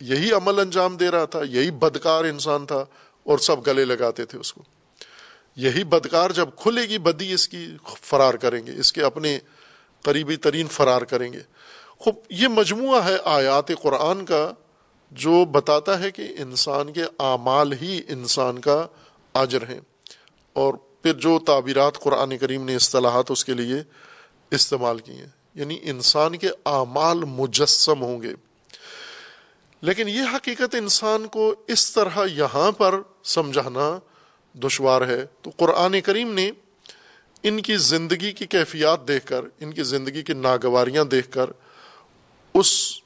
یہی 0.00 0.32
عمل 0.32 0.60
انجام 0.60 0.96
دے 0.96 1.10
رہا 1.10 1.24
تھا، 1.24 1.40
یہی 1.50 1.70
بدکار 1.70 2.24
انسان 2.24 2.66
تھا 2.66 2.84
اور 3.24 3.38
سب 3.38 3.66
گلے 3.66 3.84
لگاتے 3.84 4.24
تھے 4.24 4.38
اس 4.38 4.52
کو۔ 4.52 4.62
یہی 5.56 5.84
بدکار 5.84 6.30
جب 6.30 6.48
کھلے 6.56 6.82
گی، 6.82 6.98
بدی 6.98 7.32
اس 7.32 7.48
کی 7.48 7.76
فرار 8.02 8.34
کریں 8.34 8.66
گے، 8.66 8.72
اس 8.76 8.92
کے 8.92 9.02
اپنے 9.02 9.38
قریبی 10.02 10.36
ترین 10.36 10.66
فرار 10.66 11.02
کریں 11.02 11.32
گے۔ 11.32 11.40
خوب، 11.98 12.14
یہ 12.30 12.48
مجموعہ 12.48 13.04
ہے 13.04 13.16
آیات 13.24 13.68
قرآن 13.82 14.24
کا 14.24 14.52
جو 15.10 15.44
بتاتا 15.44 16.00
ہے 16.00 16.10
کہ 16.10 16.22
انسان 16.38 16.92
کے 16.92 17.02
اعمال 17.02 17.72
ہی 17.72 18.00
انسان 18.08 18.58
کا 18.58 18.86
اجر 19.34 19.62
ہیں۔ 19.68 19.80
اور 20.52 20.74
پھر 20.74 21.12
جو 21.12 21.38
تعبیرات 21.38 21.98
قرآن 21.98 22.38
کریم 22.38 22.64
نے 22.64 22.76
اصطلاحات 22.76 23.30
اس 23.30 23.44
کے 23.44 23.52
لیے 23.52 23.74
استعمال 24.50 24.98
کی 24.98 25.12
ہیں۔ 25.12 25.28
یعنی 25.54 25.78
انسان 25.82 26.36
کے 26.36 26.48
اعمال 26.66 27.18
مجسم 27.18 28.02
ہوں 28.02 28.22
گے۔ 28.22 28.34
لیکن 29.80 30.08
یہ 30.08 30.22
حقیقت 30.34 30.74
انسان 30.74 31.26
کو 31.26 31.54
اس 31.66 31.92
طرح 31.92 32.18
یہاں 32.32 32.72
پر 32.72 33.00
سمجھانا 33.24 33.98
دشوار 34.54 35.02
ہے۔ 35.02 35.26
تو 35.42 35.50
قرآن 35.56 36.00
کریم 36.00 36.34
نے 36.34 36.50
ان 37.42 37.62
کی 37.62 37.76
زندگی 37.76 38.32
کی 38.32 38.46
کیفیات 38.46 39.08
دیکھ 39.08 39.26
کر، 39.26 39.44
ان 39.60 39.72
کی 39.72 39.82
زندگی 39.82 40.22
کی 40.22 40.32
ناگواریاں 40.32 41.04
دیکھ 41.04 41.30
کر 41.30 41.50
اس 42.54 43.00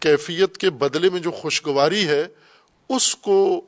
کیفیت 0.00 0.58
کے 0.58 0.70
بدلے 0.70 1.10
میں 1.10 1.20
جو 1.20 1.30
خوشگواری 1.30 2.08
ہے، 2.08 2.26
اس 2.88 3.16
کو 3.16 3.60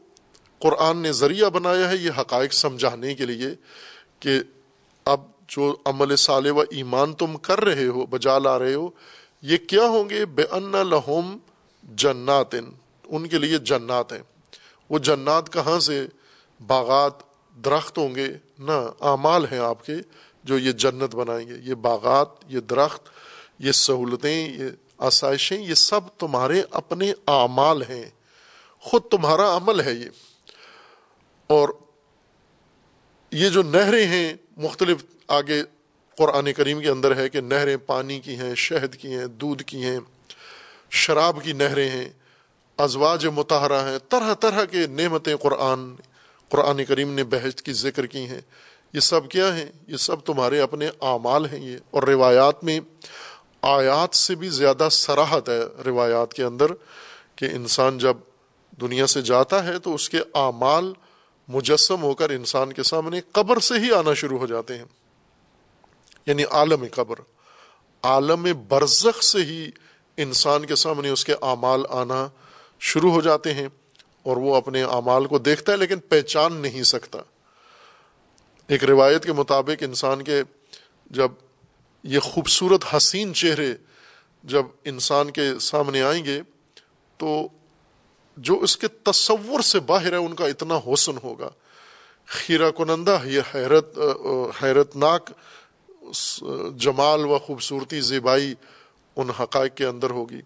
قرآن 0.59 0.99
نے 0.99 1.13
ذریعہ 1.13 1.49
بنایا 1.49 1.91
ہے، 1.91 1.97
یہ 1.97 2.11
حقائق 2.19 2.53
سمجھانے 2.53 3.15
کے 3.15 3.27
لیے 3.27 3.49
کہ 4.21 4.41
اب 5.05 5.21
جو 5.49 5.77
عمل 5.85 6.17
صالح 6.17 6.51
و 6.51 6.61
ایمان 6.61 7.13
تم 7.13 7.37
کر 7.37 7.65
رہے 7.65 7.87
ہو، 7.87 8.07
بجا 8.07 8.39
لا 8.39 8.59
رہے 8.59 8.75
ہو، 8.75 8.91
یہ 9.43 9.57
کیا 9.57 9.85
ہوں 9.85 10.11
گے؟ 10.11 10.27
بے 10.27 10.43
ان 10.51 10.73
لہوم 10.73 11.39
جنات، 11.83 12.55
ان 13.05 13.29
کے 13.29 13.39
لیے 13.39 13.59
جنات 13.59 14.13
ہیں۔ 14.13 14.23
وہ 14.89 14.99
جنات 14.99 15.53
کہاں 15.53 15.81
سے؟ 15.81 16.07
باغات، 16.67 17.13
درخت 17.65 17.99
ہوں 17.99 18.15
گے۔ 18.15 18.29
نہ، 18.59 18.91
اعمال 19.01 19.47
ہیں 19.53 19.59
آپ 19.59 19.87
کے 19.87 19.95
جو 20.45 20.59
یہ 20.59 20.73
جنت 20.73 21.15
بنائیں 21.15 21.49
گے۔ 21.49 21.55
یہ 21.63 21.75
باغات، 21.75 22.29
یہ 22.49 22.61
درخت، 22.61 23.03
یہ 23.59 23.73
سہولتیں، 23.73 24.59
یہ 24.59 24.69
آسائشیں، 24.99 25.59
یہ 25.59 25.75
سب 25.75 26.01
تمہارے 26.19 26.63
اپنے 26.71 27.13
اعمال 27.27 27.83
ہیں۔ 27.83 28.11
خود 28.81 29.03
تمہارا 29.03 29.57
عمل 29.57 29.81
ہے 29.81 29.93
یہ۔ 29.93 30.09
اور 31.47 31.69
یہ 33.31 33.49
جو 33.49 33.63
نہریں 33.63 34.07
ہیں، 34.07 34.35
مختلف 34.57 35.05
آگے 35.29 35.63
قرآن 36.19 36.53
کریم 36.53 36.81
کے 36.81 36.89
اندر 36.89 37.17
ہے 37.17 37.29
کہ 37.29 37.41
نہریں 37.41 37.77
پانی 37.77 38.21
کی 38.21 38.37
ہیں، 38.37 38.55
شہد 38.55 38.97
کی 38.97 39.09
ہیں، 39.09 39.27
دودھ 39.27 39.63
کی 39.63 39.85
ہیں، 39.85 39.99
شراب 40.91 41.39
کی 41.43 41.53
نہریں 41.53 41.91
ہیں، 41.91 42.09
ازواج 42.77 43.27
متحرہ 43.27 43.91
ہیں، 43.91 43.99
طرح 44.09 44.35
طرح 44.35 44.65
کے 44.65 44.87
نعمتیں 44.87 45.37
قرآن 45.37 45.95
قرآن 46.49 46.85
کریم 46.85 47.15
نے 47.15 47.25
بحث 47.25 47.63
کی، 47.63 47.73
ذکر 47.73 48.07
کی 48.07 48.19
ہیں۔ 48.19 48.41
یہ 48.93 49.01
سب 49.01 49.29
کیا 49.29 49.57
ہیں؟ 49.57 49.67
یہ 49.89 49.97
سب 49.97 50.21
تمہارے 50.25 50.61
اپنے 50.61 50.89
اعمال 51.01 51.47
ہیں 51.47 51.71
یہ۔ 51.71 51.79
اور 51.91 52.03
روایات 52.03 52.65
میں 52.65 52.81
آیات 53.63 54.17
سے 54.17 54.35
بھی 54.35 54.49
زیادہ 54.49 54.89
سراحت 54.91 55.49
ہے 55.49 55.83
روایات 55.87 56.35
کے 56.35 56.43
اندر 56.43 56.67
کہ 57.37 57.45
انسان 57.45 57.99
جب 57.99 58.17
دنیا 58.81 59.07
سے 59.07 59.23
جاتا 59.23 59.65
ہے 59.65 59.79
تو 59.79 59.95
اس 59.95 60.09
کے 60.09 60.19
اعمال 60.35 60.93
مجسم 61.49 62.03
ہو 62.03 62.15
کر 62.15 62.31
انسان 62.31 62.73
کے 62.73 62.83
سامنے 62.83 63.21
قبر 63.33 63.59
سے 63.59 63.75
ہی 63.75 63.93
آنا 63.93 64.15
شروع 64.15 64.39
ہو 64.39 64.47
جاتے 64.47 64.79
ہیں۔ 64.79 64.85
یعنی 66.27 66.45
عالم 66.45 66.85
قبر، 66.93 67.17
عالم 68.03 68.47
برزخ 68.69 69.23
سے 69.23 69.39
ہی 69.39 69.71
انسان 70.17 70.67
کے 70.67 70.75
سامنے 70.75 71.09
اس 71.09 71.25
کے 71.25 71.33
اعمال 71.33 71.83
آنا 71.91 72.29
شروع 72.81 73.11
ہو 73.11 73.21
جاتے 73.21 73.55
ہیں 73.55 73.69
اور 74.23 74.37
وہ 74.37 74.57
اپنے 74.57 74.83
اعمال 74.83 75.27
کو 75.27 75.39
دیکھتا 75.39 75.73
ہے 75.73 75.77
لیکن 75.77 75.99
پہچان 75.99 76.53
نہیں 76.53 76.83
سکتا۔ 76.83 77.19
ایک 78.69 78.85
روایت 78.85 79.25
کے 79.25 79.33
مطابق 79.33 79.83
انسان 79.83 80.25
کے 80.25 80.43
جب 81.07 81.29
یہ 82.07 82.21
خوبصورت 82.21 82.95
حسین 82.97 83.35
چہرے 83.35 83.75
جب 84.45 84.63
انسان 84.85 85.31
کے 85.31 85.59
سامنے 85.61 86.03
آئیں 86.03 86.25
گے 86.25 86.43
تو 87.17 87.49
جو 88.37 88.59
اس 88.61 88.77
کے 88.77 88.89
تصور 88.89 89.61
سے 89.61 89.81
باہر 89.81 90.13
ہے 90.13 90.17
ان 90.17 90.35
کا 90.35 90.47
اتنا 90.47 90.81
حسن 90.87 91.13
ہوگا۔ 91.25 91.49
خیرہ 92.27 92.71
کنندہ، 92.71 93.19
یہ 93.25 93.41
حیرت 93.55 93.99
حیرت 94.63 94.97
ناک 94.97 95.31
جمال 96.77 97.25
و 97.25 97.39
خوبصورتی 97.39 98.01
زیبائی 98.01 98.55
ان 99.17 99.31
حقائق 99.31 99.75
کے 99.75 99.87
اندر 99.87 100.11
ہوگی۔ 100.11 100.41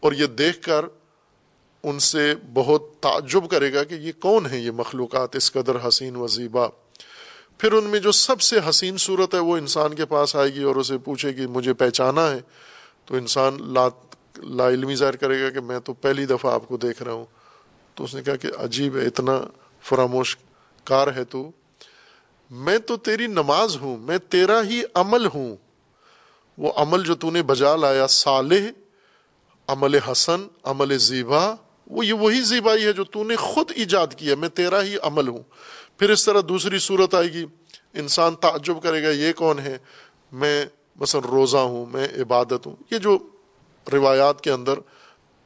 اور 0.00 0.12
یہ 0.12 0.26
دیکھ 0.26 0.62
کر 0.62 0.84
ان 1.82 1.98
سے 1.98 2.34
بہت 2.54 2.82
تعجب 3.00 3.50
کرے 3.50 3.74
گا 3.74 3.84
کہ 3.84 3.94
یہ 3.94 4.12
کون 4.20 4.46
ہے 4.46 4.58
یہ 4.58 4.70
مخلوقات 4.70 5.36
اس 5.36 5.52
قدر 5.52 5.88
حسین 5.88 6.16
و 6.16 6.26
زیبا۔ 6.26 6.66
پھر 7.58 7.72
ان 7.72 7.84
میں 7.84 8.00
جو 8.00 8.12
سب 8.12 8.40
سے 8.40 8.56
حسین 8.68 8.96
صورت 8.96 9.34
ہے 9.34 9.38
وہ 9.38 9.56
انسان 9.56 9.94
کے 9.94 10.04
پاس 10.06 10.36
آئے 10.36 10.54
گی 10.54 10.62
اور 10.62 10.76
اسے 10.76 10.98
پوچھے 10.98 11.28
گی، 11.28 11.46
مجھے 11.46 11.74
پہچانا 11.74 12.30
ہے؟ 12.30 12.40
تو 13.04 13.16
انسان 13.16 13.56
لا 13.60 13.88
لا 14.38 14.68
علمی 14.68 14.94
ظاہر 14.94 15.16
کرے 15.16 15.42
گا 15.42 15.50
کہ 15.50 15.60
میں 15.60 15.78
تو 15.78 15.92
پہلی 15.92 16.26
دفعہ 16.26 16.54
آپ 16.54 16.68
کو 16.68 16.76
دیکھ 16.76 17.02
رہا 17.02 17.12
ہوں۔ 17.12 17.24
تو 17.94 18.04
اس 18.04 18.14
نے 18.14 18.22
کہا 18.22 18.36
کہ 18.36 18.48
عجیب 18.58 18.96
ہے، 18.96 19.06
اتنا 19.06 19.40
فراموش 19.82 20.36
کار 20.84 21.08
ہے 21.16 21.24
تو۔ 21.24 21.50
میں 22.50 22.78
تو 22.78 22.96
تیری 22.96 23.26
نماز 23.26 23.76
ہوں، 23.76 23.96
میں 23.96 24.18
تیرا 24.18 24.62
ہی 24.62 24.82
عمل 24.94 25.26
ہوں۔ 25.26 25.56
وہ 26.58 26.72
عمل 26.76 27.02
جو 27.02 27.14
تو 27.14 27.30
نے 27.30 27.42
بجا 27.42 27.76
لایا، 27.76 28.06
صالح، 28.06 28.70
عمل 29.66 29.98
حسن، 29.98 30.46
عمل 30.62 30.98
زیبا، 30.98 31.54
وہ 31.86 32.06
یہ 32.06 32.12
وہی 32.12 32.40
زیبائی 32.40 32.84
ہے 32.84 32.92
جو 32.92 33.04
تو 33.04 33.24
نے 33.24 33.36
خود 33.36 33.72
ایجاد 33.74 34.06
کیا، 34.16 34.34
میں 34.34 34.48
تیرا 34.48 34.82
ہی 34.82 34.96
عمل 35.02 35.28
ہوں۔ 35.28 35.42
پھر 36.02 36.10
اس 36.10 36.24
طرح 36.24 36.40
دوسری 36.48 36.78
صورت 36.78 37.14
آئے 37.14 37.32
گی۔ 37.32 37.46
انسان 37.94 38.34
تعجب 38.34 38.82
کرے 38.82 39.02
گا، 39.02 39.08
یہ 39.08 39.32
کون 39.32 39.58
ہے؟ 39.58 39.78
میں 40.32 40.66
مثلا 40.96 41.20
روزہ 41.30 41.56
ہوں، 41.56 41.86
میں 41.86 42.08
عبادت 42.20 42.66
ہوں۔ 42.66 42.76
یہ 42.90 42.98
جو 42.98 43.18
روایات 43.92 44.40
کے 44.40 44.50
اندر 44.50 44.74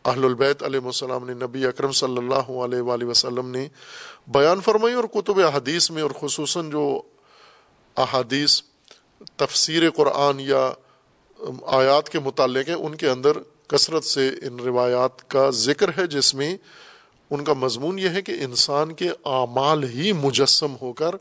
اہل 0.05 0.25
البیت 0.25 0.63
علیہ 0.63 0.81
السلام 0.85 1.27
نے، 1.27 1.35
نبی 1.35 1.67
اکرم 1.67 1.93
صلی 1.93 2.17
اللہ 2.17 2.51
علیہ 2.51 2.81
وآلہ 2.81 3.05
وسلم 3.05 3.51
نے 3.51 3.69
بیان 4.27 4.61
فرمائی 4.61 4.95
اور 4.95 5.05
کتب 5.05 5.41
حدیث 5.41 5.91
میں 5.91 6.03
اور 6.03 6.11
خصوصاً 6.21 6.71
جو 6.71 7.03
احادیث، 7.97 8.63
تفسیر 9.37 9.91
قرآن 9.91 10.41
یا 10.41 10.73
آیات 11.67 12.09
کے 12.09 12.19
متعلق 12.19 12.69
ہیں، 12.69 12.77
ان 12.77 12.95
کے 12.95 13.09
اندر 13.09 13.33
کثرت 13.69 14.05
سے 14.05 14.29
ان 14.29 14.61
روایات 14.61 15.31
کا 15.31 15.51
ذکر 15.51 15.91
ہے، 15.99 16.07
جس 16.07 16.35
میں 16.35 16.57
ان 17.31 17.45
کا 17.45 17.53
مضمون 17.53 17.99
یہ 17.99 18.09
ہے 18.09 18.23
کہ 18.23 18.33
انسان 18.41 18.95
کے 18.95 19.09
اعمال 19.25 19.85
ہی 19.85 20.13
مجسم 20.13 20.77
ہو 20.83 20.93
کر 20.93 21.15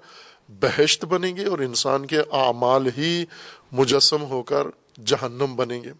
بہشت 0.49 1.06
بنیں 1.06 1.36
گے 1.36 1.45
اور 1.45 1.60
انسان 1.60 2.06
کے 2.06 2.20
اعمال 2.20 2.88
ہی 2.97 3.26
مجسم 3.72 4.22
ہو 4.22 4.43
کر 4.43 4.68
جہنم 5.06 5.56
بنیں 5.56 5.84
گے۔ 5.84 5.91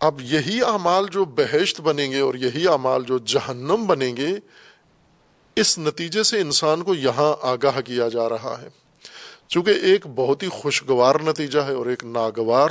اب 0.00 0.20
یہی 0.20 0.62
اعمال 0.62 1.06
جو 1.10 1.24
بہشت 1.24 1.80
بنیں 1.80 2.12
گے 2.12 2.20
اور 2.20 2.34
یہی 2.34 2.68
اعمال 2.68 3.02
جو 3.02 3.18
جہنم 3.18 3.86
بنیں 3.86 4.16
گے، 4.16 4.34
اس 5.56 5.78
نتیجے 5.78 6.22
سے 6.22 6.40
انسان 6.40 6.82
کو 6.82 6.94
یہاں 6.94 7.34
آگاہ 7.42 7.80
کیا 7.80 8.08
جا 8.08 8.28
رہا 8.28 8.56
ہے۔ 8.62 8.68
چونکہ 9.48 9.70
ایک 9.70 10.06
بہت 10.14 10.42
ہی 10.42 10.48
خوشگوار 10.48 11.14
نتیجہ 11.24 11.58
ہے 11.58 11.72
اور 11.72 11.86
ایک 11.86 12.04
ناگوار 12.04 12.70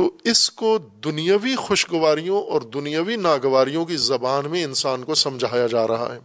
تو 0.00 0.10
اس 0.24 0.50
کو 0.50 0.78
دنیاوی 0.78 1.56
خوشگواریوں 1.56 2.42
اور 2.42 2.62
دنیاوی 2.62 3.16
ناگواریوں 3.16 3.84
کی 3.84 3.96
زبان 3.96 4.50
میں 4.50 4.64
انسان 4.64 5.04
کو 5.04 5.14
سمجھایا 5.14 5.66
جا 5.66 5.86
رہا 5.86 6.14
ہے۔ 6.14 6.18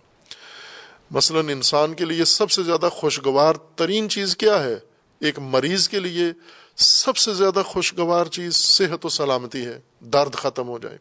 مثلا 1.12 1.40
انسان 1.40 1.94
کے 1.94 2.06
لیے 2.06 2.26
سب 2.26 2.52
سے 2.52 2.64
زیادہ 2.64 2.90
خوشگوار 2.92 3.54
ترین 3.76 4.10
چیز 4.10 4.38
کیا 4.38 4.64
ہے؟ 4.64 4.76
ایک 5.22 5.40
مریض 5.40 5.90
کے 5.90 6.00
لیے 6.00 6.26
سب 6.76 7.18
سے 7.18 7.34
زیادہ 7.34 7.62
خوشگوار 7.66 8.26
چیز 8.26 8.56
صحت 8.56 9.06
و 9.06 9.10
سلامتی 9.10 9.66
ہے، 9.66 9.80
درد 10.00 10.34
ختم 10.34 10.68
ہو 10.68 10.80
جائے۔ 10.80 10.98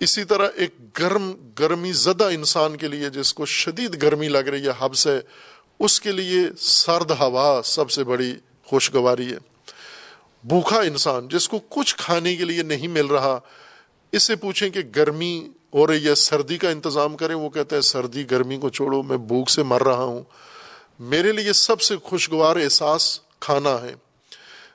اسی 0.00 0.24
طرح 0.24 0.48
ایک 0.54 0.98
گرم، 0.98 1.32
گرمی 1.58 1.92
زدہ 1.92 2.24
انسان 2.24 2.76
کے 2.76 2.88
لیے 2.88 3.10
جس 3.10 3.34
کو 3.34 3.46
شدید 3.46 4.02
گرمی 4.02 4.28
لگ 4.28 4.38
رہی 4.38 4.66
ہے 4.66 4.72
حب 4.78 4.94
سے 4.94 5.20
اس 5.80 6.00
کے 6.00 6.12
لیے 6.12 6.40
سرد 6.58 7.10
ہوا 7.10 7.60
سب 7.64 7.90
سے 7.90 8.04
بڑی 8.04 8.34
خوشگواری 8.64 9.32
ہے۔ 9.32 9.38
بھوکھا 10.44 10.80
انسان، 10.80 11.28
جس 11.28 11.48
کو 11.48 11.58
کچھ 11.58 11.96
کھانے 11.96 12.36
کے 12.36 12.44
لیے 12.44 12.62
نہیں 12.62 12.88
مل 12.88 13.06
رہا، 13.06 13.38
اس 14.12 14.22
سے 14.22 14.36
پوچھیں 14.36 14.70
کہ 14.70 14.80
گرمی 14.96 15.48
ہو 15.74 15.86
رہی 15.86 16.08
ہے، 16.08 16.14
سردی 16.14 16.58
کا 16.58 16.70
انتظام 16.70 17.16
کریں، 17.16 17.34
وہ 17.34 17.50
کہتے 17.50 17.76
ہیں 17.76 17.82
سردی 17.82 18.30
گرمی 18.30 18.58
کو 18.58 18.68
چھوڑو، 18.68 19.02
میں 19.02 19.16
بھوک 19.16 19.50
سے 19.50 19.62
مر 19.62 19.82
رہا 19.82 20.04
ہوں۔ 20.04 20.22
میرے 20.98 21.32
لیے 21.32 21.52
سب 21.52 21.80
سے 21.80 21.96
خوشگوار 21.96 22.56
احساس 22.56 23.20
کھانا 23.40 23.82
ہے۔ 23.82 23.94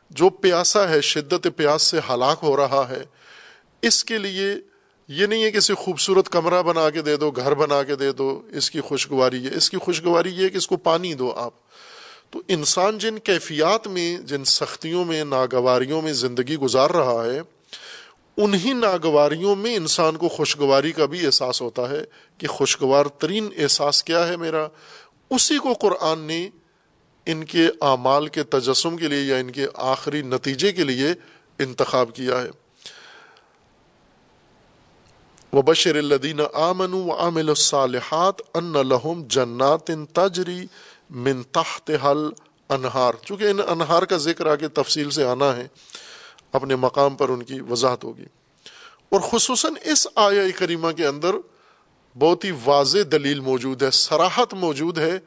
جو 0.09 0.30
پیاسا 0.30 0.89
ہے، 0.89 1.01
شدت 1.01 1.47
پیاس 1.55 1.82
سے 1.82 1.99
ہلاک 2.09 2.39
ہو 2.43 2.57
رہا 2.57 2.86
ہے۔ 2.89 3.03
اس 3.82 4.05
کے 4.05 4.18
لیے 4.18 4.47
یہ 5.07 5.26
نہیں 5.26 5.43
ہے 5.43 5.51
کہ 5.51 5.57
اسے 5.57 5.74
خوبصورت 5.74 6.30
کمرہ 6.30 6.61
بنا 6.61 6.89
کے 6.89 7.01
دے 7.01 7.16
دو، 7.16 7.32
گھر 7.32 7.53
بنا 7.53 7.84
کے 7.84 7.95
دے 7.95 8.11
دو، 8.11 8.41
اس 8.51 8.72
کی 8.72 8.82
خوشگواری 8.82 9.45
ہے 9.45 9.55
اس 9.55 9.70
کی 9.70 9.78
خوشگواری 9.78 10.30
یہ 10.30 10.43
ہے 10.43 10.49
کہ 10.49 10.57
اس 10.57 10.68
کو 10.68 10.78
پانی 10.78 11.13
دو 11.13 11.32
آپ۔ 11.32 11.64
تو 12.30 12.41
انسان 12.47 12.97
جن 12.97 13.19
کیفیات 13.19 13.88
میں، 13.88 14.17
جن 14.17 14.43
سختیوں 14.45 15.05
میں، 15.05 15.23
ناگواریوں 15.23 16.01
میں 16.01 16.13
زندگی 16.13 16.55
گزار 16.55 16.89
رہا 16.89 17.26
ہے، 17.26 17.41
انہی 18.38 18.73
ناگواریوں 18.73 19.55
میں 19.55 19.76
انسان 19.76 20.17
کو 20.17 20.28
خوشگواری 20.28 20.91
کا 20.91 21.05
بھی 21.05 21.26
احساس 21.26 21.61
ہوتا 21.61 21.89
ہے 21.89 22.03
کہ 22.38 22.47
خوشگوار 22.47 23.05
ترین 23.05 23.49
احساس 23.57 24.03
کیا 24.03 24.28
ہے 24.28 24.38
میرا۔ 24.38 24.67
اسی 25.30 25.57
کو 25.57 25.73
قرآن 25.73 26.19
نے 26.19 26.49
ان 27.26 27.43
کے 27.43 27.67
اعمال 27.82 28.28
کے 28.28 28.43
تجسم 28.43 28.97
کے 28.97 29.07
لیے 29.07 29.21
یا 29.21 29.36
ان 29.36 29.51
کے 29.51 29.67
آخری 29.73 30.21
نتیجے 30.21 30.71
کے 30.71 30.84
لیے 30.84 31.07
انتخاب 31.59 32.15
کیا 32.15 32.41
ہے۔ 32.41 32.49
وبشر 35.53 35.95
الدین 35.95 36.39
آمن 36.53 36.93
و 36.93 37.11
عامل 37.11 37.49
الصالحات 37.49 38.41
ان 38.53 38.73
لہم 38.73 39.23
جنات 39.28 39.91
تجری 40.13 40.65
من 41.10 41.43
تحت 41.43 41.91
حل 42.03 42.30
انہار 42.70 43.14
چونکہ 43.26 43.43
ان 43.43 43.60
انہار 43.68 44.03
کا 44.03 44.18
ذکر 44.18 44.47
آگے 44.47 44.68
تفصیل 44.68 45.10
سے 45.10 45.24
آنا 45.24 45.56
ہے، 45.56 45.68
اپنے 46.53 46.76
مقام 46.76 47.16
پر 47.16 47.30
ان 47.30 47.43
کی 47.43 47.60
وضاحت 47.60 48.03
ہوگی۔ 48.03 48.26
اور 49.10 49.20
خصوصاً 49.20 49.74
اس 49.84 50.08
آیا 50.16 50.41
کریمہ 50.56 50.91
کے 50.91 51.08
اندر 51.08 51.36
بہت 52.18 52.45
ہی 52.45 52.51
واضح 52.66 52.97
دلیل 53.12 53.39
موجود 53.39 53.84
ہے 53.84 53.91
سراحت 53.91 54.53
موجود 54.53 54.97
ہے 54.97 55.20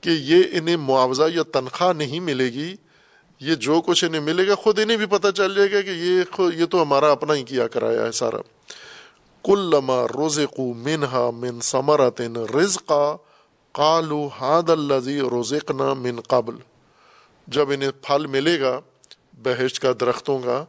کہ 0.00 0.10
یہ 0.10 0.42
انہیں 0.52 0.76
معاوضہ 0.76 1.22
یا 1.34 1.42
تنخواہ 1.52 1.92
نہیں 1.92 2.20
ملے 2.20 2.44
گی، 2.44 2.74
یہ 3.40 3.54
جو 3.54 3.80
کچھ 3.80 4.04
انہیں 4.04 4.20
ملے 4.20 4.48
گا، 4.48 4.54
خود 4.54 4.78
انہیں 4.78 4.96
بھی 4.96 5.06
پتہ 5.06 5.28
چل 5.36 5.54
جائے 5.54 5.72
گا 5.72 5.80
کہ 5.80 5.90
یہ 5.90 6.42
یہ 6.54 6.66
تو 6.66 6.82
ہمارا 6.82 7.10
اپنا 7.10 7.34
ہی 7.34 7.42
کیا 7.42 7.68
کرایا 7.68 8.02
ہے 8.02 8.12
سارا۔ 8.12 8.36
کل 9.44 9.58
لما 9.58 10.04
روز 10.04 10.40
کو 10.56 10.74
منہا 10.74 11.30
من 11.30 11.60
ثمرت 11.60 12.22
رزقا 12.54 13.16
کالو 13.76 14.28
ہاد 14.40 14.70
الزی 14.70 15.20
روزقنا 15.20 15.94
من 15.94 16.20
قبل۔ 16.20 16.54
جب 17.46 17.70
انہیں 17.70 17.90
پھل 18.02 18.26
ملے 18.26 18.60
گا 18.60 18.80
بحث 19.34 19.78
کا 19.78 19.92
درختوں 20.00 20.38
کا 20.38 20.64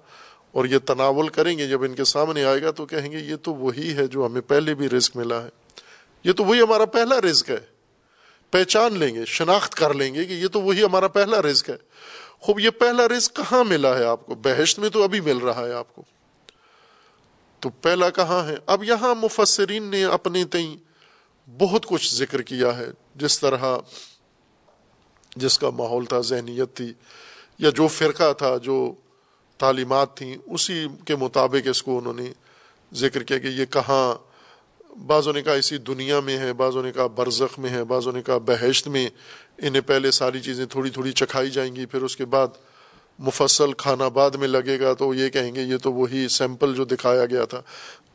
اور 0.52 0.66
یہ 0.66 0.78
تناول 0.78 1.28
کریں 1.28 1.58
گے، 1.58 1.68
جب 1.68 1.84
ان 1.84 1.96
کے 1.96 2.04
سامنے 2.04 2.44
آئے 2.44 2.62
گا 2.62 2.72
تو 2.72 2.86
کہیں 2.86 3.12
گے، 3.12 3.18
یہ 3.18 3.36
تو 3.36 3.54
وہی 3.54 3.94
ہے 3.96 4.08
جو 4.08 4.26
ہمیں 4.26 4.42
پہلے 4.42 4.74
بھی 4.74 4.90
رزق 4.90 5.18
ملا 5.18 5.44
ہے۔ 5.44 5.50
یہ 6.24 6.32
تو 6.32 6.44
وہی 6.44 6.62
ہمارا 6.62 6.86
پہلا 6.86 7.22
رزق 7.22 7.50
ہے۔ 7.50 7.58
پہچان 8.52 8.98
لیں 8.98 9.16
گے، 9.16 9.26
شناخت 9.26 9.76
کر 9.76 9.94
لیں 9.94 10.14
گے 10.14 10.26
کہ 10.26 10.34
یہ 10.34 10.48
تو 10.48 10.62
وہی 10.62 10.84
ہمارا 10.84 11.08
پہلا 11.08 11.42
رزق 11.42 11.70
ہے۔ 11.70 11.78
خوب، 12.40 12.60
یہ 12.60 12.70
پہلا 12.70 13.08
رزق 13.08 13.36
کہاں 13.36 13.64
ملا 13.64 13.98
ہے 13.98 14.04
آپ 14.04 14.26
کو؟ 14.26 14.36
بحث 14.36 14.78
میں 14.78 14.90
تو 14.90 15.04
ابھی 15.04 15.22
مل 15.22 15.38
رہا 15.38 15.68
ہے 15.68 15.74
آپ 15.74 15.96
کو۔ 15.96 16.04
تو 17.60 17.70
پہلا 17.70 18.10
کہاں 18.10 18.48
ہے؟ 18.48 18.56
اب 18.66 18.84
یہاں 18.84 19.16
مفسرین 19.16 19.84
نے 19.84 20.04
اپنے 20.04 20.46
تئیں 20.46 20.87
بہت 21.48 21.86
کچھ 21.86 22.16
ذکر 22.16 22.42
کیا 22.42 22.78
ہے۔ 22.78 22.88
جس 23.16 23.40
طرح 23.40 23.78
جس 25.36 25.60
کا 25.60 25.70
ماحول 25.70 26.06
تھا، 26.06 26.20
ذہنیت 26.20 26.74
تھی، 26.74 26.94
یا 27.60 27.70
جو 27.70 27.88
فرقہ 27.88 28.34
تھا، 28.34 28.58
جو 28.58 28.94
تعلیمات 29.58 30.18
تھیں، 30.18 30.36
اسی 30.46 30.88
کے 31.06 31.16
مطابق 31.16 31.68
اس 31.70 31.84
کو 31.84 31.98
انہوں 31.98 32.14
نے 32.14 32.34
ذکر 32.94 33.24
کیا 33.24 33.38
کہ 33.38 33.48
یہ 33.48 33.66
کہاں 33.66 34.16
بعضوں 34.98 35.34
نے 35.34 35.42
کہا 35.42 35.54
اسی 35.54 35.78
دنیا 35.78 36.20
میں 36.20 36.38
ہے 36.38 36.54
بعضوں 36.54 36.84
نے 36.84 36.92
کہا 36.92 37.08
برزخ 37.08 37.60
میں 37.60 37.70
ہے 37.70 37.84
بعضوں 37.84 38.12
نے 38.12 38.22
کہا 38.22 38.38
بحشت 38.38 38.88
میں، 38.88 39.10
انہیں 39.58 39.82
پہلے 39.82 40.12
ساری 40.12 40.42
چیزیں 40.42 40.66
تھوڑی 40.66 40.90
تھوڑی 40.90 41.12
چکھائی 41.12 41.50
جائیں 41.50 41.76
گی، 41.76 41.86
پھر 41.86 42.02
اس 42.02 42.18
کے 42.18 42.26
بعد 42.26 42.48
مفصل 43.20 43.74
کھانا 43.74 44.08
بعد 44.08 44.32
میں 44.32 44.48
لگے 44.48 44.80
گا 44.80 44.94
تو 44.94 45.14
یہ 45.14 45.30
کہیں 45.30 45.56
گے 45.56 45.62
یہ 45.62 45.78
تو 45.78 45.94
وہی 45.94 46.28
سیمپل 46.28 46.76
جو 46.76 46.86
دکھایا 46.86 47.26
گیا 47.26 47.46
تھا۔ 47.46 47.62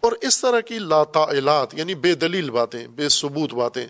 اور 0.00 0.12
اس 0.12 0.40
طرح 0.40 0.60
کی 0.60 0.78
لاطعلات 0.78 1.74
یعنی 1.74 1.94
بے 1.94 2.14
دلیل 2.14 2.50
باتیں، 2.50 2.86
بے 2.88 3.08
ثبوت 3.08 3.54
باتیں، 3.54 3.86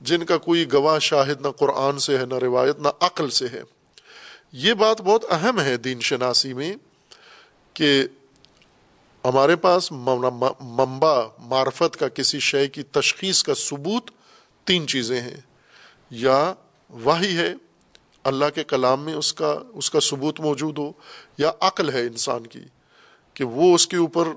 جن 0.00 0.24
کا 0.24 0.38
کوئی 0.38 0.72
گواہ 0.72 0.98
شاہد 0.98 1.40
نہ 1.40 1.48
قرآن 1.48 1.98
سے 1.98 2.18
ہے، 2.18 2.26
نہ 2.26 2.34
روایت، 2.34 2.78
نہ 2.78 2.88
عقل 3.00 3.30
سے 3.30 3.46
ہے۔ 3.52 3.62
یہ 4.52 4.74
بات 4.74 5.00
بہت 5.00 5.24
اہم 5.30 5.60
ہے 5.60 5.76
دین 5.76 6.00
شناسی 6.00 6.54
میں 6.54 6.76
کہ 7.74 8.02
ہمارے 9.24 9.56
پاس 9.56 9.92
منبع، 9.92 11.22
معرفت 11.38 11.96
کا 11.96 12.08
کسی 12.08 12.38
شے 12.38 12.68
کی 12.68 12.82
تشخیص 12.82 13.42
کا 13.42 13.54
ثبوت 13.54 14.10
تین 14.64 14.86
چیزیں 14.86 15.20
ہیں۔ 15.20 15.36
یا 16.10 16.54
وہی 16.88 17.36
ہے 17.36 17.54
اللہ 18.24 18.44
کے 18.54 18.64
کلام 18.64 19.04
میں 19.04 19.14
اس 19.14 19.32
کا 19.32 19.54
اس 19.74 19.90
کا 19.90 20.00
ثبوت 20.00 20.40
موجود 20.40 20.78
ہو، 20.78 20.92
یا 21.38 21.50
عقل 21.60 21.90
ہے 21.90 22.00
انسان 22.00 22.46
کی، 22.46 22.64
کہ 23.34 23.44
وہ 23.44 23.74
اس 23.74 23.86
کے 23.86 23.96
اوپر 23.96 24.28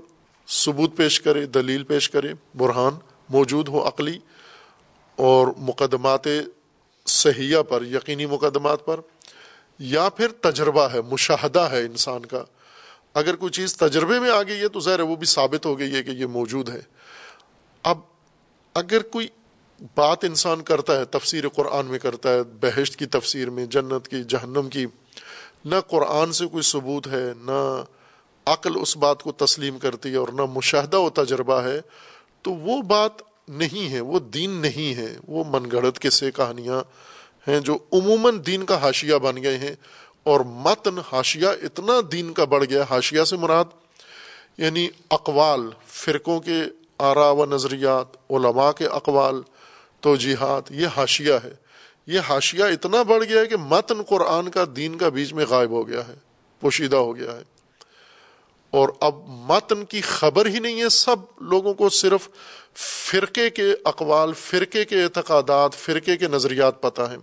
ثبوت 0.47 0.95
پیش 0.95 1.21
کرے، 1.21 1.45
دلیل 1.45 1.83
پیش 1.83 2.09
کرے، 2.09 2.33
برہان 2.57 2.93
موجود 3.29 3.67
ہو 3.67 3.87
عقلی 3.87 4.19
اور 5.17 5.47
مقدمات 5.57 6.27
صحیحہ 7.07 7.61
پر، 7.63 7.83
یقینی 7.83 8.25
مقدمات 8.25 8.85
پر، 8.85 8.99
یا 9.79 10.09
پھر 10.09 10.27
تجربہ 10.41 10.87
ہے، 10.93 11.01
مشاہدہ 11.01 11.67
ہے 11.71 11.81
انسان 11.81 12.25
کا۔ 12.25 12.43
اگر 13.13 13.35
کوئی 13.35 13.51
چیز 13.51 13.75
تجربے 13.75 14.19
میں 14.19 14.29
آ 14.29 14.43
گئی 14.43 14.59
ہے 14.59 14.67
تو 14.67 14.79
ظاہر 14.79 14.99
ہے 14.99 15.03
وہ 15.03 15.15
بھی 15.15 15.27
ثابت 15.27 15.65
ہو 15.65 15.79
گئی 15.79 15.95
ہے 15.95 16.03
کہ 16.03 16.11
یہ 16.11 16.25
موجود 16.25 16.69
ہے۔ 16.69 16.81
اب 17.83 17.99
اگر 18.73 19.01
کوئی 19.01 19.27
بات 19.95 20.23
انسان 20.23 20.61
کرتا 20.61 20.99
ہے، 20.99 21.05
تفسیر 21.05 21.49
قرآن 21.49 21.85
میں 21.85 21.99
کرتا 21.99 22.33
ہے، 22.33 22.43
بہشت 22.43 22.95
کی 22.95 23.05
تفسیر 23.05 23.49
میں، 23.49 23.65
جنت 23.65 24.07
کی، 24.07 24.23
جہنم 24.23 24.69
کی۔ 24.69 24.85
نہ 25.65 25.75
قرآن 25.87 26.31
سے 26.31 26.45
کوئی 26.45 26.63
ثبوت 26.63 27.07
ہے، 27.07 27.31
نہ 27.37 27.83
عقل 28.45 28.71
اس 28.81 28.97
بات 28.97 29.23
کو 29.23 29.31
تسلیم 29.31 29.79
کرتی 29.79 30.09
ہے 30.09 30.15
اور 30.15 30.27
نہ 30.27 30.41
مشاہدہ 30.41 30.97
و 30.97 31.09
تجربہ 31.09 31.61
ہے۔ 31.61 31.81
تو 32.41 32.51
وہ 32.51 32.81
بات 32.81 33.11
نہیں 33.47 33.89
ہے، 33.91 33.99
وہ 33.99 34.19
دین 34.19 34.49
نہیں 34.49 34.95
ہے۔ 34.95 35.17
وہ 35.27 35.43
من 35.47 35.71
گھڑت 35.71 35.99
کے 35.99 36.09
سے 36.09 36.31
کہانیاں 36.31 36.81
ہیں 37.47 37.59
جو 37.59 37.77
عموماً 37.93 38.39
دین 38.45 38.65
کا 38.65 38.81
حاشیہ 38.81 39.15
بن 39.15 39.43
گئے 39.43 39.57
ہیں۔ 39.57 39.75
اور 40.23 40.39
متن 40.39 40.97
حاشیہ 41.11 41.47
اتنا 41.47 41.93
دین 42.11 42.33
کا 42.33 42.45
بڑھ 42.45 42.65
گیا، 42.69 42.83
حاشیہ 42.89 43.23
سے 43.23 43.37
مراد 43.37 43.65
یعنی 44.57 44.89
اقوال، 45.09 45.61
فرقوں 45.87 46.39
کے 46.39 46.63
آرا 46.97 47.29
و 47.29 47.45
نظریات، 47.45 48.31
علماء 48.31 48.71
کے 48.71 48.87
اقوال 48.87 49.41
توجیحات، 50.05 50.71
یہ 50.71 50.87
حاشیہ 50.95 51.33
ہے۔ 51.43 51.53
یہ 52.07 52.19
حاشیہ 52.19 52.63
اتنا 52.63 53.01
بڑھ 53.01 53.23
گیا 53.23 53.41
ہے 53.41 53.45
کہ 53.45 53.57
متن 53.57 54.01
قرآن 54.03 54.49
کا 54.49 54.63
دین 54.75 54.97
کا 54.97 55.09
بیچ 55.09 55.33
میں 55.33 55.45
غائب 55.49 55.71
ہو 55.71 55.87
گیا 55.87 56.07
ہے، 56.07 56.13
پوشیدہ 56.61 56.95
ہو 56.95 57.15
گیا 57.15 57.31
ہے۔ 57.31 57.43
اور 58.71 58.89
اب 58.99 59.15
متن 59.27 59.85
کی 59.85 60.01
خبر 60.01 60.45
ہی 60.45 60.59
نہیں 60.59 60.81
ہے، 60.81 60.89
سب 60.89 61.15
لوگوں 61.41 61.73
کو 61.73 61.89
صرف 61.89 62.27
فرقے 63.09 63.49
کے 63.49 63.67
اقوال، 63.83 64.33
فرقے 64.33 64.85
کے 64.85 65.03
اعتقادات، 65.03 65.73
فرقے 65.73 66.17
کے 66.17 66.27
نظریات 66.27 66.81
پتہ 66.81 67.01
ہیں۔ 67.01 67.17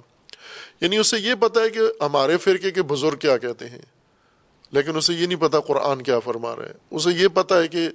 یعنی 0.80 0.96
اسے 0.96 1.18
یہ 1.18 1.34
پتہ 1.40 1.60
ہے 1.60 1.70
کہ 1.70 1.80
ہمارے 2.00 2.36
فرقے 2.36 2.70
کے 2.70 2.82
بزرگ 2.82 3.16
کیا 3.16 3.36
کہتے 3.36 3.68
ہیں، 3.68 3.82
لیکن 4.72 4.96
اسے 4.96 5.12
یہ 5.12 5.26
نہیں 5.26 5.40
پتا 5.40 5.60
قرآن 5.60 6.02
کیا 6.02 6.18
فرما 6.18 6.56
رہے 6.56 6.66
ہیں 6.66 6.78
اسے 6.90 7.10
یہ 7.10 7.28
پتا 7.28 7.58
ہے 7.58 7.68
کہ 7.68 7.88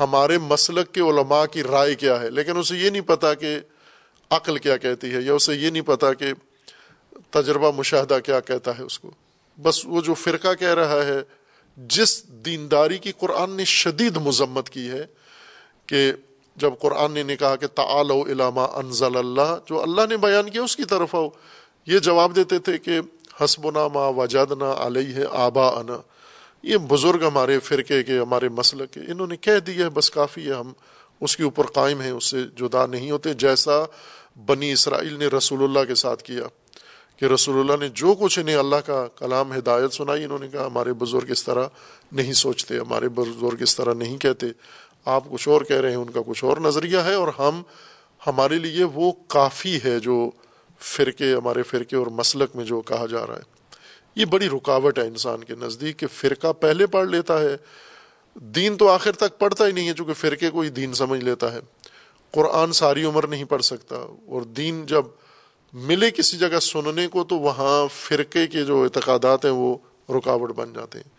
ہمارے 0.00 0.38
مسلک 0.38 0.92
کے 0.92 1.00
علماء 1.00 1.44
کی 1.46 1.62
رائے 1.62 1.94
کیا 1.94 2.20
ہے، 2.20 2.30
لیکن 2.30 2.56
اسے 2.56 2.76
یہ 2.76 2.90
نہیں 2.90 3.06
پتا 3.06 3.34
کہ 3.34 3.58
عقل 4.32 4.58
کیا 4.58 4.76
کہتی 4.76 5.14
ہے 5.14 5.20
یا 5.20 5.34
اسے 5.34 5.54
یہ 5.54 5.70
نہیں 5.70 5.82
پتا 5.82 6.12
کہ 6.12 6.32
تجربہ 7.30 7.70
مشاہدہ 7.76 8.18
کیا 8.24 8.40
کہتا 8.40 8.78
ہے 8.78 8.82
اس 8.82 8.98
کو۔ 8.98 9.10
بس 9.58 9.86
وہ 9.86 10.00
جو 10.00 10.14
فرقہ 10.14 10.54
کہہ 10.54 10.74
رہا 10.74 11.04
ہے، 11.04 11.20
جس 11.76 12.24
دینداری 12.44 12.98
کی 12.98 13.12
قرآن 13.18 13.50
نے 13.50 13.64
شدید 13.64 14.16
مذمت 14.16 14.70
کی 14.70 14.88
ہے 14.90 15.04
کہ 15.86 16.12
جب 16.56 16.72
قرآن 16.80 17.26
نے 17.26 17.36
کہا 17.36 17.56
کہ 17.56 17.66
تعال 17.66 18.10
علامہ 18.10 18.60
انزل 18.60 19.16
اللہ، 19.16 19.56
جو 19.66 19.82
اللہ 19.82 20.06
نے 20.10 20.16
بیان 20.16 20.50
کیا 20.50 20.62
اس 20.62 20.76
کی 20.76 20.84
طرف 20.84 21.14
آؤ، 21.14 21.28
یہ 21.86 21.98
جواب 21.98 22.36
دیتے 22.36 22.58
تھے 22.58 22.78
کہ 22.78 23.00
حسبنا 23.40 23.88
ما 23.88 24.08
وجدنا 24.08 24.74
علیہ 24.86 25.24
آبا 25.32 25.68
انا 25.68 26.00
یہ 26.62 26.76
بزرگ 26.76 27.24
ہمارے 27.26 27.58
فرقے 27.58 28.02
کے، 28.02 28.18
ہمارے 28.18 28.48
مسلک 28.48 28.92
کے، 28.92 29.00
انہوں 29.00 29.26
نے 29.26 29.36
کہہ 29.36 29.58
دیا 29.58 29.84
ہے، 29.84 29.90
بس 29.90 30.10
کافی 30.10 30.46
ہے، 30.46 30.52
ہم 30.52 30.72
اس 31.20 31.36
کے 31.36 31.42
اوپر 31.42 31.66
قائم 31.66 32.00
ہیں، 32.00 32.10
اس 32.10 32.24
سے 32.24 32.42
جدا 32.56 32.86
نہیں 32.86 33.10
ہوتے۔ 33.10 33.32
جیسا 33.34 33.84
بنی 34.36 34.72
اسرائیل 34.72 35.12
نے 35.12 35.26
رسول 35.26 35.62
اللہ 35.62 35.84
کے 35.88 35.94
ساتھ 35.94 36.22
کیا 36.22 36.42
کہ 37.16 37.24
رسول 37.24 37.58
اللہ 37.60 37.84
نے 37.84 37.88
جو 37.88 38.14
کچھ 38.20 38.38
انہیں 38.38 38.56
اللہ 38.56 38.76
کا 38.76 39.06
کلام 39.16 39.56
ہدایت 39.56 39.92
سنائی، 39.92 40.24
انہوں 40.24 40.38
نے 40.38 40.48
کہا 40.48 40.66
ہمارے 40.66 40.92
بزرگ 40.92 41.30
اس 41.30 41.44
طرح 41.44 41.66
نہیں 42.12 42.32
سوچتے، 42.32 42.78
ہمارے 42.78 43.08
بزرگ 43.08 43.56
اس 43.60 43.76
طرح 43.76 43.94
نہیں 43.94 44.18
کہتے۔ 44.18 44.46
آپ 45.04 45.24
کچھ 45.30 45.48
اور 45.48 45.60
کہہ 45.60 45.76
رہے 45.76 45.88
ہیں، 45.88 45.96
ان 45.96 46.10
کا 46.10 46.20
کچھ 46.26 46.44
اور 46.44 46.56
نظریہ 46.56 46.98
ہے 46.98 47.14
اور 47.14 47.28
ہم، 47.38 47.62
ہمارے 48.26 48.58
لیے 48.58 48.84
وہ 48.84 49.12
کافی 49.28 49.78
ہے 49.84 50.00
جو 50.00 50.30
فرقے، 50.80 51.34
ہمارے 51.34 51.62
فرقے 51.62 51.96
اور 51.96 52.06
مسلک 52.06 52.56
میں 52.56 52.64
جو 52.64 52.80
کہا 52.80 53.06
جا 53.06 53.26
رہا 53.26 53.36
ہے۔ 53.36 53.62
یہ 54.14 54.24
بڑی 54.24 54.48
رکاوٹ 54.48 54.98
ہے 54.98 55.06
انسان 55.06 55.44
کے 55.44 55.54
نزدیک 55.60 55.98
کہ 55.98 56.06
فرقہ 56.06 56.52
پہلے 56.52 56.86
پڑھ 56.86 57.08
لیتا 57.08 57.40
ہے، 57.40 57.56
دین 58.34 58.76
تو 58.76 58.88
آخر 58.88 59.12
تک 59.12 59.38
پڑھتا 59.38 59.66
ہی 59.66 59.72
نہیں 59.72 59.88
ہے، 59.88 59.94
چونکہ 59.94 60.12
فرقے 60.12 60.50
کو 60.50 60.60
ہی 60.60 60.68
دین 60.68 60.94
سمجھ 60.94 61.24
لیتا 61.24 61.52
ہے۔ 61.52 61.60
قرآن 62.32 62.72
ساری 62.72 63.04
عمر 63.04 63.26
نہیں 63.26 63.44
پڑھ 63.44 63.62
سکتا 63.62 63.96
اور 64.26 64.42
دین 64.42 64.86
جب 64.86 65.04
ملے 65.72 66.10
کسی 66.10 66.36
جگہ 66.36 66.58
سننے 66.58 67.06
کو 67.06 67.24
تو 67.24 67.38
وہاں 67.38 67.88
فرقے 67.94 68.46
کے 68.46 68.64
جو 68.64 68.82
اعتقادات 68.82 69.44
ہیں 69.44 69.52
وہ 69.52 69.76
رکاوٹ 70.08 70.50
بن 70.50 70.72
جاتے 70.72 70.98
ہیں۔ 70.98 71.10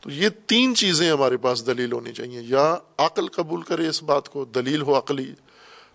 تو 0.00 0.10
یہ 0.10 0.28
تین 0.46 0.74
چیزیں 0.74 1.12
ہمارے 1.12 1.36
پاس 1.36 1.66
دلیل 1.66 1.92
ہونی 1.92 2.12
چاہیے۔ 2.12 2.40
یا 2.42 2.76
عقل 2.98 3.28
قبول 3.28 3.62
کرے 3.62 3.88
اس 3.88 4.02
بات 4.02 4.28
کو، 4.28 4.44
دلیل 4.44 4.82
ہو 4.82 4.98
عقلی، 4.98 5.34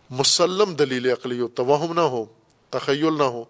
مسلم 0.10 0.74
دلیل 0.74 1.12
عقلی 1.12 1.40
ہو، 1.40 1.48
توہم 1.48 1.94
نہ 1.94 2.00
ہو، 2.00 2.26
تخیل 2.70 3.18
نہ 3.18 3.24
ہو، 3.24 3.44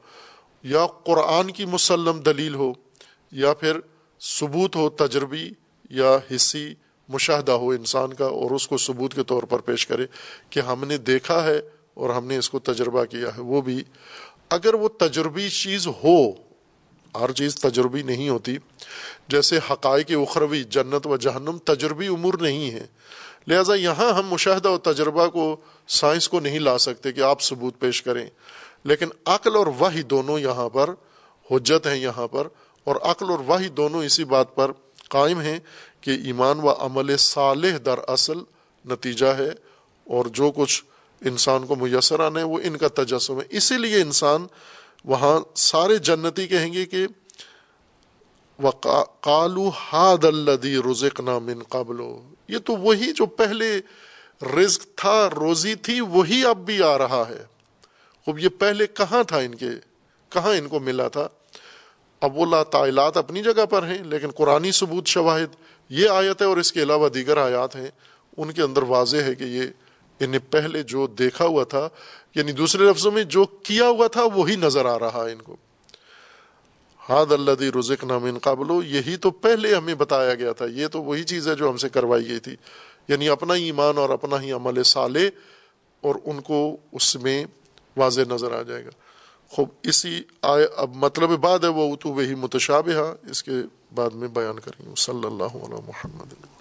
یا 0.64 0.88
قرآن 1.04 1.52
کی 1.52 1.66
مسلم 1.66 2.20
دلیل 2.20 2.56
ہو، 2.56 2.74
یا 3.32 3.54
پھر 3.54 3.80
ثبوت 4.22 4.76
ہو، 4.76 4.90
تجربی 4.90 5.52
یا 5.90 6.18
حصی 6.36 6.74
مشاہدہ 7.10 7.52
ہو 7.52 7.70
انسان 7.70 8.14
کا 8.14 8.26
اور 8.26 8.52
اس 8.52 8.68
کو 8.68 8.78
ثبوت 8.78 9.14
کے 9.14 9.24
طور 9.24 9.44
پر 9.44 9.60
پیش 9.60 9.88
کرے 9.88 10.06
کہ 10.50 10.60
ہم 10.60 10.84
نے 10.88 10.98
دیکھا 10.98 11.44
ہے 11.44 11.62
اور 11.94 12.10
ہم 12.10 12.28
نے 12.28 12.38
اس 12.38 12.50
کو 12.50 12.60
تجربہ 12.60 13.06
کیا 13.06 13.28
ہے۔ 13.36 13.42
وہ 13.42 13.62
بھی 13.62 13.84
اگر 14.50 14.74
وہ 14.74 14.88
تجربی 14.88 15.50
چیز 15.50 15.88
ہو، 15.88 16.32
ہر 17.20 17.32
چیز 17.32 17.56
تجربی 17.56 18.02
نہیں 18.02 18.30
ہوتی۔ 18.30 18.58
جیسے 19.28 19.60
حقائق 19.72 20.12
اخروی، 20.12 20.64
جنت 20.64 21.08
و 21.08 21.18
جہنم 21.18 21.58
تجربی 21.58 22.08
امور 22.08 22.34
نہیں 22.42 22.72
ہے 22.72 22.88
لہٰذا 23.48 23.74
یہاں 23.74 24.14
ہم 24.14 24.28
مشاہدہ 24.28 24.70
و 24.70 24.78
تجربہ 24.78 25.28
کو، 25.28 25.56
سائنس 25.88 26.30
کو 26.30 26.40
نہیں 26.40 26.60
لا 26.60 26.78
سکتے 26.78 27.12
کہ 27.12 27.22
آپ 27.22 27.42
ثبوت 27.42 27.80
پیش 27.80 28.02
کریں۔ 28.02 28.30
لیکن 28.84 29.08
عقل 29.26 29.56
اور 29.56 29.68
وحی 29.68 30.02
دونوں 30.02 30.40
یہاں 30.40 30.70
پر 30.70 30.90
حجت 31.52 31.88
ہیں 31.88 31.96
یہاں 31.96 32.28
پر۔ 32.28 32.48
اور 32.84 32.96
عقل 32.96 33.30
اور 33.30 33.40
وحی 33.40 33.68
دونوں 33.68 34.04
اسی 34.04 34.24
بات 34.24 34.56
پر 34.56 34.72
قائم 35.10 35.40
ہیں 35.40 35.60
کہ 36.06 36.12
ایمان 36.24 36.60
و 36.60 36.70
عمل 36.70 37.18
صالح 37.18 37.78
در 37.86 38.00
اصل 38.08 38.38
نتیجہ 38.86 39.26
ہے 39.26 39.50
اور 40.08 40.26
جو 40.26 40.52
کچھ 40.56 40.84
انسان 41.22 41.66
کو 41.66 41.76
میسر 41.76 42.20
آنا 42.20 42.40
ہے 42.40 42.46
وہ 42.46 42.60
ان 42.64 42.78
کا 42.78 42.88
تجسم 42.88 43.40
ہے۔ 43.40 43.46
اسی 43.50 43.78
لیے 43.78 44.02
انسان 44.02 44.46
وہاں 45.06 45.40
سارے 45.56 45.98
جنتی 45.98 46.48
کہیں 46.48 46.74
گے 46.74 46.86
کہ 46.86 47.08
کالو 49.22 49.70
ہاد 49.70 50.26
الدی 50.26 50.78
رزق 50.92 51.22
من 51.22 51.64
قبل۔ 51.70 52.02
یہ 52.48 52.58
تو 52.58 52.76
وہی 52.78 53.12
جو 53.12 53.26
پہلے 53.26 53.80
رزق 54.58 54.86
تھا، 54.96 55.30
روزی 55.36 55.76
تھی، 55.76 56.00
وہی 56.02 56.46
اب 56.46 56.66
بھی 56.66 56.84
آ 56.84 56.98
رہا 56.98 57.24
ہے۔ 57.30 57.44
خوب، 58.26 58.40
یہ 58.40 58.50
پہلے 58.50 58.88
کہاں 58.88 59.24
تھا 59.24 59.38
ان 59.38 59.56
کے، 59.56 59.70
کہاں 60.30 60.54
ان 60.56 60.68
کو 60.68 60.80
ملا 60.80 61.08
تھا؟ 61.08 61.28
اب 62.22 62.38
وہ 62.38 62.64
تعلات 62.64 63.18
اپنی 63.18 63.44
جگہ 63.44 63.66
پر 63.66 63.84
ہیں، 63.84 64.04
لیکن 64.04 64.32
قرآن 64.32 64.72
ثبوت، 64.72 65.08
شواہد 65.08 65.56
یہ 65.90 66.10
آیت 66.10 66.42
ہے 66.42 66.46
اور 66.46 66.58
اس 66.58 66.72
کے 66.72 66.84
علاوہ 66.84 67.10
دیگر 67.10 67.38
آیات 67.38 67.76
ہیں، 67.76 67.88
ان 68.38 68.52
کے 68.52 68.62
اندر 68.62 68.84
واضح 68.84 69.18
ہے 69.18 69.36
کہ 69.36 69.44
یہ 69.44 69.64
انہیں 70.20 70.52
پہلے 70.52 70.84
جو 70.84 71.08
دیکھا 71.08 71.46
ہوا 71.46 71.64
تھا 71.64 71.90
یعنی 72.36 72.52
دوسرے 72.52 72.86
لفظوں 72.86 73.12
میں 73.12 73.24
جو 73.24 73.46
کیا 73.46 73.88
ہوا 73.88 74.08
تھا، 74.08 74.24
وہی 74.24 74.56
نظر 74.56 74.86
آ 74.86 75.00
رہا 75.00 75.26
ہے 75.28 75.32
ان 75.32 75.42
کو۔ 75.42 75.56
ہاد 77.10 77.32
اللہ 77.32 77.78
رزق 77.80 78.04
نام 78.04 78.24
ان 78.24 78.38
قابل 78.38 78.96
یہی 78.96 79.18
تو 79.18 79.32
پہلے 79.32 79.76
ہمیں 79.76 79.96
بتایا 79.96 80.36
گیا 80.36 80.52
تھا، 80.52 80.66
یہ 80.66 80.88
تو 80.88 81.04
وہی 81.04 81.24
چیز 81.24 81.48
ہے 81.48 81.56
جو 81.56 81.70
ہم 81.70 81.78
سے 81.78 81.90
کروائی 81.90 82.28
گئی 82.28 82.40
تھی۔ 82.40 82.56
یعنی 83.08 83.30
اپنا 83.30 83.56
ہی 83.56 83.64
ایمان 83.64 83.98
اور 83.98 84.10
اپنا 84.10 84.42
ہی 84.42 84.52
عمل 84.52 84.84
سالے 84.84 85.30
اور 86.02 86.16
ان 86.26 86.42
کو 86.42 86.78
اس 86.92 87.16
میں 87.16 87.46
واضح 87.98 88.22
نظر 88.30 88.60
آ 88.60 88.62
جائے 88.62 88.86
گا۔ 88.86 88.90
خوب، 89.50 89.70
اسی 89.84 90.24
آئے 90.42 90.68
اب 90.76 90.96
مطلب 90.96 91.30
بعد 91.30 91.60
ہے، 91.60 91.68
وہ 91.68 91.94
اتو 91.94 92.10
وہی 92.10 92.36
متشابہ 92.36 93.14
اس 93.30 93.44
کے 93.44 93.52
بعد 93.96 94.10
میں 94.10 94.28
بیان 94.28 94.60
کریں 94.60 94.86
گے۔ 94.86 94.96
صلی 94.98 95.26
اللہ 95.26 95.44
علیہ 95.44 95.82
محمد۔ 95.88 96.55